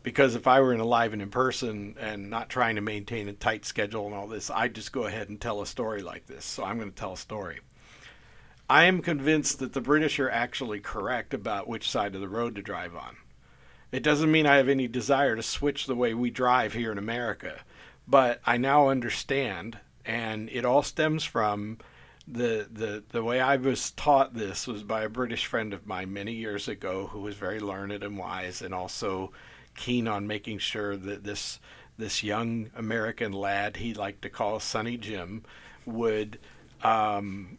Because 0.02 0.36
if 0.36 0.48
I 0.48 0.62
were 0.62 0.74
in 0.74 0.80
a 0.80 0.86
live 0.86 1.12
and 1.12 1.22
in 1.22 1.30
person 1.30 1.96
and 2.00 2.30
not 2.30 2.50
trying 2.50 2.76
to 2.76 2.82
maintain 2.82 3.28
a 3.28 3.34
tight 3.34 3.66
schedule 3.66 4.06
and 4.06 4.16
all 4.16 4.28
this, 4.28 4.50
I'd 4.50 4.74
just 4.74 4.94
go 4.94 5.04
ahead 5.04 5.28
and 5.28 5.42
tell 5.42 5.62
a 5.62 5.68
story 5.68 6.02
like 6.02 6.26
this. 6.26 6.46
So 6.46 6.64
I'm 6.64 6.78
going 6.78 6.90
to 6.90 6.96
tell 6.96 7.14
a 7.14 7.18
story. 7.18 7.60
I 8.70 8.86
am 8.86 9.02
convinced 9.02 9.60
that 9.60 9.74
the 9.74 9.82
British 9.82 10.20
are 10.20 10.30
actually 10.30 10.80
correct 10.80 11.34
about 11.34 11.68
which 11.68 11.90
side 11.90 12.16
of 12.16 12.22
the 12.22 12.30
road 12.30 12.56
to 12.56 12.62
drive 12.62 12.96
on. 12.96 13.18
It 13.92 14.04
doesn't 14.04 14.32
mean 14.32 14.46
I 14.46 14.58
have 14.58 14.70
any 14.70 14.88
desire 14.88 15.36
to 15.36 15.44
switch 15.44 15.86
the 15.86 15.96
way 15.96 16.14
we 16.14 16.30
drive 16.30 16.74
here 16.74 16.92
in 16.92 16.98
America, 16.98 17.62
but 18.08 18.40
I 18.46 18.58
now 18.58 18.90
understand, 18.90 19.80
and 20.06 20.50
it 20.50 20.66
all 20.66 20.84
stems 20.84 21.24
from 21.24 21.80
the 22.28 22.68
the 22.72 23.04
the 23.10 23.24
way 23.24 23.40
I 23.40 23.56
was 23.56 23.90
taught 23.92 24.36
this 24.36 24.68
was 24.68 24.84
by 24.84 25.02
a 25.02 25.10
British 25.10 25.48
friend 25.48 25.74
of 25.74 25.88
mine 25.88 26.14
many 26.14 26.34
years 26.34 26.68
ago 26.68 27.08
who 27.08 27.22
was 27.22 27.36
very 27.36 27.60
learned 27.60 28.04
and 28.04 28.18
wise, 28.18 28.62
and 28.62 28.74
also 28.74 29.32
keen 29.76 30.08
on 30.08 30.28
making 30.28 30.60
sure 30.60 30.96
that 30.96 31.24
this 31.24 31.60
this 31.98 32.24
young 32.24 32.70
American 32.76 33.32
lad 33.34 33.78
he 33.78 33.94
liked 33.94 34.22
to 34.22 34.30
call 34.30 34.60
Sonny 34.60 34.98
Jim 34.98 35.44
would 35.86 36.38
um, 36.84 37.58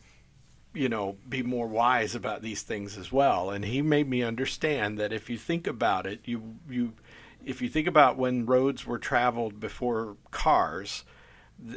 you 0.73 0.89
know, 0.89 1.17
be 1.29 1.43
more 1.43 1.67
wise 1.67 2.15
about 2.15 2.43
these 2.43 2.63
things 2.63 2.97
as 2.97 3.11
well. 3.11 3.51
And 3.51 3.65
he 3.65 3.83
made 3.83 4.09
me 4.09 4.23
understand 4.23 4.99
that 4.99 5.13
if 5.13 5.29
you 5.29 5.37
think 5.37 5.67
about 5.67 6.07
it, 6.07 6.21
you 6.25 6.57
you 6.69 6.93
if 7.45 7.63
you 7.63 7.69
think 7.69 7.87
about 7.87 8.17
when 8.17 8.47
roads 8.47 8.87
were 8.87 8.99
traveled 8.99 9.59
before 9.61 10.17
cars 10.31 11.05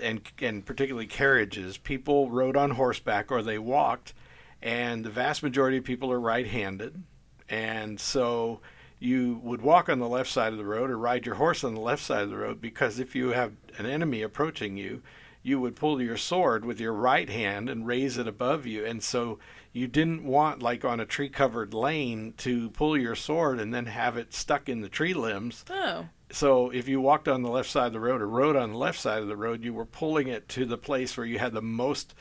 and 0.01 0.21
and 0.39 0.65
particularly 0.65 1.07
carriages, 1.07 1.77
people 1.77 2.29
rode 2.29 2.55
on 2.55 2.71
horseback 2.71 3.31
or 3.31 3.41
they 3.41 3.57
walked, 3.57 4.13
and 4.61 5.03
the 5.03 5.09
vast 5.09 5.43
majority 5.43 5.77
of 5.77 5.83
people 5.83 6.11
are 6.11 6.19
right-handed, 6.19 7.03
and 7.49 7.99
so 7.99 8.61
you 8.99 9.41
would 9.43 9.61
walk 9.61 9.89
on 9.89 9.99
the 9.99 10.07
left 10.07 10.29
side 10.29 10.53
of 10.53 10.57
the 10.57 10.65
road 10.65 10.89
or 10.89 10.97
ride 10.97 11.25
your 11.25 11.35
horse 11.35 11.63
on 11.63 11.73
the 11.73 11.81
left 11.81 12.01
side 12.01 12.23
of 12.23 12.29
the 12.29 12.37
road 12.37 12.61
because 12.61 12.99
if 12.99 13.15
you 13.15 13.29
have 13.29 13.51
an 13.77 13.85
enemy 13.85 14.21
approaching 14.21 14.77
you, 14.77 15.01
you 15.43 15.59
would 15.59 15.75
pull 15.75 16.01
your 16.01 16.17
sword 16.17 16.63
with 16.63 16.79
your 16.79 16.93
right 16.93 17.29
hand 17.29 17.69
and 17.69 17.85
raise 17.85 18.17
it 18.17 18.27
above 18.27 18.65
you. 18.65 18.85
And 18.85 19.03
so 19.03 19.39
you 19.73 19.87
didn't 19.87 20.23
want, 20.23 20.63
like 20.63 20.85
on 20.85 21.01
a 21.01 21.05
tree 21.05 21.29
covered 21.29 21.73
lane, 21.73 22.33
to 22.37 22.69
pull 22.71 22.97
your 22.97 23.15
sword 23.15 23.59
and 23.59 23.73
then 23.73 23.85
have 23.87 24.17
it 24.17 24.33
stuck 24.33 24.69
in 24.69 24.81
the 24.81 24.89
tree 24.89 25.13
limbs. 25.13 25.65
Oh. 25.69 26.07
So 26.31 26.69
if 26.71 26.87
you 26.87 27.01
walked 27.01 27.27
on 27.27 27.43
the 27.43 27.51
left 27.51 27.69
side 27.69 27.87
of 27.87 27.93
the 27.93 27.99
road 27.99 28.21
or 28.21 28.27
rode 28.27 28.55
on 28.55 28.71
the 28.71 28.77
left 28.77 28.99
side 28.99 29.21
of 29.21 29.27
the 29.27 29.37
road, 29.37 29.63
you 29.63 29.73
were 29.73 29.85
pulling 29.85 30.29
it 30.29 30.47
to 30.49 30.65
the 30.65 30.77
place 30.77 31.17
where 31.17 31.25
you 31.25 31.37
had 31.37 31.53
the 31.53 31.61
most 31.61 32.15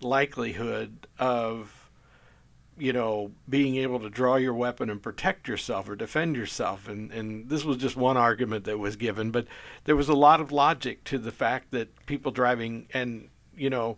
likelihood 0.00 1.06
of 1.18 1.85
you 2.78 2.92
know, 2.92 3.32
being 3.48 3.76
able 3.76 4.00
to 4.00 4.10
draw 4.10 4.36
your 4.36 4.54
weapon 4.54 4.90
and 4.90 5.02
protect 5.02 5.48
yourself 5.48 5.88
or 5.88 5.96
defend 5.96 6.36
yourself. 6.36 6.88
And, 6.88 7.10
and 7.10 7.48
this 7.48 7.64
was 7.64 7.78
just 7.78 7.96
one 7.96 8.16
argument 8.16 8.64
that 8.64 8.78
was 8.78 8.96
given, 8.96 9.30
but 9.30 9.46
there 9.84 9.96
was 9.96 10.08
a 10.08 10.14
lot 10.14 10.40
of 10.40 10.52
logic 10.52 11.02
to 11.04 11.18
the 11.18 11.32
fact 11.32 11.70
that 11.70 12.06
people 12.06 12.32
driving 12.32 12.86
and, 12.92 13.28
you 13.56 13.70
know, 13.70 13.96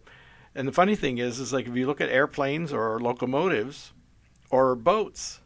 and 0.55 0.66
the 0.66 0.72
funny 0.72 0.97
thing 0.97 1.18
is, 1.18 1.39
is 1.39 1.53
like 1.53 1.66
if 1.66 1.76
you 1.76 1.87
look 1.87 2.01
at 2.01 2.09
airplanes 2.09 2.72
or 2.72 3.01
locomotives 3.01 3.93
or 4.51 4.74
boats, 4.74 5.41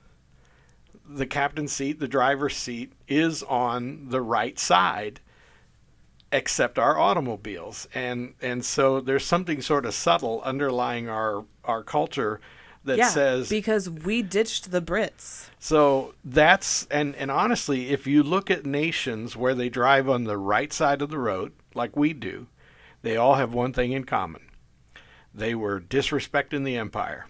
the 1.08 1.26
captain's 1.26 1.72
seat, 1.72 2.00
the 2.00 2.08
driver's 2.08 2.56
seat 2.56 2.92
is 3.08 3.42
on 3.42 4.08
the 4.08 4.20
right 4.20 4.58
side 4.58 5.20
except 6.32 6.78
our 6.78 6.98
automobiles. 6.98 7.86
And 7.94 8.34
and 8.40 8.64
so 8.64 9.00
there's 9.00 9.24
something 9.24 9.60
sort 9.60 9.84
of 9.84 9.94
subtle 9.94 10.40
underlying 10.42 11.08
our 11.08 11.44
our 11.64 11.82
culture 11.82 12.40
that 12.84 12.98
yeah, 12.98 13.08
says 13.08 13.48
because 13.48 13.88
we 13.88 14.22
ditched 14.22 14.70
the 14.70 14.82
Brits. 14.82 15.48
so 15.58 16.14
that's 16.24 16.86
and 16.90 17.14
and 17.16 17.30
honestly, 17.30 17.90
if 17.90 18.06
you 18.06 18.22
look 18.22 18.50
at 18.50 18.66
nations 18.66 19.36
where 19.36 19.54
they 19.54 19.68
drive 19.68 20.08
on 20.08 20.24
the 20.24 20.36
right 20.36 20.72
side 20.72 21.02
of 21.02 21.10
the 21.10 21.18
road, 21.18 21.52
like 21.74 21.96
we 21.96 22.12
do, 22.12 22.46
they 23.02 23.16
all 23.16 23.34
have 23.34 23.54
one 23.54 23.72
thing 23.72 23.92
in 23.92 24.04
common: 24.04 24.42
they 25.34 25.54
were 25.54 25.80
disrespecting 25.80 26.64
the 26.64 26.76
empire. 26.76 27.26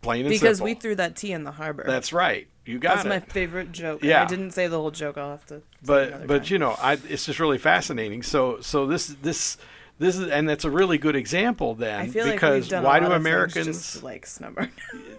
Plain 0.00 0.26
and 0.26 0.34
simple. 0.34 0.44
Because 0.44 0.56
simple. 0.58 0.64
we 0.64 0.74
threw 0.74 0.94
that 0.96 1.14
tea 1.16 1.32
in 1.32 1.44
the 1.44 1.52
harbor. 1.52 1.84
That's 1.86 2.12
right. 2.12 2.48
You 2.64 2.78
got 2.78 2.96
That's 2.96 3.06
it. 3.06 3.08
my 3.08 3.20
favorite 3.20 3.72
joke. 3.72 4.04
Yeah. 4.04 4.22
I 4.22 4.26
didn't 4.26 4.52
say 4.52 4.68
the 4.68 4.78
whole 4.78 4.90
joke. 4.90 5.18
I'll 5.18 5.30
have 5.30 5.46
to. 5.46 5.58
say 5.58 5.62
but 5.84 6.26
but 6.26 6.44
time. 6.44 6.52
you 6.52 6.58
know, 6.58 6.76
I, 6.80 6.92
it's 7.08 7.26
just 7.26 7.40
really 7.40 7.58
fascinating. 7.58 8.22
So 8.22 8.60
so 8.60 8.86
this 8.86 9.08
this 9.22 9.58
this 10.02 10.18
is 10.18 10.28
and 10.28 10.48
that's 10.48 10.64
a 10.64 10.70
really 10.70 10.98
good 10.98 11.16
example 11.16 11.74
then 11.74 12.00
I 12.00 12.08
feel 12.08 12.24
like 12.24 12.34
because 12.34 12.68
done 12.68 12.82
why 12.82 12.98
a 12.98 13.00
do 13.00 13.12
Americans 13.12 14.02
like 14.02 14.26
snub 14.26 14.58
our 14.58 14.68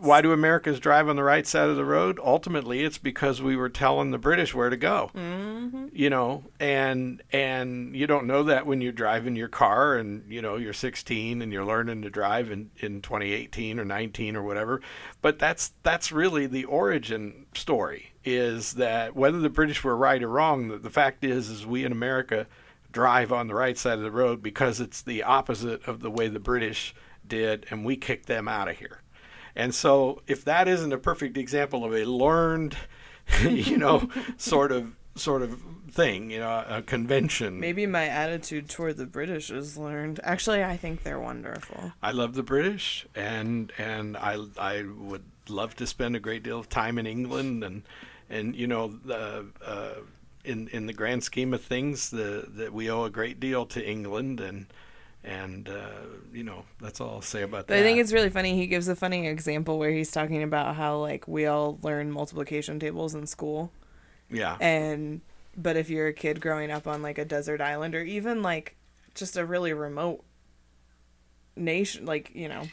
why 0.00 0.20
do 0.20 0.32
Americans 0.32 0.80
drive 0.80 1.08
on 1.08 1.16
the 1.16 1.22
right 1.22 1.46
side 1.46 1.68
of 1.68 1.76
the 1.76 1.84
road? 1.84 2.18
Ultimately, 2.22 2.82
it's 2.82 2.98
because 2.98 3.40
we 3.40 3.56
were 3.56 3.68
telling 3.68 4.10
the 4.10 4.18
British 4.18 4.54
where 4.54 4.70
to 4.70 4.76
go. 4.76 5.10
Mm-hmm. 5.14 5.88
You 5.92 6.10
know, 6.10 6.44
and 6.58 7.22
and 7.32 7.94
you 7.94 8.06
don't 8.06 8.26
know 8.26 8.44
that 8.44 8.66
when 8.66 8.80
you're 8.80 8.92
driving 8.92 9.36
your 9.36 9.48
car 9.48 9.96
and 9.96 10.30
you 10.30 10.42
know 10.42 10.56
you're 10.56 10.72
16 10.72 11.42
and 11.42 11.52
you're 11.52 11.64
learning 11.64 12.02
to 12.02 12.10
drive 12.10 12.50
in 12.50 12.70
in 12.78 13.02
2018 13.02 13.78
or 13.78 13.84
19 13.84 14.36
or 14.36 14.42
whatever. 14.42 14.80
But 15.20 15.38
that's 15.38 15.72
that's 15.82 16.10
really 16.10 16.46
the 16.46 16.64
origin 16.64 17.46
story. 17.54 18.12
Is 18.24 18.74
that 18.74 19.16
whether 19.16 19.38
the 19.38 19.50
British 19.50 19.82
were 19.84 19.96
right 19.96 20.22
or 20.22 20.28
wrong? 20.28 20.68
The, 20.68 20.78
the 20.78 20.90
fact 20.90 21.24
is, 21.24 21.48
is 21.48 21.66
we 21.66 21.84
in 21.84 21.92
America 21.92 22.46
drive 22.92 23.32
on 23.32 23.48
the 23.48 23.54
right 23.54 23.76
side 23.76 23.94
of 23.94 24.02
the 24.02 24.10
road 24.10 24.42
because 24.42 24.80
it's 24.80 25.02
the 25.02 25.22
opposite 25.22 25.86
of 25.88 26.00
the 26.00 26.10
way 26.10 26.28
the 26.28 26.38
British 26.38 26.94
did, 27.26 27.66
and 27.70 27.84
we 27.84 27.96
kicked 27.96 28.26
them 28.26 28.46
out 28.46 28.68
of 28.68 28.76
here. 28.76 29.00
And 29.56 29.74
so, 29.74 30.22
if 30.26 30.44
that 30.44 30.68
isn't 30.68 30.92
a 30.92 30.98
perfect 30.98 31.36
example 31.36 31.84
of 31.84 31.94
a 31.94 32.04
learned, 32.04 32.76
you 33.42 33.76
know, 33.76 34.08
sort 34.36 34.72
of 34.72 34.94
sort 35.14 35.42
of 35.42 35.60
thing, 35.90 36.30
you 36.30 36.38
know, 36.38 36.64
a 36.66 36.82
convention. 36.82 37.60
Maybe 37.60 37.86
my 37.86 38.06
attitude 38.06 38.70
toward 38.70 38.96
the 38.96 39.06
British 39.06 39.50
is 39.50 39.76
learned. 39.76 40.20
Actually, 40.22 40.64
I 40.64 40.76
think 40.76 41.02
they're 41.02 41.20
wonderful. 41.20 41.92
I 42.02 42.12
love 42.12 42.34
the 42.34 42.42
British, 42.42 43.06
and 43.14 43.72
and 43.78 44.16
I 44.16 44.38
I 44.58 44.84
would 44.84 45.24
love 45.48 45.76
to 45.76 45.86
spend 45.86 46.16
a 46.16 46.20
great 46.20 46.42
deal 46.42 46.58
of 46.58 46.68
time 46.68 46.98
in 46.98 47.06
England, 47.06 47.64
and 47.64 47.82
and 48.30 48.56
you 48.56 48.66
know 48.66 48.88
the. 48.88 49.46
Uh, 49.64 49.94
in, 50.44 50.68
in 50.68 50.86
the 50.86 50.92
grand 50.92 51.22
scheme 51.22 51.54
of 51.54 51.62
things, 51.62 52.10
the 52.10 52.46
that 52.56 52.72
we 52.72 52.90
owe 52.90 53.04
a 53.04 53.10
great 53.10 53.40
deal 53.40 53.66
to 53.66 53.84
England, 53.84 54.40
and 54.40 54.66
and 55.24 55.68
uh, 55.68 55.90
you 56.32 56.42
know 56.42 56.64
that's 56.80 57.00
all 57.00 57.10
I'll 57.10 57.22
say 57.22 57.42
about 57.42 57.66
But 57.66 57.74
that. 57.74 57.78
I 57.78 57.82
think 57.82 57.98
it's 57.98 58.12
really 58.12 58.30
funny. 58.30 58.56
He 58.56 58.66
gives 58.66 58.88
a 58.88 58.96
funny 58.96 59.26
example 59.26 59.78
where 59.78 59.90
he's 59.90 60.10
talking 60.10 60.42
about 60.42 60.76
how 60.76 60.98
like 60.98 61.28
we 61.28 61.46
all 61.46 61.78
learn 61.82 62.10
multiplication 62.10 62.80
tables 62.80 63.14
in 63.14 63.26
school, 63.26 63.70
yeah, 64.30 64.56
and 64.60 65.20
but 65.56 65.76
if 65.76 65.90
you're 65.90 66.08
a 66.08 66.12
kid 66.12 66.40
growing 66.40 66.70
up 66.70 66.86
on 66.86 67.02
like 67.02 67.18
a 67.18 67.24
desert 67.24 67.60
island 67.60 67.94
or 67.94 68.02
even 68.02 68.42
like 68.42 68.76
just 69.14 69.36
a 69.36 69.44
really 69.44 69.72
remote 69.72 70.24
nation, 71.56 72.06
like 72.06 72.32
you 72.34 72.48
know, 72.48 72.64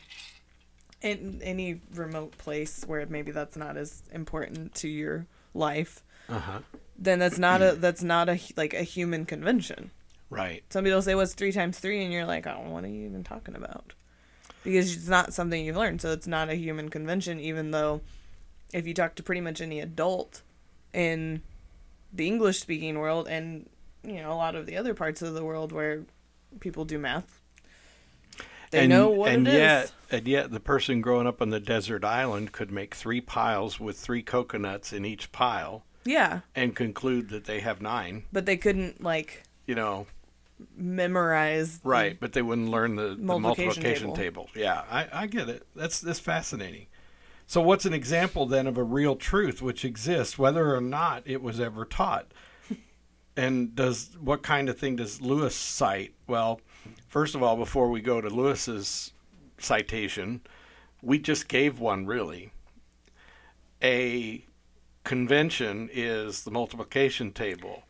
in 1.01 1.41
any 1.43 1.82
remote 1.93 2.38
place 2.38 2.84
where 2.88 3.05
maybe 3.05 3.32
that's 3.32 3.57
not 3.57 3.78
as 3.78 4.03
important 4.11 4.74
to 4.76 4.88
your 4.88 5.28
life, 5.53 6.03
uh 6.30 6.39
huh, 6.39 6.59
then 7.01 7.17
that's 7.19 7.39
not 7.39 7.61
a 7.61 7.73
that's 7.75 8.03
not 8.03 8.29
a 8.29 8.39
like 8.57 8.73
a 8.73 8.83
human 8.83 9.25
convention. 9.25 9.91
right, 10.29 10.63
Somebody 10.69 10.93
will 10.93 11.01
say, 11.01 11.15
"What's 11.15 11.33
three 11.33 11.51
times 11.51 11.79
three? 11.79 12.03
and 12.03 12.11
you're 12.13 12.25
like, 12.25 12.45
"Oh, 12.45 12.65
what 12.67 12.83
are 12.83 12.87
you 12.87 13.05
even 13.05 13.23
talking 13.23 13.55
about?" 13.55 13.93
Because 14.63 14.93
it's 14.95 15.07
not 15.07 15.33
something 15.33 15.63
you've 15.65 15.77
learned, 15.77 16.01
so 16.01 16.11
it's 16.11 16.27
not 16.27 16.49
a 16.49 16.55
human 16.55 16.89
convention. 16.89 17.39
Even 17.39 17.71
though, 17.71 18.01
if 18.73 18.85
you 18.85 18.93
talk 18.93 19.15
to 19.15 19.23
pretty 19.23 19.41
much 19.41 19.61
any 19.61 19.79
adult 19.79 20.41
in 20.93 21.41
the 22.11 22.27
English-speaking 22.27 22.99
world, 22.99 23.27
and 23.27 23.69
you 24.03 24.15
know 24.21 24.33
a 24.33 24.35
lot 24.35 24.55
of 24.55 24.65
the 24.65 24.75
other 24.75 24.93
parts 24.93 25.21
of 25.21 25.33
the 25.33 25.43
world 25.45 25.71
where 25.71 26.03
people 26.59 26.83
do 26.83 26.99
math, 26.99 27.39
they 28.71 28.81
and, 28.81 28.89
know 28.89 29.09
what 29.09 29.31
and 29.31 29.47
it 29.47 29.53
is. 29.53 29.57
yet, 29.57 29.91
And 30.11 30.27
yet, 30.27 30.51
the 30.51 30.59
person 30.59 30.99
growing 31.01 31.27
up 31.27 31.41
on 31.41 31.49
the 31.51 31.59
desert 31.61 32.03
island 32.03 32.51
could 32.51 32.71
make 32.71 32.93
three 32.93 33.21
piles 33.21 33.79
with 33.79 33.97
three 33.97 34.21
coconuts 34.21 34.91
in 34.91 35.05
each 35.05 35.31
pile 35.31 35.85
Yeah, 36.05 36.41
and 36.55 36.75
conclude 36.75 37.29
that 37.29 37.45
they 37.45 37.59
have 37.59 37.81
nine. 37.81 38.23
but 38.31 38.45
they 38.45 38.57
couldn't 38.57 39.03
like 39.03 39.43
You 39.67 39.75
know, 39.75 40.07
memorize. 40.75 41.79
the- 41.79 41.89
right? 41.89 42.19
But 42.19 42.33
they 42.33 42.41
wouldn't 42.41 42.69
learn 42.69 42.95
the, 42.95 43.09
the 43.15 43.17
Multiplication 43.17 43.41
multiplication 43.83 44.13
table. 44.13 44.45
table. 44.45 44.49
Yeah, 44.55 44.83
I, 44.89 45.07
I 45.23 45.27
get 45.27 45.49
it. 45.49 45.65
That's 45.75 45.99
that's 45.99 46.19
fascinating. 46.19 46.87
So, 47.47 47.61
what's 47.61 47.85
an 47.85 47.93
example 47.93 48.45
then 48.45 48.67
of 48.67 48.77
a 48.77 48.83
real 48.83 49.15
truth 49.15 49.61
which 49.61 49.83
exists, 49.83 50.37
whether 50.37 50.75
or 50.75 50.81
not 50.81 51.23
it 51.25 51.41
was 51.41 51.59
ever 51.59 51.83
taught? 51.85 52.31
and 53.37 53.75
does 53.75 54.15
what 54.21 54.43
kind 54.43 54.69
of 54.69 54.77
thing 54.77 54.95
does 54.97 55.19
Lewis 55.21 55.55
cite? 55.55 56.13
Well, 56.27 56.61
first 57.07 57.35
of 57.35 57.41
all, 57.43 57.57
before 57.57 57.89
we 57.89 58.01
go 58.01 58.21
to 58.21 58.29
Lewis's 58.29 59.13
citation, 59.57 60.41
we 61.01 61.19
just 61.19 61.47
gave 61.47 61.79
one 61.79 62.05
really. 62.05 62.51
A 63.81 64.45
convention 65.10 65.89
is 65.91 66.43
the 66.43 66.51
multiplication 66.51 67.32
table. 67.32 67.82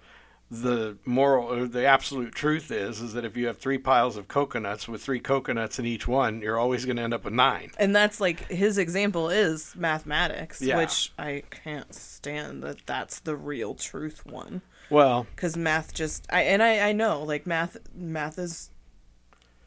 The 0.50 0.98
moral 1.06 1.52
or 1.54 1.68
the 1.68 1.86
absolute 1.86 2.34
truth 2.34 2.72
is 2.72 3.02
is 3.02 3.12
that 3.14 3.26
if 3.26 3.36
you 3.38 3.46
have 3.48 3.58
three 3.60 3.78
piles 3.78 4.16
of 4.18 4.28
coconuts 4.30 4.88
with 4.88 5.04
three 5.04 5.20
coconuts 5.20 5.78
in 5.80 5.86
each 5.86 6.08
one, 6.08 6.42
you're 6.42 6.58
always 6.58 6.86
going 6.86 6.96
to 6.96 7.04
end 7.04 7.14
up 7.14 7.26
with 7.26 7.34
nine. 7.34 7.72
And 7.78 7.94
that's 7.96 8.20
like 8.22 8.48
his 8.50 8.78
example 8.78 9.30
is 9.30 9.76
mathematics, 9.76 10.62
Yeah. 10.62 10.78
which 10.78 11.12
I 11.20 11.44
can't 11.52 11.94
stand 11.94 12.64
that 12.64 12.86
that's 12.88 13.20
the 13.20 13.36
real 13.36 13.76
truth 13.76 14.26
one. 14.26 14.62
Well, 14.90 15.28
because 15.36 15.56
math 15.58 15.94
just 15.94 16.26
I 16.32 16.42
and 16.44 16.64
I 16.64 16.90
I 16.90 16.92
know 16.94 17.22
like 17.22 17.46
math 17.46 17.76
math 17.94 18.40
is 18.40 18.72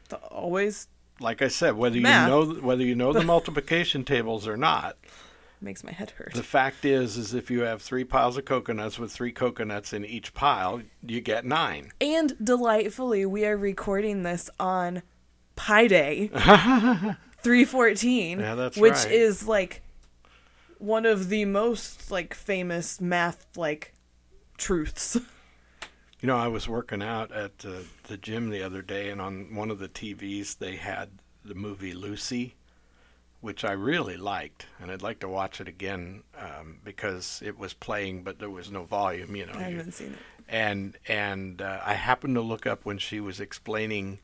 th- 0.08 0.22
always 0.30 0.88
like 1.20 1.42
I 1.42 1.48
said, 1.48 1.76
whether 1.76 2.00
Math. 2.00 2.28
you 2.28 2.34
know 2.34 2.60
whether 2.60 2.82
you 2.82 2.96
know 2.96 3.12
the 3.12 3.22
multiplication 3.34 4.04
tables 4.04 4.48
or 4.48 4.56
not, 4.56 4.96
makes 5.62 5.84
my 5.84 5.92
head 5.92 6.10
hurt. 6.12 6.32
the 6.34 6.42
fact 6.42 6.84
is 6.84 7.16
is 7.16 7.34
if 7.34 7.50
you 7.50 7.62
have 7.62 7.80
three 7.82 8.04
piles 8.04 8.36
of 8.36 8.44
coconuts 8.44 8.98
with 8.98 9.12
three 9.12 9.32
coconuts 9.32 9.92
in 9.92 10.04
each 10.04 10.34
pile, 10.34 10.82
you 11.06 11.20
get 11.20 11.44
nine. 11.44 11.92
And 12.00 12.34
delightfully, 12.42 13.24
we 13.26 13.44
are 13.46 13.56
recording 13.56 14.22
this 14.22 14.50
on 14.58 15.02
Pi 15.56 15.86
Day, 15.86 16.30
three 17.42 17.64
fourteen, 17.64 18.40
Yeah, 18.40 18.54
that's 18.54 18.76
which 18.76 18.92
right. 18.94 19.10
is 19.12 19.46
like 19.46 19.82
one 20.78 21.06
of 21.06 21.28
the 21.28 21.44
most 21.44 22.10
like 22.10 22.34
famous 22.34 23.00
math 23.00 23.46
like 23.56 23.94
truths. 24.58 25.16
You 26.20 26.28
know, 26.28 26.36
I 26.36 26.46
was 26.48 26.68
working 26.68 27.02
out 27.02 27.32
at 27.32 27.64
uh, 27.66 27.80
the 28.04 28.16
gym 28.16 28.50
the 28.50 28.62
other 28.62 28.80
day, 28.80 29.10
and 29.10 29.20
on 29.20 29.54
one 29.54 29.70
of 29.70 29.78
the 29.80 29.88
TVs 29.88 30.58
they 30.58 30.76
had 30.76 31.10
the 31.44 31.54
movie 31.54 31.92
Lucy, 31.94 32.54
which 33.42 33.64
I 33.64 33.72
really 33.72 34.16
liked, 34.16 34.66
and 34.80 34.90
I'd 34.90 35.02
like 35.02 35.18
to 35.18 35.28
watch 35.28 35.60
it 35.60 35.68
again 35.68 36.22
um, 36.38 36.78
because 36.84 37.42
it 37.44 37.58
was 37.58 37.74
playing, 37.74 38.22
but 38.22 38.38
there 38.38 38.48
was 38.48 38.70
no 38.70 38.84
volume. 38.84 39.36
You 39.36 39.46
know, 39.46 39.52
I 39.58 39.64
haven't 39.64 39.92
seen 39.92 40.12
it. 40.12 40.18
and 40.48 40.96
and 41.06 41.60
uh, 41.60 41.80
I 41.84 41.94
happened 41.94 42.36
to 42.36 42.40
look 42.40 42.66
up 42.66 42.84
when 42.86 42.96
she 42.98 43.20
was 43.20 43.40
explaining. 43.40 44.20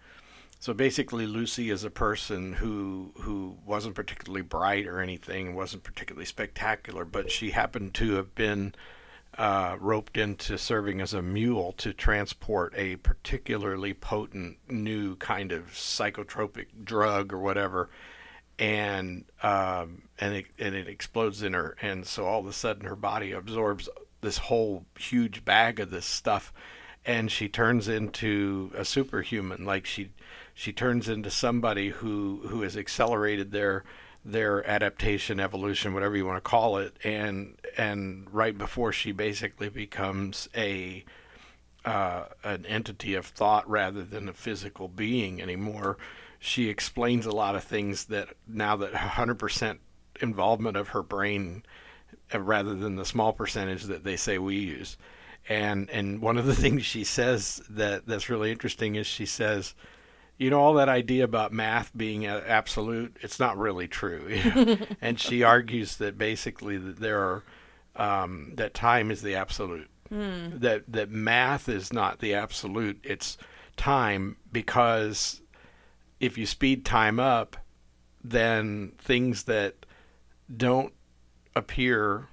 So 0.61 0.73
basically, 0.73 1.27
Lucy 1.27 1.71
is 1.71 1.85
a 1.85 1.91
person 1.91 2.55
who 2.55 3.13
who 3.21 3.59
wasn't 3.67 3.95
particularly 3.95 4.43
bright 4.43 4.87
or 4.87 5.01
anything, 5.01 5.55
wasn't 5.55 5.83
particularly 5.85 6.25
spectacular, 6.27 7.05
but 7.05 7.31
she 7.31 7.51
happened 7.51 7.95
to 7.95 8.15
have 8.15 8.35
been 8.35 8.75
uh, 9.37 9.77
roped 9.81 10.17
into 10.17 10.59
serving 10.59 11.01
as 11.01 11.15
a 11.15 11.23
mule 11.23 11.73
to 11.79 11.93
transport 11.93 12.73
a 12.77 12.97
particularly 12.97 13.95
potent 13.95 14.59
new 14.69 15.15
kind 15.17 15.53
of 15.53 15.67
psychotropic 15.73 16.67
drug 16.83 17.33
or 17.33 17.39
whatever, 17.39 17.89
and 18.59 19.25
um, 19.43 20.03
and 20.19 20.35
it 20.35 20.47
and 20.59 20.75
it 20.75 20.89
explodes 20.89 21.43
in 21.43 21.53
her, 21.53 21.77
and 21.81 22.07
so 22.07 22.27
all 22.27 22.41
of 22.41 22.47
a 22.47 22.53
sudden 22.53 22.85
her 22.85 22.97
body 22.97 23.33
absorbs 23.33 23.89
this 24.21 24.39
whole 24.39 24.85
huge 24.99 25.45
bag 25.45 25.79
of 25.81 25.91
this 25.91 26.07
stuff, 26.07 26.53
and 27.05 27.31
she 27.31 27.49
turns 27.49 27.89
into 27.89 28.73
a 28.77 28.85
superhuman. 28.85 29.65
Like 29.65 29.87
she 29.87 30.11
she 30.55 30.73
turns 30.73 31.09
into 31.09 31.31
somebody 31.31 31.91
who 31.91 32.43
who 32.49 32.63
has 32.63 32.77
accelerated 32.77 33.53
their 33.53 33.85
their 34.25 34.69
adaptation, 34.69 35.41
evolution, 35.41 35.95
whatever 35.95 36.17
you 36.17 36.27
want 36.27 36.37
to 36.43 36.51
call 36.51 36.79
it, 36.79 36.97
and 37.05 37.57
and 37.77 38.27
right 38.33 38.57
before 38.57 38.93
she 38.93 39.13
basically 39.13 39.69
becomes 39.69 40.49
a 40.57 41.05
uh, 41.85 42.25
an 42.45 42.67
entity 42.67 43.15
of 43.15 43.25
thought 43.25 43.69
rather 43.71 44.03
than 44.03 44.29
a 44.29 44.33
physical 44.33 44.89
being 44.89 45.41
anymore, 45.41 45.97
she 46.39 46.69
explains 46.69 47.27
a 47.27 47.33
lot 47.33 47.57
of 47.57 47.65
things 47.65 48.07
that 48.07 48.29
now 48.47 48.77
that 48.77 48.93
100% 48.93 49.79
involvement 50.21 50.77
of 50.77 50.89
her 50.89 51.03
brain, 51.03 51.63
uh, 52.35 52.41
rather 52.41 52.75
than 52.75 52.97
the 52.97 53.05
small 53.05 53.33
percentage 53.33 53.85
that 53.85 54.05
they 54.05 54.17
say 54.17 54.39
we 54.39 54.57
use, 54.57 54.97
and 55.49 55.89
and 55.91 56.21
one 56.21 56.37
of 56.37 56.47
the 56.47 56.55
things 56.63 56.85
she 56.85 57.05
says 57.05 57.63
that 57.71 58.07
that's 58.07 58.29
really 58.29 58.51
interesting 58.53 58.95
is 58.95 59.07
she 59.07 59.27
says 59.27 59.75
you 60.37 60.51
know 60.51 60.61
all 60.61 60.75
that 60.75 60.89
idea 60.89 61.25
about 61.25 61.53
math 61.53 61.91
being 61.97 62.27
absolute 62.27 63.17
it's 63.21 63.41
not 63.41 63.57
really 63.59 63.89
true. 63.89 64.29
And 65.01 65.19
she 65.19 65.43
argues 65.43 65.97
that 65.97 66.19
basically 66.19 66.77
that 66.77 67.01
there 67.01 67.21
are 67.21 67.43
um, 67.97 68.53
that 68.55 68.75
time 68.75 69.11
is 69.11 69.23
the 69.23 69.35
absolute. 69.35 69.89
Mm. 70.11 70.61
that 70.61 70.85
that 70.89 71.11
math 71.11 71.69
is 71.69 71.93
not 71.93 72.21
the 72.21 72.33
absolute 72.33 72.99
it's 73.05 73.37
time 73.77 74.39
because 74.51 75.43
if 76.21 76.37
you 76.37 76.47
speed 76.47 76.85
time 76.85 77.19
up 77.21 77.57
then 78.23 78.93
things 78.99 79.45
that 79.45 79.87
don't 80.55 80.93
appear 81.55 82.29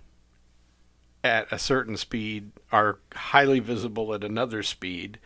at 1.24 1.52
a 1.52 1.58
certain 1.58 1.98
speed 1.98 2.52
are 2.72 3.00
highly 3.14 3.60
visible 3.60 4.14
at 4.14 4.24
another 4.24 4.62
speed 4.62 5.20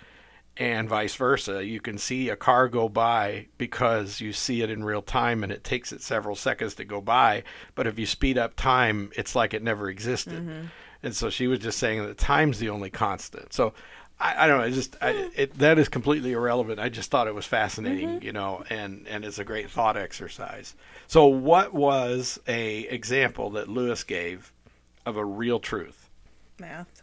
and 0.58 0.90
vice 0.90 1.16
versa. 1.16 1.66
You 1.66 1.80
can 1.80 1.98
see 1.98 2.30
a 2.30 2.36
car 2.36 2.68
go 2.68 2.90
by 2.90 3.48
because 3.58 4.20
you 4.20 4.34
see 4.34 4.62
it 4.62 4.70
in 4.70 4.84
real 4.84 5.02
time 5.02 5.44
and 5.44 5.52
it 5.52 5.64
takes 5.64 5.92
it 5.92 6.02
several 6.02 6.36
seconds 6.36 6.76
to 6.76 6.86
go 6.86 7.02
by. 7.02 7.44
But 7.76 7.88
if 7.88 7.98
you 7.98 8.06
speed 8.06 8.38
up 8.38 8.56
time, 8.56 9.12
it's 9.16 9.36
like 9.36 9.54
it 9.54 9.64
never 9.64 9.90
existed. 9.90 10.46
Mm-hmm. 10.46 10.68
And 11.02 11.16
so 11.16 11.30
she 11.30 11.48
was 11.48 11.60
just 11.60 11.80
saying 11.80 12.06
that 12.06 12.18
time's 12.18 12.60
the 12.60 12.70
only 12.70 12.90
constant. 12.90 13.54
So 13.54 13.74
I, 14.20 14.44
I 14.44 14.48
don't 14.48 14.60
know. 14.60 14.66
It 14.66 14.72
just 14.72 14.96
I, 15.02 15.30
it, 15.36 15.58
that 15.60 15.80
is 15.80 15.88
completely 15.88 16.34
irrelevant. 16.34 16.80
I 16.80 16.90
just 16.90 17.10
thought 17.10 17.28
it 17.28 17.36
was 17.36 17.46
fascinating, 17.46 18.10
mm-hmm. 18.10 18.26
you 18.26 18.34
know, 18.34 18.64
and 18.70 19.08
and 19.08 19.24
it's 19.24 19.40
a 19.40 19.44
great 19.44 19.70
thought 19.70 19.96
exercise. 19.98 20.76
So 21.08 21.28
what 21.28 21.74
was 21.74 22.40
a 22.48 22.82
example 22.82 23.52
that 23.52 23.70
Lewis 23.70 24.04
gave 24.04 24.52
of 25.06 25.16
a 25.16 25.26
real 25.26 25.60
truth? 25.60 26.10
Math. 26.60 27.02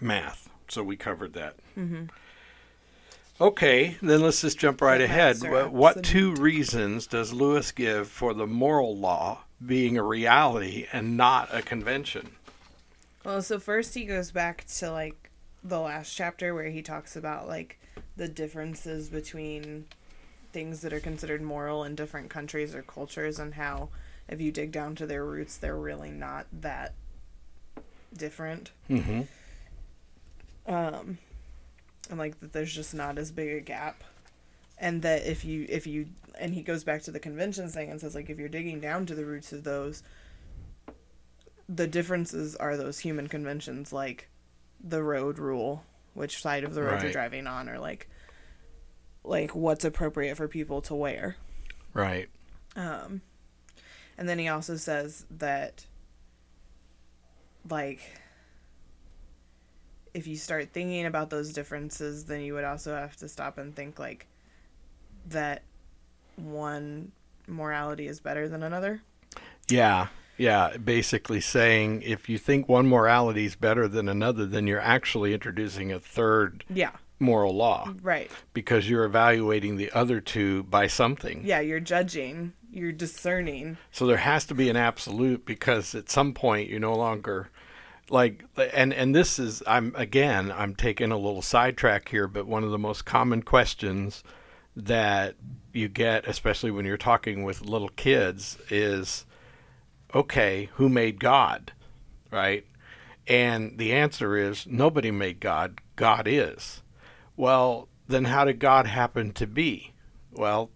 Math. 0.00 0.48
So 0.68 0.82
we 0.82 0.96
covered 0.96 1.34
that. 1.34 1.56
Mm-hmm. 1.76 2.04
Okay, 3.40 3.96
then 4.00 4.20
let's 4.22 4.40
just 4.40 4.58
jump 4.58 4.80
right 4.80 5.00
ahead. 5.00 5.42
What, 5.42 5.72
what 5.72 6.04
two 6.04 6.34
reasons 6.36 7.08
does 7.08 7.32
Lewis 7.32 7.72
give 7.72 8.08
for 8.08 8.32
the 8.32 8.46
moral 8.46 8.96
law 8.96 9.42
being 9.64 9.98
a 9.98 10.04
reality 10.04 10.86
and 10.92 11.16
not 11.16 11.48
a 11.52 11.60
convention? 11.60 12.30
Well, 13.24 13.42
so 13.42 13.58
first 13.58 13.94
he 13.94 14.04
goes 14.04 14.30
back 14.30 14.64
to 14.76 14.92
like 14.92 15.32
the 15.64 15.80
last 15.80 16.14
chapter 16.14 16.54
where 16.54 16.68
he 16.68 16.82
talks 16.82 17.16
about 17.16 17.48
like 17.48 17.80
the 18.16 18.28
differences 18.28 19.08
between 19.08 19.86
things 20.52 20.82
that 20.82 20.92
are 20.92 21.00
considered 21.00 21.42
moral 21.42 21.82
in 21.82 21.94
different 21.94 22.30
countries 22.30 22.74
or 22.74 22.82
cultures 22.82 23.38
and 23.38 23.54
how 23.54 23.88
if 24.28 24.40
you 24.40 24.52
dig 24.52 24.70
down 24.70 24.94
to 24.94 25.06
their 25.06 25.24
roots 25.24 25.56
they're 25.56 25.76
really 25.76 26.10
not 26.10 26.46
that 26.52 26.94
different. 28.16 28.70
Mm-hmm. 28.88 29.22
Um 30.72 31.18
and 32.10 32.18
like 32.18 32.38
that 32.40 32.52
there's 32.52 32.72
just 32.72 32.94
not 32.94 33.18
as 33.18 33.32
big 33.32 33.56
a 33.56 33.60
gap 33.60 34.04
and 34.78 35.02
that 35.02 35.26
if 35.26 35.44
you 35.44 35.66
if 35.68 35.86
you 35.86 36.06
and 36.38 36.54
he 36.54 36.62
goes 36.62 36.84
back 36.84 37.02
to 37.02 37.10
the 37.10 37.20
conventions 37.20 37.74
thing 37.74 37.90
and 37.90 38.00
says 38.00 38.14
like 38.14 38.28
if 38.28 38.38
you're 38.38 38.48
digging 38.48 38.80
down 38.80 39.06
to 39.06 39.14
the 39.14 39.24
roots 39.24 39.52
of 39.52 39.64
those 39.64 40.02
the 41.68 41.86
differences 41.86 42.54
are 42.56 42.76
those 42.76 42.98
human 42.98 43.28
conventions 43.28 43.92
like 43.92 44.28
the 44.86 45.02
road 45.02 45.38
rule 45.38 45.82
which 46.12 46.40
side 46.40 46.62
of 46.62 46.74
the 46.74 46.82
road 46.82 46.92
right. 46.92 47.02
you're 47.02 47.12
driving 47.12 47.46
on 47.46 47.68
or 47.68 47.78
like 47.78 48.08
like 49.24 49.54
what's 49.54 49.84
appropriate 49.84 50.36
for 50.36 50.46
people 50.46 50.82
to 50.82 50.94
wear 50.94 51.36
right 51.94 52.28
um 52.76 53.22
and 54.18 54.28
then 54.28 54.38
he 54.38 54.48
also 54.48 54.76
says 54.76 55.24
that 55.30 55.86
like 57.68 58.00
if 60.14 60.28
you 60.28 60.36
start 60.36 60.70
thinking 60.72 61.06
about 61.06 61.28
those 61.28 61.52
differences, 61.52 62.24
then 62.24 62.40
you 62.40 62.54
would 62.54 62.64
also 62.64 62.94
have 62.94 63.16
to 63.16 63.28
stop 63.28 63.58
and 63.58 63.74
think 63.74 63.98
like 63.98 64.26
that 65.26 65.62
one 66.36 67.10
morality 67.48 68.06
is 68.06 68.20
better 68.20 68.48
than 68.48 68.62
another. 68.62 69.02
Yeah. 69.68 70.06
Yeah, 70.36 70.76
basically 70.76 71.40
saying 71.40 72.02
if 72.02 72.28
you 72.28 72.38
think 72.38 72.68
one 72.68 72.86
morality 72.86 73.44
is 73.44 73.56
better 73.56 73.86
than 73.88 74.08
another, 74.08 74.46
then 74.46 74.66
you're 74.66 74.80
actually 74.80 75.32
introducing 75.32 75.92
a 75.92 76.00
third 76.00 76.64
yeah. 76.68 76.90
moral 77.20 77.54
law. 77.54 77.92
Right. 78.02 78.30
Because 78.52 78.88
you're 78.88 79.04
evaluating 79.04 79.76
the 79.76 79.90
other 79.92 80.20
two 80.20 80.64
by 80.64 80.88
something. 80.88 81.42
Yeah, 81.44 81.60
you're 81.60 81.80
judging, 81.80 82.52
you're 82.70 82.92
discerning. 82.92 83.76
So 83.92 84.06
there 84.06 84.16
has 84.16 84.44
to 84.46 84.54
be 84.54 84.68
an 84.68 84.76
absolute 84.76 85.46
because 85.46 85.94
at 85.94 86.10
some 86.10 86.34
point 86.34 86.68
you 86.68 86.80
no 86.80 86.94
longer 86.94 87.50
like 88.10 88.44
and 88.74 88.92
and 88.92 89.14
this 89.14 89.38
is 89.38 89.62
i'm 89.66 89.90
again 89.96 90.52
i'm 90.52 90.74
taking 90.74 91.10
a 91.10 91.16
little 91.16 91.40
sidetrack 91.40 92.08
here 92.08 92.28
but 92.28 92.46
one 92.46 92.62
of 92.62 92.70
the 92.70 92.78
most 92.78 93.04
common 93.04 93.42
questions 93.42 94.22
that 94.76 95.36
you 95.72 95.88
get 95.88 96.26
especially 96.26 96.70
when 96.70 96.84
you're 96.84 96.96
talking 96.96 97.44
with 97.44 97.62
little 97.62 97.88
kids 97.88 98.58
is 98.68 99.24
okay 100.14 100.68
who 100.74 100.88
made 100.88 101.18
god 101.20 101.72
right? 102.34 102.66
And 103.26 103.78
the 103.78 103.92
answer 103.92 104.36
is 104.36 104.66
nobody 104.66 105.10
made 105.10 105.40
god 105.40 105.78
god 105.96 106.26
is. 106.28 106.82
Well 107.36 107.88
then 108.08 108.24
how 108.24 108.44
did 108.44 108.58
god 108.58 108.86
happen 108.86 109.32
to 109.34 109.46
be? 109.46 109.92
Well 110.32 110.70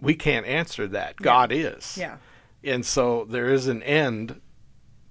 we 0.00 0.14
can't 0.14 0.46
answer 0.46 0.86
that. 0.88 1.14
Yeah. 1.18 1.24
god 1.24 1.52
is. 1.52 1.96
Yeah. 1.98 2.16
And 2.62 2.84
so 2.84 3.24
there 3.24 3.52
is 3.52 3.66
an 3.66 3.82
end 3.82 4.40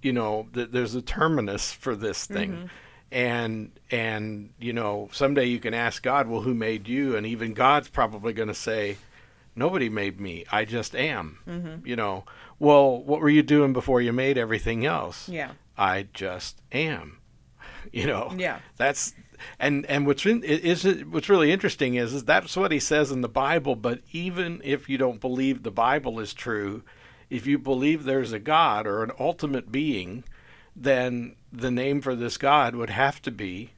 you 0.02 0.14
know 0.14 0.48
th- 0.54 0.70
there's 0.72 0.96
a 0.96 1.02
terminus 1.02 1.72
for 1.74 1.96
this 1.96 2.26
thing. 2.26 2.52
Mm-hmm. 2.52 2.66
and 3.12 3.72
and 3.92 4.52
you 4.60 4.72
know 4.72 5.10
someday 5.12 5.46
you 5.46 5.60
can 5.60 5.74
ask 5.74 6.04
god 6.04 6.28
well 6.28 6.42
who 6.42 6.54
made 6.54 6.88
you? 6.88 7.18
And 7.18 7.26
even 7.26 7.54
god's 7.54 7.90
probably 7.90 8.32
going 8.34 8.48
to 8.48 8.54
say 8.54 8.98
nobody 9.56 9.90
made 9.90 10.20
me 10.20 10.46
i 10.52 10.66
just 10.66 10.96
am 10.96 11.40
mm-hmm. 11.48 11.86
you 11.86 11.96
know 11.96 12.24
well 12.60 13.02
what 13.04 13.20
were 13.20 13.30
you 13.30 13.44
doing 13.44 13.74
before 13.74 14.02
you 14.02 14.14
made 14.14 14.38
everything 14.38 14.86
else 14.86 15.28
yeah 15.30 15.52
i 15.78 16.08
just 16.14 16.62
am 16.72 17.18
you 17.92 18.06
know 18.06 18.34
yeah 18.38 18.60
that's 18.78 19.14
and 19.60 19.86
and 19.86 20.06
what's 20.06 20.26
in, 20.26 20.44
is 20.44 20.84
what's 21.10 21.30
really 21.30 21.52
interesting 21.52 21.96
is, 21.96 22.14
is 22.14 22.26
that's 22.26 22.58
what 22.58 22.72
he 22.72 22.80
says 22.80 23.12
in 23.12 23.22
the 23.22 23.30
bible 23.30 23.76
but 23.76 24.00
even 24.12 24.62
if 24.64 24.90
you 24.90 24.98
don't 24.98 25.22
believe 25.22 25.64
the 25.64 25.72
bible 25.72 26.20
is 26.20 26.34
true 26.34 26.84
if 27.30 27.46
you 27.46 27.58
believe 27.58 28.04
there's 28.04 28.34
a 28.34 28.40
God 28.40 28.88
or 28.88 29.04
an 29.04 29.12
ultimate 29.20 29.72
being, 29.72 30.24
then 30.76 31.36
the 31.52 31.72
name 31.72 32.02
for 32.02 32.16
this 32.16 32.38
God 32.38 32.76
would 32.76 32.90
have 32.90 33.22
to 33.24 33.32
be 33.32 33.72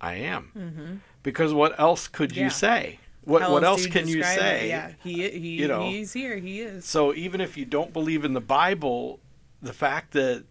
I 0.00 0.14
am. 0.14 0.52
Mm-hmm. 0.56 0.94
Because 1.22 1.52
what 1.52 1.78
else 1.78 2.08
could 2.08 2.36
yeah. 2.36 2.44
you 2.44 2.50
say? 2.50 3.00
What 3.28 3.42
what 3.50 3.62
else, 3.62 3.84
else 3.84 3.92
can 3.92 4.08
you 4.08 4.22
say? 4.22 4.64
It? 4.64 4.68
Yeah, 4.68 4.92
he 5.02 5.28
he 5.28 5.48
you 5.60 5.68
know, 5.68 5.82
he's 5.82 6.14
here. 6.14 6.38
He 6.38 6.62
is. 6.62 6.86
So 6.86 7.12
even 7.12 7.42
if 7.42 7.58
you 7.58 7.66
don't 7.66 7.92
believe 7.92 8.24
in 8.24 8.32
the 8.32 8.40
Bible, 8.40 9.20
the 9.60 9.74
fact 9.74 10.12
that 10.14 10.44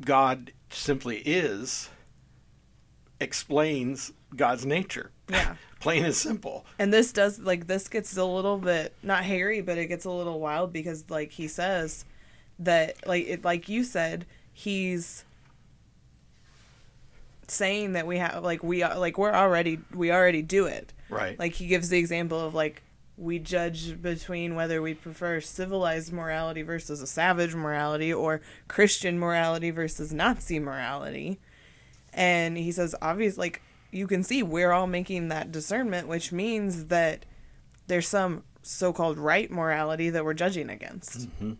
God 0.00 0.52
simply 0.70 1.18
is 1.18 1.88
explains 3.20 4.12
God's 4.34 4.66
nature. 4.66 5.12
Yeah. 5.28 5.54
Plain 5.80 6.04
and 6.04 6.14
simple. 6.14 6.66
And 6.78 6.92
this 6.92 7.12
does 7.12 7.38
like 7.38 7.68
this 7.68 7.88
gets 7.88 8.16
a 8.16 8.24
little 8.24 8.58
bit 8.58 8.92
not 9.04 9.22
hairy, 9.22 9.60
but 9.60 9.78
it 9.78 9.86
gets 9.86 10.04
a 10.04 10.10
little 10.10 10.40
wild 10.40 10.72
because 10.72 11.08
like 11.08 11.30
he 11.30 11.46
says 11.46 12.04
that 12.58 13.06
like 13.06 13.28
it 13.28 13.44
like 13.44 13.68
you 13.68 13.84
said, 13.84 14.26
he's 14.52 15.24
saying 17.46 17.92
that 17.92 18.08
we 18.08 18.18
have 18.18 18.42
like 18.42 18.64
we 18.64 18.82
are 18.82 18.98
like 18.98 19.16
we're 19.16 19.32
already 19.32 19.78
we 19.94 20.10
already 20.10 20.42
do 20.42 20.66
it. 20.66 20.92
Right. 21.10 21.38
Like 21.38 21.54
he 21.54 21.66
gives 21.66 21.88
the 21.88 21.98
example 21.98 22.38
of 22.40 22.54
like 22.54 22.82
we 23.16 23.38
judge 23.38 24.00
between 24.00 24.54
whether 24.54 24.80
we 24.80 24.94
prefer 24.94 25.40
civilized 25.40 26.10
morality 26.12 26.62
versus 26.62 27.02
a 27.02 27.06
savage 27.06 27.54
morality 27.54 28.12
or 28.12 28.40
Christian 28.66 29.18
morality 29.18 29.70
versus 29.70 30.12
Nazi 30.12 30.58
morality. 30.58 31.38
And 32.14 32.56
he 32.56 32.72
says, 32.72 32.94
obviously, 33.02 33.40
like, 33.40 33.62
you 33.92 34.06
can 34.06 34.22
see 34.22 34.42
we're 34.42 34.72
all 34.72 34.86
making 34.86 35.28
that 35.28 35.52
discernment, 35.52 36.08
which 36.08 36.32
means 36.32 36.86
that 36.86 37.26
there's 37.88 38.08
some 38.08 38.44
so 38.62 38.92
called 38.92 39.18
right 39.18 39.50
morality 39.50 40.10
that 40.10 40.24
we're 40.24 40.34
judging 40.34 40.70
against. 40.70 41.28
Mm-hmm. 41.28 41.52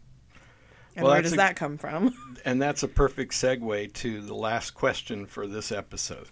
And 0.97 1.05
Well, 1.05 1.13
where 1.13 1.23
does 1.23 1.35
a- 1.35 1.37
that 1.37 1.57
come 1.57 1.77
from? 1.79 2.15
And 2.45 2.61
that's 2.63 2.83
a 2.83 2.89
perfect 2.89 3.33
segue 3.33 3.93
to 3.93 4.23
the 4.23 4.35
last 4.35 4.71
question 4.71 5.27
for 5.27 5.47
this 5.47 5.71
episode. 5.71 6.31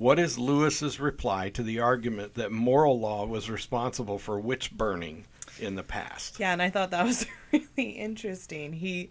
What 0.00 0.18
is 0.18 0.38
Lewis's 0.38 0.98
reply 0.98 1.50
to 1.50 1.62
the 1.62 1.80
argument 1.80 2.32
that 2.36 2.50
moral 2.50 2.98
law 2.98 3.26
was 3.26 3.50
responsible 3.50 4.18
for 4.18 4.40
witch 4.40 4.72
burning 4.72 5.26
in 5.58 5.74
the 5.74 5.82
past? 5.82 6.40
Yeah, 6.40 6.54
and 6.54 6.62
I 6.62 6.70
thought 6.70 6.92
that 6.92 7.04
was 7.04 7.26
really 7.52 7.90
interesting. 7.90 8.72
He 8.72 9.10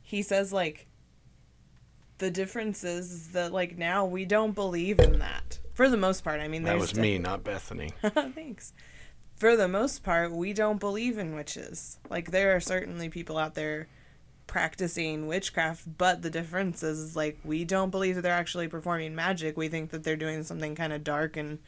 he 0.00 0.22
says 0.22 0.52
like 0.52 0.86
the 2.18 2.30
difference 2.30 2.84
is 2.84 3.32
that 3.32 3.52
like 3.52 3.76
now 3.76 4.04
we 4.04 4.24
don't 4.24 4.54
believe 4.54 5.00
in 5.00 5.18
that. 5.18 5.58
For 5.74 5.88
the 5.88 5.96
most 5.96 6.22
part. 6.22 6.40
I 6.40 6.46
mean 6.46 6.62
That 6.62 6.78
was 6.78 6.94
me, 6.94 7.18
not 7.18 7.42
Bethany. 7.42 7.90
Thanks. 8.02 8.72
For 9.34 9.56
the 9.56 9.66
most 9.66 10.04
part, 10.04 10.30
we 10.30 10.52
don't 10.52 10.78
believe 10.78 11.18
in 11.18 11.34
witches. 11.34 11.98
Like 12.08 12.30
there 12.30 12.54
are 12.54 12.60
certainly 12.60 13.08
people 13.08 13.36
out 13.36 13.56
there 13.56 13.88
practicing 14.48 15.28
witchcraft, 15.28 15.96
but 15.96 16.22
the 16.22 16.30
difference 16.30 16.82
is, 16.82 16.98
is 16.98 17.16
like 17.16 17.38
we 17.44 17.64
don't 17.64 17.90
believe 17.90 18.16
that 18.16 18.22
they're 18.22 18.32
actually 18.32 18.66
performing 18.66 19.14
magic. 19.14 19.56
We 19.56 19.68
think 19.68 19.90
that 19.90 20.02
they're 20.02 20.16
doing 20.16 20.42
something 20.42 20.74
kind 20.74 20.92
of 20.92 21.04
dark 21.04 21.36
and 21.36 21.60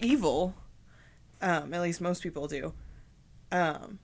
evil. 0.00 0.54
Um, 1.40 1.72
at 1.72 1.80
least 1.80 2.00
most 2.00 2.24
people 2.24 2.48
do. 2.48 2.72
Um, 3.52 4.00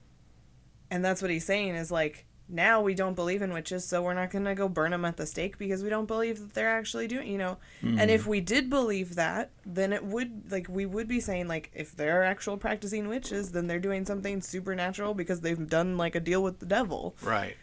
and 0.89 1.03
that's 1.03 1.21
what 1.21 1.31
he's 1.31 1.45
saying 1.45 1.75
is 1.75 1.91
like 1.91 2.25
now 2.47 2.81
we 2.81 2.93
don't 2.93 3.15
believe 3.15 3.41
in 3.41 3.53
witches, 3.53 3.85
so 3.85 4.03
we're 4.03 4.13
not 4.13 4.29
gonna 4.29 4.53
go 4.53 4.69
burn 4.69 4.91
them 4.91 5.05
at 5.05 5.17
the 5.17 5.25
stake 5.25 5.57
because 5.57 5.81
we 5.81 5.89
don't 5.89 6.05
believe 6.05 6.39
that 6.39 6.53
they're 6.53 6.69
actually 6.69 7.07
doing, 7.07 7.27
you 7.27 7.37
know. 7.37 7.57
And 7.81 8.11
if 8.11 8.25
mm. 8.25 8.27
we 8.27 8.41
did 8.41 8.69
believe 8.69 9.15
that, 9.15 9.51
then 9.65 9.91
it 9.93 10.03
would 10.03 10.51
like 10.51 10.67
we 10.69 10.85
would 10.85 11.07
be 11.07 11.19
saying 11.19 11.47
like 11.47 11.71
if 11.73 11.95
they're 11.95 12.23
actual 12.23 12.57
practicing 12.57 13.07
witches, 13.07 13.51
then 13.51 13.67
they're 13.67 13.79
doing 13.79 14.05
something 14.05 14.41
supernatural 14.41 15.13
because 15.15 15.41
they've 15.41 15.67
done 15.67 15.97
like 15.97 16.13
a 16.15 16.19
deal 16.19 16.43
with 16.43 16.59
the 16.59 16.65
devil. 16.65 17.15
Right. 17.23 17.57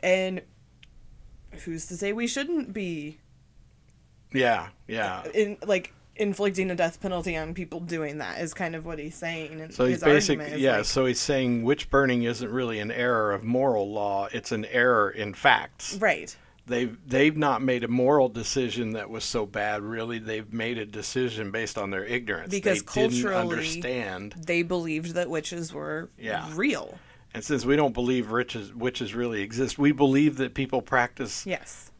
And 0.00 0.42
who's 1.64 1.86
to 1.86 1.96
say 1.96 2.12
we 2.12 2.26
shouldn't 2.26 2.72
be 2.72 3.18
Yeah, 4.32 4.68
yeah. 4.86 5.24
in 5.32 5.56
like 5.66 5.94
inflicting 6.18 6.70
a 6.70 6.74
death 6.74 7.00
penalty 7.00 7.36
on 7.36 7.54
people 7.54 7.80
doing 7.80 8.18
that 8.18 8.40
is 8.40 8.54
kind 8.54 8.74
of 8.74 8.84
what 8.86 8.98
he's 8.98 9.14
saying. 9.14 9.60
And 9.60 9.72
So 9.72 9.84
he's 9.86 10.02
basically 10.02 10.60
yeah. 10.60 10.78
like, 10.78 10.84
so 10.86 11.06
he's 11.06 11.20
saying 11.20 11.62
witch 11.62 11.90
burning 11.90 12.22
isn't 12.24 12.50
really 12.50 12.78
an 12.80 12.90
error 12.90 13.32
of 13.32 13.44
moral 13.44 13.90
law; 13.92 14.28
it's 14.32 14.52
an 14.52 14.64
error 14.66 15.10
in 15.10 15.34
facts. 15.34 15.96
right. 16.00 16.34
They've 16.68 16.98
they've 17.06 17.36
not 17.36 17.62
made 17.62 17.84
a 17.84 17.88
moral 17.88 18.28
decision 18.28 18.94
that 18.94 19.08
was 19.08 19.22
so 19.22 19.46
bad. 19.46 19.82
Really, 19.82 20.18
they've 20.18 20.52
made 20.52 20.78
a 20.78 20.84
decision 20.84 21.52
based 21.52 21.78
on 21.78 21.90
their 21.90 22.04
ignorance. 22.04 22.50
Because 22.50 22.82
they 22.82 23.02
culturally- 23.02 23.36
understand. 23.36 24.34
They 24.46 24.62
believed 24.62 25.14
that 25.14 25.30
witches 25.30 25.72
were 25.72 26.10
Yeah. 26.18 26.48
real. 26.54 26.98
And 27.34 27.44
since 27.44 27.64
we 27.64 27.76
don't 27.76 27.94
believe 27.94 28.32
witches 28.32 28.74
witches 28.74 29.14
really 29.14 29.42
exist, 29.42 29.78
we 29.78 29.92
believe 29.92 30.38
that 30.38 30.54
people 30.54 30.82
practice 30.82 31.46
Yes. 31.46 31.92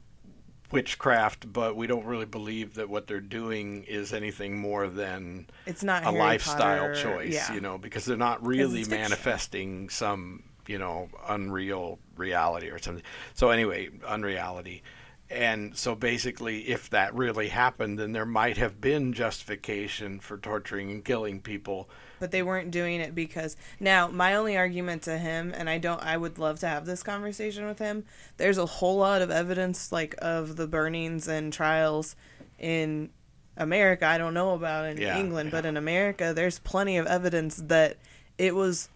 Witchcraft, 0.70 1.52
but 1.52 1.76
we 1.76 1.86
don't 1.86 2.04
really 2.04 2.24
believe 2.26 2.74
that 2.74 2.88
what 2.88 3.06
they're 3.06 3.20
doing 3.20 3.84
is 3.84 4.12
anything 4.12 4.58
more 4.58 4.88
than 4.88 5.46
It's 5.66 5.82
not 5.84 6.02
a 6.02 6.06
Harry 6.06 6.18
lifestyle 6.18 6.88
Potter, 6.88 7.02
choice, 7.02 7.32
Yeah. 7.34 7.54
you 7.54 7.60
know, 7.60 7.78
because 7.78 8.04
they're 8.04 8.16
not 8.16 8.44
really 8.44 8.84
manifesting 8.84 9.88
some, 9.88 10.42
you 10.66 10.78
know, 10.78 11.08
unreal 11.28 11.98
reality 12.16 12.68
or 12.68 12.78
something. 12.78 13.04
So 13.34 13.50
anyway, 13.50 13.90
unreality. 14.06 14.82
And 15.30 15.76
so 15.76 15.94
basically 15.94 16.68
if 16.68 16.90
that 16.90 17.14
really 17.14 17.48
happened, 17.48 17.98
then 17.98 18.12
there 18.12 18.26
might 18.26 18.56
have 18.58 18.80
been 18.80 19.12
justification 19.12 20.20
for 20.20 20.38
torturing 20.38 20.90
and 20.90 21.04
killing 21.04 21.40
people. 21.40 21.88
but 22.20 22.30
they 22.30 22.42
weren't 22.42 22.70
doing 22.70 23.00
it 23.00 23.14
because 23.14 23.56
now 23.80 24.08
my 24.08 24.34
only 24.34 24.56
argument 24.56 25.02
to 25.02 25.18
him 25.18 25.52
and 25.54 25.68
i 25.68 25.76
don't 25.76 26.02
i 26.02 26.16
would 26.16 26.38
love 26.38 26.58
to 26.58 26.66
have 26.66 26.86
this 26.86 27.02
conversation 27.02 27.66
with 27.66 27.78
him 27.78 28.04
there's 28.38 28.56
a 28.56 28.64
whole 28.64 28.96
lot 28.96 29.20
of 29.20 29.30
evidence 29.30 29.92
like 29.92 30.14
of 30.18 30.56
the 30.56 30.66
burnings 30.66 31.28
and 31.28 31.52
trials 31.52 32.16
in 32.58 33.10
america 33.58 34.06
i 34.06 34.16
don't 34.16 34.32
know 34.32 34.54
about 34.54 34.86
in 34.86 34.96
Yeah, 34.96 35.18
england 35.18 35.50
but 35.50 35.66
in 35.66 35.76
america 35.76 36.32
there's 36.34 36.58
plenty 36.58 36.96
of 36.96 37.06
evidence 37.06 37.56
that 37.66 37.98
it 38.38 38.54
was 38.54 38.88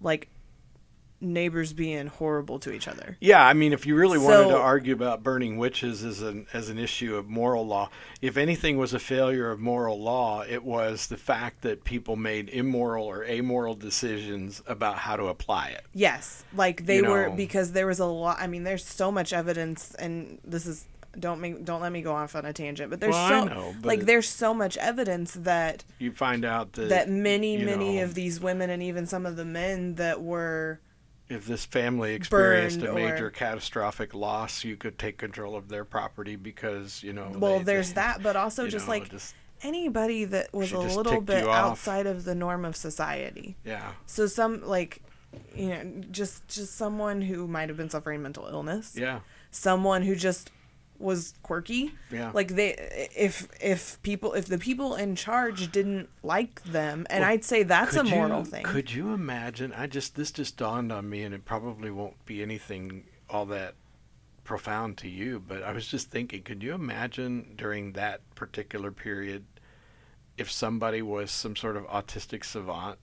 like 0.00 0.28
neighbors 1.20 1.72
being 1.72 2.06
horrible 2.06 2.58
to 2.58 2.72
each 2.72 2.88
other 2.88 3.16
Yeah, 3.20 3.44
I 3.44 3.52
mean, 3.52 3.72
if 3.72 3.86
you 3.86 3.94
really 3.94 4.18
wanted 4.18 4.48
to 4.48 4.56
argue 4.56 4.94
about 4.94 5.22
burning 5.22 5.58
witches 5.58 6.02
as 6.04 6.22
an 6.22 6.46
as 6.52 6.68
an 6.70 6.78
issue 6.78 7.16
of 7.16 7.28
moral 7.28 7.66
law, 7.66 7.90
if 8.22 8.36
anything 8.36 8.78
was 8.78 8.94
a 8.94 8.98
failure 8.98 9.50
of 9.50 9.60
moral 9.60 10.00
law, 10.00 10.42
it 10.42 10.64
was 10.64 11.08
the 11.08 11.16
fact 11.16 11.62
that 11.62 11.84
people 11.84 12.16
made 12.16 12.48
immoral 12.48 13.04
or 13.04 13.24
amoral 13.24 13.74
decisions 13.74 14.62
about 14.66 14.96
how 14.98 15.16
to 15.16 15.24
apply 15.26 15.68
it. 15.68 15.84
Yes, 15.92 16.44
like 16.54 16.86
they 16.86 16.96
You 16.96 17.06
were 17.10 17.28
know. 17.28 17.36
because 17.36 17.72
there 17.72 17.86
was 17.86 17.98
a 17.98 18.06
lot. 18.06 18.38
I 18.40 18.46
mean, 18.46 18.64
there's 18.64 18.84
so 18.84 19.12
much 19.12 19.32
evidence, 19.32 19.94
and 19.96 20.38
this 20.44 20.66
is 20.66 20.86
don't 21.18 21.40
make 21.40 21.64
don't 21.64 21.80
let 21.80 21.92
me 21.92 22.02
go 22.02 22.14
off 22.14 22.36
on 22.36 22.44
a 22.44 22.52
tangent. 22.52 22.88
But 22.90 23.00
there's 23.00 23.14
Well, 23.14 23.48
so 23.48 23.54
know, 23.54 23.74
but 23.80 23.88
like 23.88 24.00
there's 24.06 24.28
so 24.28 24.54
much 24.54 24.76
evidence 24.76 25.34
that 25.34 25.84
You 25.98 26.12
find 26.12 26.44
out 26.44 26.74
that 26.74 26.88
that 26.88 27.08
many 27.08 27.58
many 27.58 27.96
know, 27.96 28.04
of 28.04 28.14
these 28.14 28.40
women 28.40 28.70
and 28.70 28.82
even 28.82 29.06
some 29.06 29.26
of 29.26 29.36
the 29.36 29.44
men 29.44 29.96
that 29.96 30.22
were 30.22 30.80
if 31.30 31.46
this 31.46 31.64
family 31.64 32.14
experienced 32.14 32.82
a 32.82 32.92
major 32.92 33.28
or- 33.28 33.30
catastrophic 33.30 34.12
loss, 34.12 34.64
you 34.64 34.76
could 34.76 34.98
take 34.98 35.16
control 35.16 35.56
of 35.56 35.68
their 35.68 35.84
property 35.84 36.36
because 36.36 37.02
you 37.02 37.12
know. 37.12 37.30
well, 37.36 37.58
they- 37.58 37.64
there's 37.64 37.90
they- 37.90 37.94
that, 37.94 38.22
but 38.22 38.36
also 38.36 38.66
just 38.68 38.86
know, 38.86 38.92
like 38.94 39.08
just- 39.08 39.34
anybody 39.62 40.24
that 40.24 40.52
was 40.52 40.72
a 40.72 40.78
little 40.78 41.20
bit 41.20 41.44
outside 41.46 42.06
of 42.06 42.24
the 42.24 42.34
norm 42.34 42.64
of 42.64 42.74
society. 42.76 43.56
yeah, 43.64 43.92
So 44.06 44.26
some 44.26 44.62
like 44.66 45.02
you 45.54 45.68
know 45.68 45.84
just 46.10 46.46
just 46.48 46.76
someone 46.76 47.22
who 47.22 47.46
might 47.46 47.68
have 47.68 47.78
been 47.78 47.90
suffering 47.90 48.20
mental 48.22 48.46
illness. 48.46 48.96
yeah, 48.96 49.20
Someone 49.52 50.02
who 50.02 50.14
just 50.16 50.50
was 51.00 51.34
quirky. 51.42 51.92
yeah. 52.10 52.30
like 52.34 52.48
they 52.54 53.08
if 53.16 53.48
if 53.60 54.00
people 54.02 54.34
if 54.34 54.46
the 54.46 54.58
people 54.58 54.94
in 54.94 55.16
charge 55.16 55.72
didn't 55.72 56.08
like 56.22 56.62
them 56.64 57.06
and 57.10 57.22
Well, 57.22 57.30
i'd 57.30 57.44
say 57.44 57.62
that's 57.62 57.96
a 57.96 58.04
moral 58.04 58.40
you, 58.40 58.44
thing 58.44 58.64
Could 58.64 58.92
you 58.92 59.12
imagine? 59.12 59.72
I 59.72 59.86
just 59.86 60.14
this 60.14 60.30
just 60.30 60.56
dawned 60.56 60.92
on 60.92 61.08
me, 61.08 61.22
and 61.22 61.34
it 61.34 61.44
probably 61.44 61.90
won't 61.90 62.24
be 62.26 62.42
anything 62.42 63.04
all 63.28 63.46
that 63.46 63.74
profound 64.44 64.96
to 64.98 65.08
you. 65.08 65.42
But 65.46 65.62
I 65.62 65.72
was 65.72 65.86
just 65.86 66.10
thinking, 66.10 66.42
could 66.42 66.62
you 66.62 66.74
imagine 66.74 67.54
during 67.56 67.92
that 67.92 68.20
particular 68.34 68.90
period 68.90 69.44
if 70.36 70.50
somebody 70.50 71.02
was 71.02 71.30
some 71.30 71.54
sort 71.56 71.76
of 71.76 71.84
autistic 71.84 72.44
savant? 72.44 72.98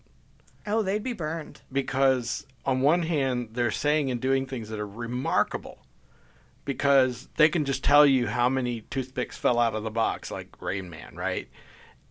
oh 0.70 0.82
they'd 0.84 1.02
be 1.04 1.14
burned 1.14 1.62
Because 1.72 2.45
on 2.66 2.82
one 2.82 3.04
hand, 3.04 3.50
they're 3.54 3.72
saying 3.72 4.12
and 4.12 4.20
doing 4.20 4.45
things 4.45 4.68
that 4.70 4.80
are 4.80 4.88
remarkable. 4.88 5.80
Because 6.68 7.30
they 7.38 7.47
can 7.47 7.63
just 7.63 7.82
tell 7.82 8.05
you 8.05 8.28
how 8.28 8.49
many 8.49 8.82
toothpicks 8.82 9.38
fell 9.38 9.57
out 9.57 9.74
of 9.74 9.84
the 9.84 9.89
box, 9.89 10.30
like 10.30 10.61
Rain 10.61 10.89
Man, 10.89 11.15
right? 11.15 11.47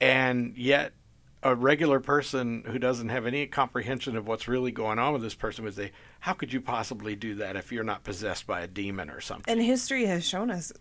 And 0.01 0.57
yet, 0.57 0.95
a 1.43 1.55
regular 1.55 2.01
person 2.01 2.65
who 2.67 2.79
doesn't 2.79 3.11
have 3.11 3.27
any 3.27 3.47
comprehension 3.47 4.17
of 4.17 4.27
what's 4.27 4.49
really 4.49 4.73
going 4.73 4.99
on 4.99 5.13
with 5.13 5.21
this 5.21 5.35
person 5.35 5.63
would 5.65 5.75
say, 5.75 5.93
"How 6.21 6.33
could 6.33 6.55
you 6.55 6.63
possibly 6.63 7.15
do 7.15 7.35
that 7.35 7.55
if 7.55 7.71
you're 7.71 7.85
not 7.85 8.03
possessed 8.03 8.47
by 8.47 8.63
a 8.63 8.67
demon 8.67 9.11
or 9.11 9.21
something?" 9.21 9.53
and 9.53 9.63
history 9.63 10.07
has 10.07 10.27
shown 10.27 10.51
us 10.51 10.73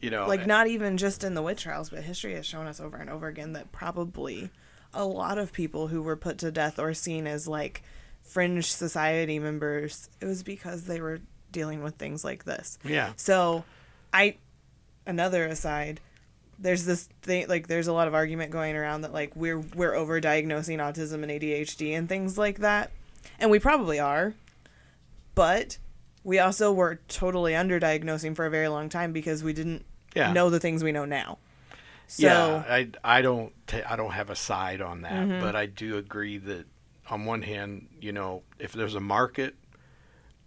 You 0.00 0.10
know, 0.10 0.26
like 0.26 0.40
eh, 0.40 0.46
not 0.46 0.66
even 0.66 0.96
just 0.96 1.22
in 1.22 1.34
the 1.34 1.42
witch 1.42 1.62
trials 1.62 1.90
but 1.90 2.02
history 2.02 2.34
has 2.34 2.44
shown 2.44 2.66
us 2.66 2.80
over 2.80 2.96
and 2.96 3.08
over 3.08 3.28
again 3.28 3.52
that 3.52 3.70
probably 3.70 4.50
a 4.92 5.04
lot 5.04 5.38
of 5.38 5.52
people 5.52 5.86
who 5.86 6.02
were 6.02 6.16
put 6.16 6.38
to 6.38 6.50
death 6.50 6.80
or 6.80 6.94
seen 6.94 7.28
as 7.28 7.46
like 7.46 7.82
fringe 8.22 8.66
society 8.66 9.38
members 9.38 10.10
it 10.20 10.26
was 10.26 10.42
because 10.42 10.84
they 10.84 11.00
were 11.00 11.20
dealing 11.52 11.82
with 11.82 11.96
things 11.96 12.24
like 12.24 12.44
this 12.44 12.78
yeah, 12.84 13.12
So, 13.16 13.64
I 14.12 14.36
another 15.06 15.46
aside, 15.46 16.00
there's 16.58 16.84
this 16.84 17.08
thing 17.22 17.48
like 17.48 17.66
there's 17.68 17.86
a 17.88 17.92
lot 17.92 18.06
of 18.08 18.14
argument 18.14 18.50
going 18.50 18.76
around 18.76 19.00
that 19.02 19.12
like 19.12 19.34
we're 19.34 19.58
we're 19.58 19.92
overdiagnosing 19.92 20.78
autism 20.78 21.22
and 21.22 21.30
ADHD 21.30 21.96
and 21.96 22.08
things 22.08 22.36
like 22.36 22.58
that. 22.58 22.90
And 23.38 23.50
we 23.50 23.58
probably 23.58 23.98
are. 24.00 24.34
But 25.34 25.78
we 26.24 26.38
also 26.38 26.72
were 26.72 27.00
totally 27.08 27.52
underdiagnosing 27.52 28.36
for 28.36 28.46
a 28.46 28.50
very 28.50 28.68
long 28.68 28.88
time 28.88 29.12
because 29.12 29.42
we 29.42 29.52
didn't 29.52 29.84
yeah, 30.14 30.32
know 30.32 30.50
the 30.50 30.60
things 30.60 30.82
we 30.84 30.92
know 30.92 31.04
now. 31.04 31.38
So, 32.08 32.26
yeah. 32.26 32.64
I 32.68 32.88
I 33.04 33.22
don't 33.22 33.52
ta- 33.66 33.86
I 33.88 33.96
don't 33.96 34.10
have 34.10 34.30
a 34.30 34.36
side 34.36 34.80
on 34.80 35.02
that, 35.02 35.12
Mm-hmm. 35.12 35.40
but 35.40 35.54
I 35.56 35.66
do 35.66 35.96
agree 35.96 36.38
that 36.38 36.66
on 37.08 37.24
one 37.24 37.42
hand, 37.42 37.86
you 38.00 38.12
know, 38.12 38.42
if 38.58 38.72
there's 38.72 38.94
a 38.96 39.00
market, 39.00 39.54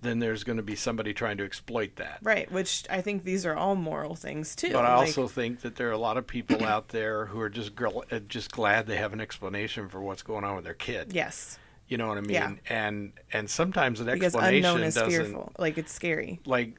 then 0.03 0.19
there's 0.19 0.43
going 0.43 0.57
to 0.57 0.63
be 0.63 0.75
somebody 0.75 1.13
trying 1.13 1.37
to 1.37 1.43
exploit 1.45 1.95
that. 1.95 2.19
Right, 2.21 2.51
which 2.51 2.83
I 2.89 3.01
think 3.01 3.23
these 3.23 3.45
are 3.45 3.55
all 3.55 3.75
moral 3.75 4.15
things 4.15 4.55
too. 4.55 4.71
But 4.73 4.85
I 4.85 4.95
Like, 4.97 5.07
also 5.07 5.27
think 5.27 5.61
that 5.61 5.75
there 5.77 5.87
are 5.89 5.93
a 5.93 5.97
lot 5.97 6.17
of 6.17 6.27
people 6.27 6.63
out 6.75 6.89
there 6.89 7.25
who 7.25 7.39
are 7.39 7.49
just 7.49 7.75
gl- 7.75 8.03
uh, 8.11 8.19
just 8.19 8.51
glad 8.51 8.85
they 8.87 8.97
have 8.97 9.13
an 9.13 9.21
explanation 9.21 9.89
for 9.89 10.01
what's 10.01 10.21
going 10.21 10.43
on 10.43 10.55
with 10.55 10.65
their 10.65 10.73
kid. 10.73 11.13
yes, 11.13 11.57
You 11.87 11.97
know 11.97 12.07
what 12.07 12.17
I 12.17 12.21
mean? 12.21 12.31
Yeah. 12.31 12.53
And 12.69 13.13
and 13.31 13.49
sometimes 13.49 13.99
an 13.99 14.05
because 14.07 14.35
explanation 14.35 14.65
unknown 14.65 14.83
is 14.87 14.95
doesn't 14.95 15.09
fearful. 15.25 15.51
Like 15.57 15.77
it's 15.77 15.91
scary. 15.91 16.39
like 16.45 16.77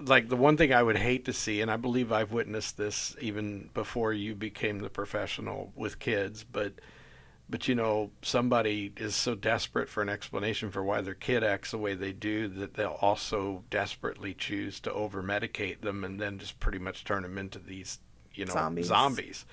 like 0.00 0.28
the 0.30 0.36
one 0.36 0.56
thing 0.56 0.72
I 0.72 0.82
would 0.82 0.96
hate 0.96 1.26
to 1.26 1.32
see, 1.34 1.60
and 1.60 1.70
I 1.70 1.76
believe 1.76 2.10
I've 2.10 2.32
witnessed 2.32 2.78
this 2.78 3.14
even 3.20 3.68
before 3.74 4.12
you 4.14 4.34
became 4.34 4.78
the 4.78 4.88
professional 4.88 5.70
with 5.76 5.98
kids, 5.98 6.44
but 6.44 6.72
but 7.48 7.68
you 7.68 7.74
know 7.74 8.10
somebody 8.22 8.92
is 8.96 9.14
so 9.14 9.34
desperate 9.34 9.88
for 9.88 10.02
an 10.02 10.08
explanation 10.08 10.70
for 10.70 10.82
why 10.82 11.00
their 11.00 11.14
kid 11.14 11.44
acts 11.44 11.70
the 11.70 11.78
way 11.78 11.94
they 11.94 12.12
do 12.12 12.48
that 12.48 12.74
they'll 12.74 12.98
also 13.00 13.62
desperately 13.70 14.34
choose 14.34 14.80
to 14.80 14.92
over 14.92 15.22
medicate 15.22 15.80
them 15.80 16.04
and 16.04 16.20
then 16.20 16.38
just 16.38 16.58
pretty 16.58 16.78
much 16.78 17.04
turn 17.04 17.22
them 17.22 17.38
into 17.38 17.58
these 17.58 17.98
you 18.36 18.44
know 18.44 18.52
Zombies. 18.52 18.86
zombies. 18.86 19.44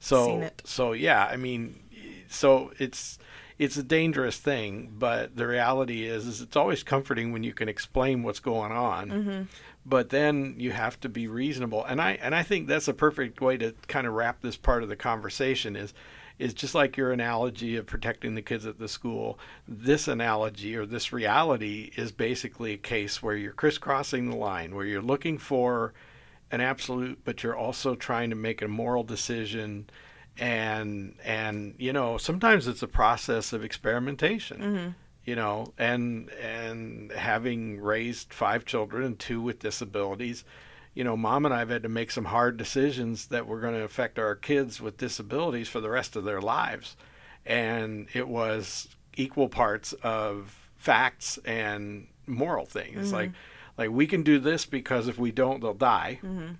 So 0.00 0.48
so 0.64 0.92
yeah, 0.92 1.26
I 1.26 1.36
mean, 1.36 1.80
so 2.28 2.72
it's 2.78 3.18
it's 3.58 3.76
a 3.76 3.82
dangerous 3.82 4.38
thing, 4.38 4.94
but 4.96 5.36
the 5.36 5.46
reality 5.46 6.06
is, 6.06 6.26
is 6.26 6.40
it's 6.40 6.56
always 6.56 6.84
comforting 6.84 7.32
when 7.32 7.42
you 7.42 7.52
can 7.52 7.68
explain 7.68 8.22
what's 8.22 8.38
going 8.38 8.70
on. 8.70 9.10
Mm-hmm. 9.10 9.42
But 9.84 10.10
then 10.10 10.54
you 10.58 10.70
have 10.70 11.00
to 11.00 11.08
be 11.08 11.26
reasonable, 11.26 11.84
and 11.84 12.00
I 12.00 12.12
and 12.22 12.34
I 12.34 12.42
think 12.42 12.68
that's 12.68 12.88
a 12.88 12.94
perfect 12.94 13.40
way 13.40 13.56
to 13.56 13.74
kind 13.88 14.06
of 14.06 14.12
wrap 14.12 14.40
this 14.40 14.56
part 14.56 14.82
of 14.82 14.88
the 14.88 14.96
conversation 14.96 15.76
is 15.76 15.92
is 16.38 16.54
just 16.54 16.74
like 16.74 16.96
your 16.96 17.12
analogy 17.12 17.76
of 17.76 17.86
protecting 17.86 18.34
the 18.34 18.42
kids 18.42 18.66
at 18.66 18.78
the 18.78 18.88
school. 18.88 19.38
This 19.66 20.06
analogy 20.08 20.76
or 20.76 20.86
this 20.86 21.12
reality 21.12 21.90
is 21.96 22.12
basically 22.12 22.72
a 22.74 22.78
case 22.78 23.22
where 23.22 23.36
you're 23.36 23.52
crisscrossing 23.52 24.30
the 24.30 24.36
line, 24.36 24.74
where 24.74 24.86
you're 24.86 25.02
looking 25.02 25.38
for 25.38 25.92
an 26.50 26.60
absolute, 26.60 27.18
but 27.24 27.42
you're 27.42 27.56
also 27.56 27.94
trying 27.94 28.30
to 28.30 28.36
make 28.36 28.62
a 28.62 28.68
moral 28.68 29.02
decision 29.02 29.90
and 30.40 31.16
and 31.24 31.74
you 31.78 31.92
know 31.92 32.16
sometimes 32.16 32.68
it's 32.68 32.82
a 32.82 32.86
process 32.86 33.52
of 33.52 33.64
experimentation 33.64 34.60
Mm-hmm. 34.60 34.88
you 35.24 35.34
know 35.34 35.72
and 35.76 36.30
and 36.30 37.10
having 37.10 37.80
raised 37.80 38.32
five 38.32 38.64
children 38.64 39.02
and 39.02 39.18
two 39.18 39.40
with 39.40 39.58
disabilities 39.58 40.44
you 40.94 41.04
know 41.04 41.16
mom 41.16 41.44
and 41.44 41.54
i've 41.54 41.68
had 41.68 41.82
to 41.82 41.88
make 41.88 42.10
some 42.10 42.26
hard 42.26 42.56
decisions 42.56 43.26
that 43.26 43.46
were 43.46 43.60
going 43.60 43.74
to 43.74 43.82
affect 43.82 44.18
our 44.18 44.34
kids 44.34 44.80
with 44.80 44.96
disabilities 44.96 45.68
for 45.68 45.80
the 45.80 45.90
rest 45.90 46.16
of 46.16 46.24
their 46.24 46.40
lives. 46.40 46.96
And 47.46 48.08
it 48.12 48.28
was 48.28 48.88
equal 49.16 49.48
parts 49.48 49.92
of 50.02 50.54
facts 50.76 51.38
and 51.44 52.06
moral 52.26 52.66
things. 52.66 53.12
Like 53.12 53.30
like 53.76 53.90
we 53.90 54.06
can 54.06 54.22
do 54.22 54.38
this 54.38 54.66
because 54.66 55.08
if 55.08 55.18
we 55.18 55.32
don't 55.32 55.60
they'll 55.60 55.74
die. 55.74 56.18
Mm-hmm. 56.22 56.54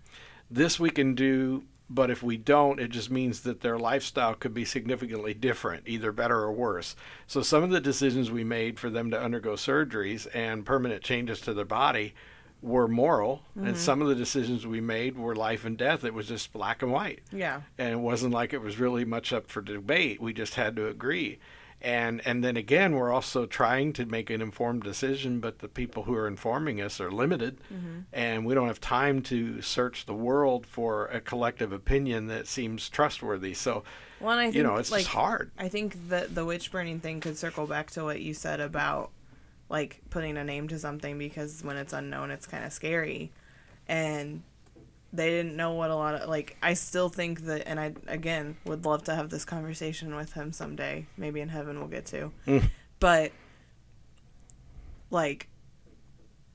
this 0.51 0.79
we 0.81 0.91
can 0.91 1.15
do 1.15 1.65
but 1.91 2.11
if 2.11 2.23
we 2.23 2.37
don't 2.37 2.81
it 2.81 2.89
just 2.89 3.11
means 3.11 3.41
that 3.41 3.61
their 3.61 3.79
lifestyle 3.79 4.35
could 4.35 4.55
be 4.55 4.65
significantly 4.65 5.35
different 5.35 5.83
either 5.87 6.13
better 6.13 6.39
or 6.39 6.53
worse. 6.53 6.97
So 7.27 7.43
some 7.43 7.63
of 7.63 7.71
the 7.71 7.81
decisions 7.81 8.31
we 8.31 8.45
made 8.45 8.79
for 8.79 8.91
them 8.91 9.11
to 9.11 9.21
undergo 9.21 9.55
surgeries 9.55 10.27
and 10.35 10.65
permanent 10.65 11.03
changes 11.03 11.41
to 11.43 11.55
their 11.55 11.65
body 11.65 12.15
were 12.61 12.89
moral 12.89 13.43
and 13.55 13.67
mm-hmm. 13.67 13.77
some 13.77 14.03
of 14.03 14.09
the 14.09 14.15
decisions 14.15 14.67
we 14.67 14.81
made 14.81 15.17
were 15.17 15.37
life 15.37 15.65
and 15.65 15.77
death 15.79 16.05
it 16.05 16.13
was 16.13 16.27
just 16.27 16.53
black 16.53 16.83
and 16.83 16.91
white 16.91 17.21
Yeah. 17.31 17.63
and 17.79 17.91
it 17.91 18.01
wasn't 18.01 18.35
like 18.35 18.53
it 18.53 18.61
was 18.61 18.79
really 18.79 19.05
much 19.05 19.33
up 19.33 19.49
for 19.49 19.61
debate. 19.63 20.21
We 20.21 20.33
just 20.33 20.55
had 20.55 20.77
to 20.77 20.89
agree. 20.89 21.39
And 21.81 22.21
and 22.27 22.43
then 22.43 22.57
again, 22.57 22.97
we're 22.97 23.13
also 23.13 23.47
trying 23.47 23.93
to 23.95 24.07
make 24.07 24.31
an 24.31 24.43
informed 24.43 24.83
decision, 24.83 25.39
but 25.39 25.61
the 25.61 25.69
people 25.69 26.03
who 26.03 26.15
are 26.15 26.27
informing 26.27 26.81
us 26.81 27.01
are 27.01 27.11
limited, 27.11 27.59
mm-hmm. 27.73 28.01
and 28.13 28.45
we 28.45 28.55
don't 28.55 28.67
have 28.67 28.81
time 28.81 29.23
to 29.23 29.63
search 29.63 30.07
the 30.07 30.15
world 30.15 30.67
for 30.67 31.07
a 31.07 31.21
collective 31.21 31.73
opinion 31.73 32.27
that 32.27 32.49
seems 32.49 32.89
trustworthy. 32.89 33.55
So, 33.55 33.85
Well, 34.19 34.37
I 34.37 34.47
think 34.47 34.57
you 34.57 34.65
know, 34.65 34.75
it's 34.75 34.91
like 34.91 35.03
just 35.03 35.13
hard. 35.13 35.53
I 35.57 35.69
think 35.69 36.09
that 36.09 36.35
the 36.35 36.45
witch 36.45 36.73
burning 36.73 36.99
thing 36.99 37.21
could 37.21 37.39
circle 37.39 37.69
back 37.69 37.93
to 37.93 38.03
what 38.03 38.21
you 38.21 38.35
said 38.35 38.59
about 38.59 39.13
like 39.69 40.01
putting 40.11 40.37
a 40.37 40.45
name 40.45 40.69
to 40.69 40.79
something 40.79 41.19
because 41.19 41.63
when 41.63 41.77
it's 41.77 41.93
unknown, 41.93 42.31
it's 42.31 42.47
kind 42.47 42.65
of 42.65 42.73
scary, 42.73 43.31
and 43.89 44.43
they 45.13 45.31
didn't 45.31 45.57
know 45.57 45.73
what 45.73 45.91
a 45.91 45.95
lot 45.95 46.15
of 46.15 46.29
like. 46.29 46.57
I 46.63 46.75
still 46.75 47.09
think 47.09 47.43
that, 47.43 47.67
and 47.67 47.79
I 47.81 47.93
again 48.07 48.57
would 48.65 48.85
love 48.85 49.05
to 49.05 49.15
have 49.15 49.31
this 49.31 49.45
conversation 49.45 50.15
with 50.17 50.33
him 50.33 50.53
someday. 50.53 51.07
Maybe 51.17 51.41
in 51.41 51.49
heaven 51.49 51.79
we'll 51.79 51.89
get 51.89 52.07
to, 52.07 52.33
Mm. 52.47 52.71
but 53.01 53.33
like 55.11 55.49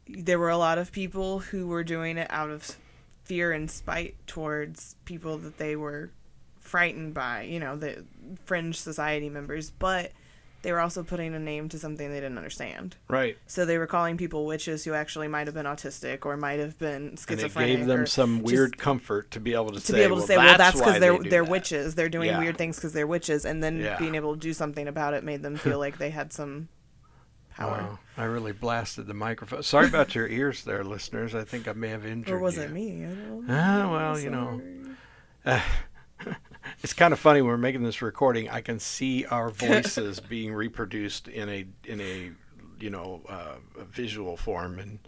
there 0.08 0.38
were 0.38 0.50
a 0.50 0.58
lot 0.58 0.78
of 0.78 0.92
people 0.92 1.40
who 1.40 1.68
were 1.68 1.84
doing 1.84 2.18
it 2.18 2.28
out 2.30 2.50
of 2.50 2.78
fear 3.24 3.52
and 3.54 3.72
spite 3.72 4.16
towards 4.28 4.96
people 5.06 5.38
that 5.38 5.58
they 5.58 5.76
were 5.76 6.12
frightened 6.60 7.14
by, 7.14 7.44
you 7.44 7.60
know, 7.60 7.76
the 7.78 8.04
fringe 8.46 8.80
society 8.80 9.30
members, 9.30 9.72
but 9.72 10.12
they 10.64 10.72
were 10.72 10.80
also 10.80 11.04
putting 11.04 11.36
a 11.36 11.40
name 11.40 11.70
to 11.70 11.78
something 11.78 12.10
they 12.10 12.16
didn't 12.20 12.38
understand. 12.38 12.96
Right. 13.08 13.38
So 13.46 13.66
they 13.66 13.78
were 13.78 13.86
calling 13.86 14.18
people 14.18 14.46
witches 14.48 14.84
who 14.84 14.94
actually 14.94 15.28
might 15.28 15.46
have 15.48 15.54
been 15.54 15.66
autistic 15.68 16.26
or 16.26 16.36
might 16.38 16.60
have 16.60 16.80
been 16.80 17.10
And 17.10 17.14
it 17.14 17.20
schizophrenic. 17.20 17.78
gave 17.78 17.86
them 17.86 18.08
some 18.08 18.42
weird 18.42 18.78
comfort 18.78 19.30
to 19.32 19.40
be 19.40 19.54
able 19.54 19.70
to, 19.72 19.80
to 19.80 19.86
say, 19.86 19.94
be 19.94 20.02
able 20.02 20.16
to 20.16 20.20
well, 20.22 20.28
say, 20.28 20.38
well, 20.38 20.58
that's 20.58 20.78
because 20.80 21.00
they're 21.00 21.18
they 21.20 21.30
they're 21.30 21.44
that." 21.44 21.52
witches. 21.52 21.96
They're 21.96 22.10
doing 22.10 22.30
Yeah. 22.30 22.40
weird 22.40 22.58
things 22.58 22.78
because 22.78 22.94
they're 22.94 23.06
witches, 23.06 23.46
and 23.46 23.64
then 23.64 23.80
Yeah. 23.80 24.00
being 24.00 24.16
able 24.16 24.34
to 24.34 24.40
do 24.40 24.54
something 24.54 24.88
about 24.88 25.14
it 25.14 25.24
made 25.24 25.44
them 25.44 25.56
feel 25.58 25.78
like 25.80 25.98
they 26.00 26.10
had 26.10 26.34
some 26.34 26.70
power. 27.56 27.78
Wow, 27.78 28.00
I 28.18 28.24
really 28.24 28.52
blasted 28.54 29.06
the 29.06 29.14
microphone. 29.14 29.62
Sorry 29.64 29.88
about 29.88 30.16
your 30.16 30.28
ears 30.28 30.64
there, 30.64 30.84
listeners. 30.84 31.36
I 31.36 31.44
think 31.44 31.68
I 31.68 31.74
may 31.74 31.90
have 31.90 32.06
injured 32.06 32.30
you. 32.30 32.36
Or 32.36 32.40
was 32.40 32.56
you. 32.56 32.64
it 32.64 32.72
me? 32.72 33.06
I 33.06 33.10
don't 33.10 33.46
Ah, 33.50 33.92
well, 33.92 34.20
you 34.20 34.30
know. 34.30 34.62
Sorry. 35.46 35.62
it's 36.84 36.94
kind 36.94 37.14
of 37.14 37.20
funny 37.20 37.42
when 37.42 37.50
we're 37.50 37.58
making 37.58 37.84
this 37.84 38.02
recording. 38.02 38.50
I 38.50 38.62
can 38.62 38.78
see 38.78 39.26
our 39.26 39.50
voices 39.52 40.20
being 40.20 40.54
reproduced 40.54 41.30
in 41.30 41.50
a 41.50 41.66
in 41.86 42.02
a 42.02 42.32
you 42.80 42.90
know 42.90 43.22
uh, 43.28 43.56
a 43.80 43.86
visual 43.86 44.36
form 44.38 44.78
and 44.80 45.00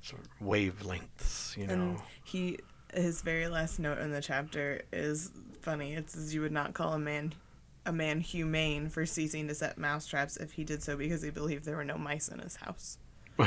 sort 0.00 0.22
of 0.22 0.46
wavelengths. 0.46 1.56
You 1.56 1.66
know, 1.66 1.72
And 1.72 1.98
he, 2.22 2.60
his 2.94 3.22
very 3.22 3.48
last 3.48 3.80
note 3.80 3.98
in 3.98 4.12
the 4.12 4.22
chapter 4.22 4.82
is 4.92 5.32
funny. 5.60 5.94
It 5.94 6.08
says, 6.08 6.32
"You 6.32 6.40
would 6.42 6.52
not 6.52 6.72
call 6.72 6.92
a 6.92 6.98
man, 6.98 7.34
a 7.84 7.92
man 7.92 8.20
humane 8.20 8.88
for 8.88 9.04
ceasing 9.04 9.48
to 9.48 9.54
set 9.54 9.76
mousetraps 9.76 10.36
if 10.36 10.52
he 10.52 10.62
did 10.62 10.82
so 10.82 10.96
because 10.96 11.22
he 11.22 11.30
believed 11.30 11.64
there 11.64 11.76
were 11.76 11.84
no 11.84 11.98
mice 11.98 12.28
in 12.28 12.38
his 12.38 12.56
house." 12.56 12.98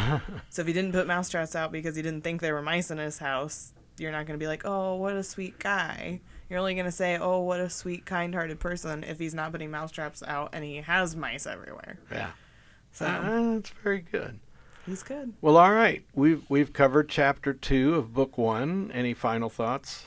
so 0.49 0.61
if 0.61 0.67
he 0.67 0.73
didn't 0.73 0.91
put 0.91 1.07
mousetraps 1.07 1.55
out 1.55 1.71
because 1.71 1.95
he 1.95 2.01
didn't 2.01 2.21
think 2.21 2.41
there 2.41 2.53
were 2.53 2.61
mice 2.61 2.91
in 2.91 2.97
his 2.97 3.19
house, 3.19 3.71
you're 3.97 4.11
not 4.11 4.25
going 4.25 4.37
to 4.37 4.43
be 4.43 4.47
like, 4.47 4.63
"Oh, 4.65 4.95
what 4.95 5.13
a 5.13 5.23
sweet 5.23 5.57
guy." 5.59 6.19
You're 6.49 6.59
only 6.59 6.75
going 6.75 6.85
to 6.85 6.91
say, 6.91 7.17
"Oh, 7.17 7.41
what 7.41 7.59
a 7.59 7.69
sweet, 7.69 8.05
kind-hearted 8.05 8.59
person" 8.59 9.03
if 9.03 9.19
he's 9.19 9.33
not 9.33 9.51
putting 9.51 9.69
mousetraps 9.71 10.23
out 10.23 10.49
and 10.53 10.63
he 10.63 10.77
has 10.77 11.15
mice 11.15 11.45
everywhere. 11.45 11.99
yeah, 12.11 12.31
So 12.91 13.05
Ah, 13.05 13.53
that's 13.55 13.69
very 13.83 13.99
good. 13.99 14.39
he's 14.85 15.03
good. 15.03 15.33
Well, 15.41 15.57
all 15.57 15.73
right, 15.73 16.05
we've 16.13 16.43
we've 16.49 16.71
covered 16.71 17.09
chapter 17.09 17.53
two 17.53 17.95
of 17.95 18.13
book 18.13 18.37
one. 18.37 18.91
Any 18.93 19.13
final 19.13 19.49
thoughts? 19.49 20.05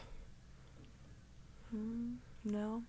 No, 2.45 2.83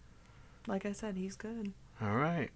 like 0.67 0.85
I 0.85 0.91
said, 0.91 1.15
he's 1.17 1.35
good. 1.35 1.73
All 2.01 2.15
right. 2.15 2.49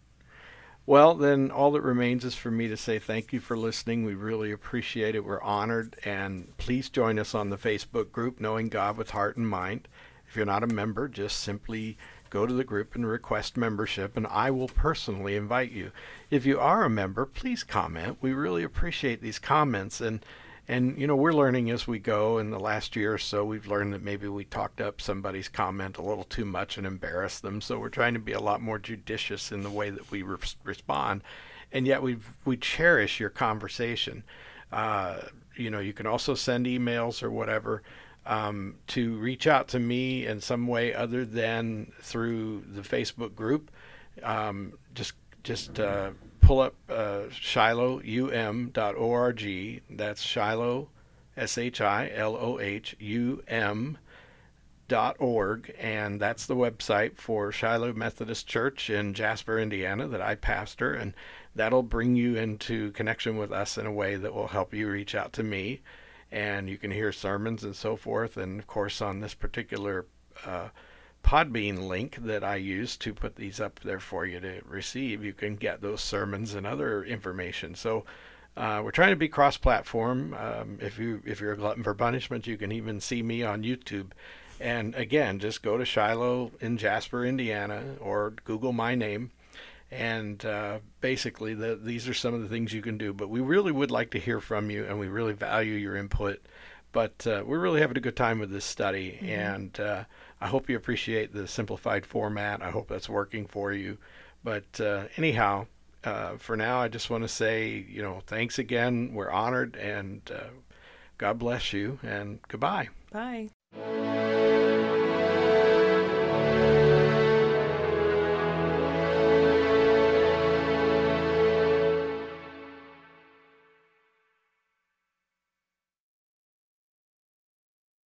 Well, 0.88 1.16
then 1.16 1.50
all 1.52 1.72
that 1.72 1.82
remains 1.82 2.24
is 2.24 2.36
for 2.36 2.52
me 2.52 2.68
to 2.68 2.78
say 2.78 3.00
thank 3.00 3.34
you 3.34 3.40
for 3.40 3.58
listening. 3.58 4.06
We 4.06 4.14
really 4.14 4.52
appreciate 4.52 5.16
it. 5.16 5.26
We're 5.26 5.42
honored. 5.42 5.96
And 6.06 6.56
please 6.58 6.90
join 6.90 7.18
us 7.20 7.34
on 7.34 7.50
the 7.50 7.58
Facebook 7.58 8.12
group, 8.12 8.40
Knowing 8.40 8.70
God 8.70 8.96
with 8.98 9.10
Heart 9.12 9.38
and 9.38 9.50
Mind. 9.50 9.88
If 10.36 10.40
you're 10.40 10.46
not 10.46 10.64
a 10.64 10.68
member, 10.68 11.08
just 11.08 11.40
simply 11.40 11.98
go 12.30 12.46
to 12.46 12.54
the 12.54 12.66
group 12.66 12.94
and 12.94 13.08
request 13.08 13.56
membership, 13.56 14.18
and 14.18 14.28
I 14.28 14.52
will 14.52 14.68
personally 14.68 15.38
invite 15.38 15.72
you. 15.72 15.94
If 16.30 16.46
you 16.46 16.60
are 16.60 16.84
a 16.84 16.90
member, 16.90 17.26
please 17.26 17.64
comment. 17.64 18.18
We 18.20 18.34
really 18.34 18.62
appreciate 18.62 19.22
these 19.22 19.40
comments. 19.40 20.02
And 20.02 20.26
and 20.68 21.00
you 21.00 21.08
know 21.08 21.16
we're 21.16 21.32
learning 21.32 21.72
as 21.72 21.88
we 21.88 22.00
go 22.00 22.38
in 22.38 22.50
the 22.52 22.60
last 22.60 22.98
year 22.98 23.14
or 23.14 23.18
so 23.18 23.46
we've 23.46 23.68
learned 23.68 23.94
that 23.94 24.04
maybe 24.04 24.28
we 24.28 24.44
talked 24.44 24.82
up 24.82 25.00
somebody's 25.00 25.48
comment 25.48 25.98
a 25.98 26.02
little 26.02 26.26
too 26.26 26.44
much 26.44 26.78
and 26.78 26.86
embarrassed 26.86 27.44
them 27.44 27.62
so 27.62 27.80
we're 27.80 27.88
trying 27.88 28.16
to 28.16 28.20
be 28.20 28.34
a 28.34 28.40
lot 28.42 28.62
more 28.62 28.80
judicious 28.80 29.54
in 29.54 29.62
the 29.62 29.70
way 29.70 29.92
that 29.92 30.10
we 30.10 30.24
re- 30.24 30.38
respond 30.64 31.22
and 31.72 31.86
yet 31.86 32.02
we 32.02 32.18
we 32.46 32.58
cherish 32.58 33.20
your 33.20 33.30
conversation 33.30 34.24
uh, 34.72 35.20
you 35.56 35.70
know 35.70 35.80
you 35.80 35.94
can 35.94 36.08
also 36.08 36.34
send 36.34 36.66
emails 36.66 37.22
or 37.22 37.30
whatever 37.30 37.84
um, 38.26 38.76
to 38.88 39.16
reach 39.18 39.48
out 39.48 39.68
to 39.70 39.80
me 39.80 40.26
in 40.26 40.42
some 40.42 40.68
way 40.68 40.94
other 40.94 41.26
than 41.26 41.92
through 42.02 42.64
the 42.68 42.82
facebook 42.82 43.36
group. 43.36 43.72
Um, 44.24 44.74
just 44.94 45.14
just 45.44 45.80
uh, 45.80 46.12
pull 46.42 46.60
up 46.60 46.76
uh, 46.90 47.24
shilohum.org. 47.30 48.72
That's 49.90 50.22
Shiloh, 50.22 50.90
S 51.38 51.58
H 51.58 51.82
I 51.82 52.12
L 52.14 52.36
O 52.36 52.60
H 52.60 52.96
U 53.00 53.44
M 53.48 53.98
org, 55.20 55.74
and 55.80 56.20
that's 56.20 56.46
the 56.46 56.56
website 56.56 57.18
for 57.18 57.52
Shiloh 57.52 57.94
Methodist 57.94 58.48
Church 58.48 58.90
in 58.90 59.14
Jasper, 59.14 59.60
Indiana, 59.60 60.08
that 60.08 60.22
I 60.22 60.36
pastor, 60.36 60.94
and 60.94 61.14
that'll 61.56 61.84
bring 61.84 62.16
you 62.16 62.36
into 62.36 62.92
connection 62.92 63.38
with 63.38 63.52
us 63.52 63.78
in 63.78 63.86
a 63.86 63.92
way 63.92 64.16
that 64.16 64.34
will 64.34 64.48
help 64.48 64.74
you 64.74 64.88
reach 64.88 65.16
out 65.16 65.34
to 65.34 65.44
me, 65.44 65.82
and 66.36 66.70
you 66.70 66.78
can 66.78 66.92
hear 66.92 67.12
sermons 67.12 67.64
and 67.64 67.76
so 67.76 67.96
forth. 67.96 68.36
And 68.36 68.60
of 68.60 68.68
course, 68.68 69.02
on 69.02 69.22
this 69.22 69.34
particular 69.34 70.06
uh, 70.46 70.70
Podbean 71.24 71.88
link 71.88 72.18
that 72.22 72.44
I 72.44 72.58
use 72.58 72.98
to 72.98 73.14
put 73.14 73.38
these 73.38 73.60
up 73.60 73.80
there 73.80 74.00
for 74.00 74.26
you 74.26 74.40
to 74.42 74.62
receive, 74.68 75.24
you 75.24 75.34
can 75.34 75.56
get 75.56 75.82
those 75.82 76.02
sermons 76.02 76.54
and 76.54 76.68
other 76.68 77.04
information. 77.04 77.76
So. 77.76 78.06
Uh, 78.58 78.80
we're 78.82 78.90
trying 78.90 79.10
to 79.10 79.18
be 79.18 79.28
cross-platform. 79.28 80.34
Um, 80.34 80.78
if 80.80 80.98
you 80.98 81.22
if 81.26 81.42
you're 81.42 81.52
a 81.52 81.58
glutton 81.58 81.84
for 81.84 81.94
punishment, 81.94 82.48
you 82.48 82.56
can 82.56 82.72
even 82.72 83.02
see 83.02 83.22
me 83.22 83.44
on 83.44 83.64
YouTube 83.64 84.12
and 84.60 84.96
again, 84.96 85.40
just 85.40 85.62
go 85.62 85.78
to 85.78 85.86
Shiloh 85.86 86.52
in 86.62 86.78
Jasper, 86.78 87.26
Indiana, 87.26 87.96
or 88.00 88.34
Google 88.46 88.72
my 88.72 88.96
name. 88.96 89.32
And 89.92 90.44
uh, 90.46 90.80
basically, 91.00 91.54
the, 91.54 91.76
these 91.76 92.08
are 92.08 92.14
some 92.14 92.34
of 92.34 92.42
the 92.42 92.50
things 92.50 92.74
you 92.74 92.82
can 92.82 92.98
do. 92.98 93.14
But 93.14 93.30
we 93.30 93.40
really 93.40 93.72
would 93.72 93.92
like 93.92 94.12
to 94.12 94.20
hear 94.20 94.42
from 94.42 94.70
you, 94.70 94.86
and 94.86 95.00
we 95.00 95.08
really 95.08 95.34
value 95.34 95.76
your 95.76 95.96
input. 95.96 96.42
But 96.92 97.28
uh, 97.28 97.44
we're 97.46 97.60
really 97.60 97.82
having 97.82 97.98
a 97.98 98.02
good 98.02 98.16
time 98.16 98.40
with 98.40 98.52
this 98.52 98.66
study, 98.66 99.20
mm-hmm. 99.22 99.26
and 99.26 99.80
uh, 99.80 100.04
I 100.40 100.48
hope 100.48 100.70
you 100.70 100.78
appreciate 100.78 101.34
the 101.34 101.48
simplified 101.48 102.06
format. 102.06 102.62
I 102.62 102.72
hope 102.72 102.88
that's 102.88 103.10
working 103.10 103.48
for 103.48 103.74
you. 103.74 103.98
But 104.44 104.80
uh, 104.80 105.06
anyhow, 105.18 105.68
uh, 106.06 106.38
for 106.38 106.56
now, 106.56 106.80
I 106.80 106.88
just 106.88 107.10
want 107.10 107.24
to 107.24 107.28
say, 107.28 107.86
you 107.90 108.02
know, 108.02 108.22
thanks 108.28 108.60
again. 108.60 109.14
We're 109.14 109.32
honored, 109.32 109.76
and 109.76 110.22
uh, 110.34 110.52
God 111.18 111.40
bless 111.40 111.74
you, 111.74 112.00
and 112.02 112.40
goodbye. 112.48 112.90
Bye. 113.12 113.50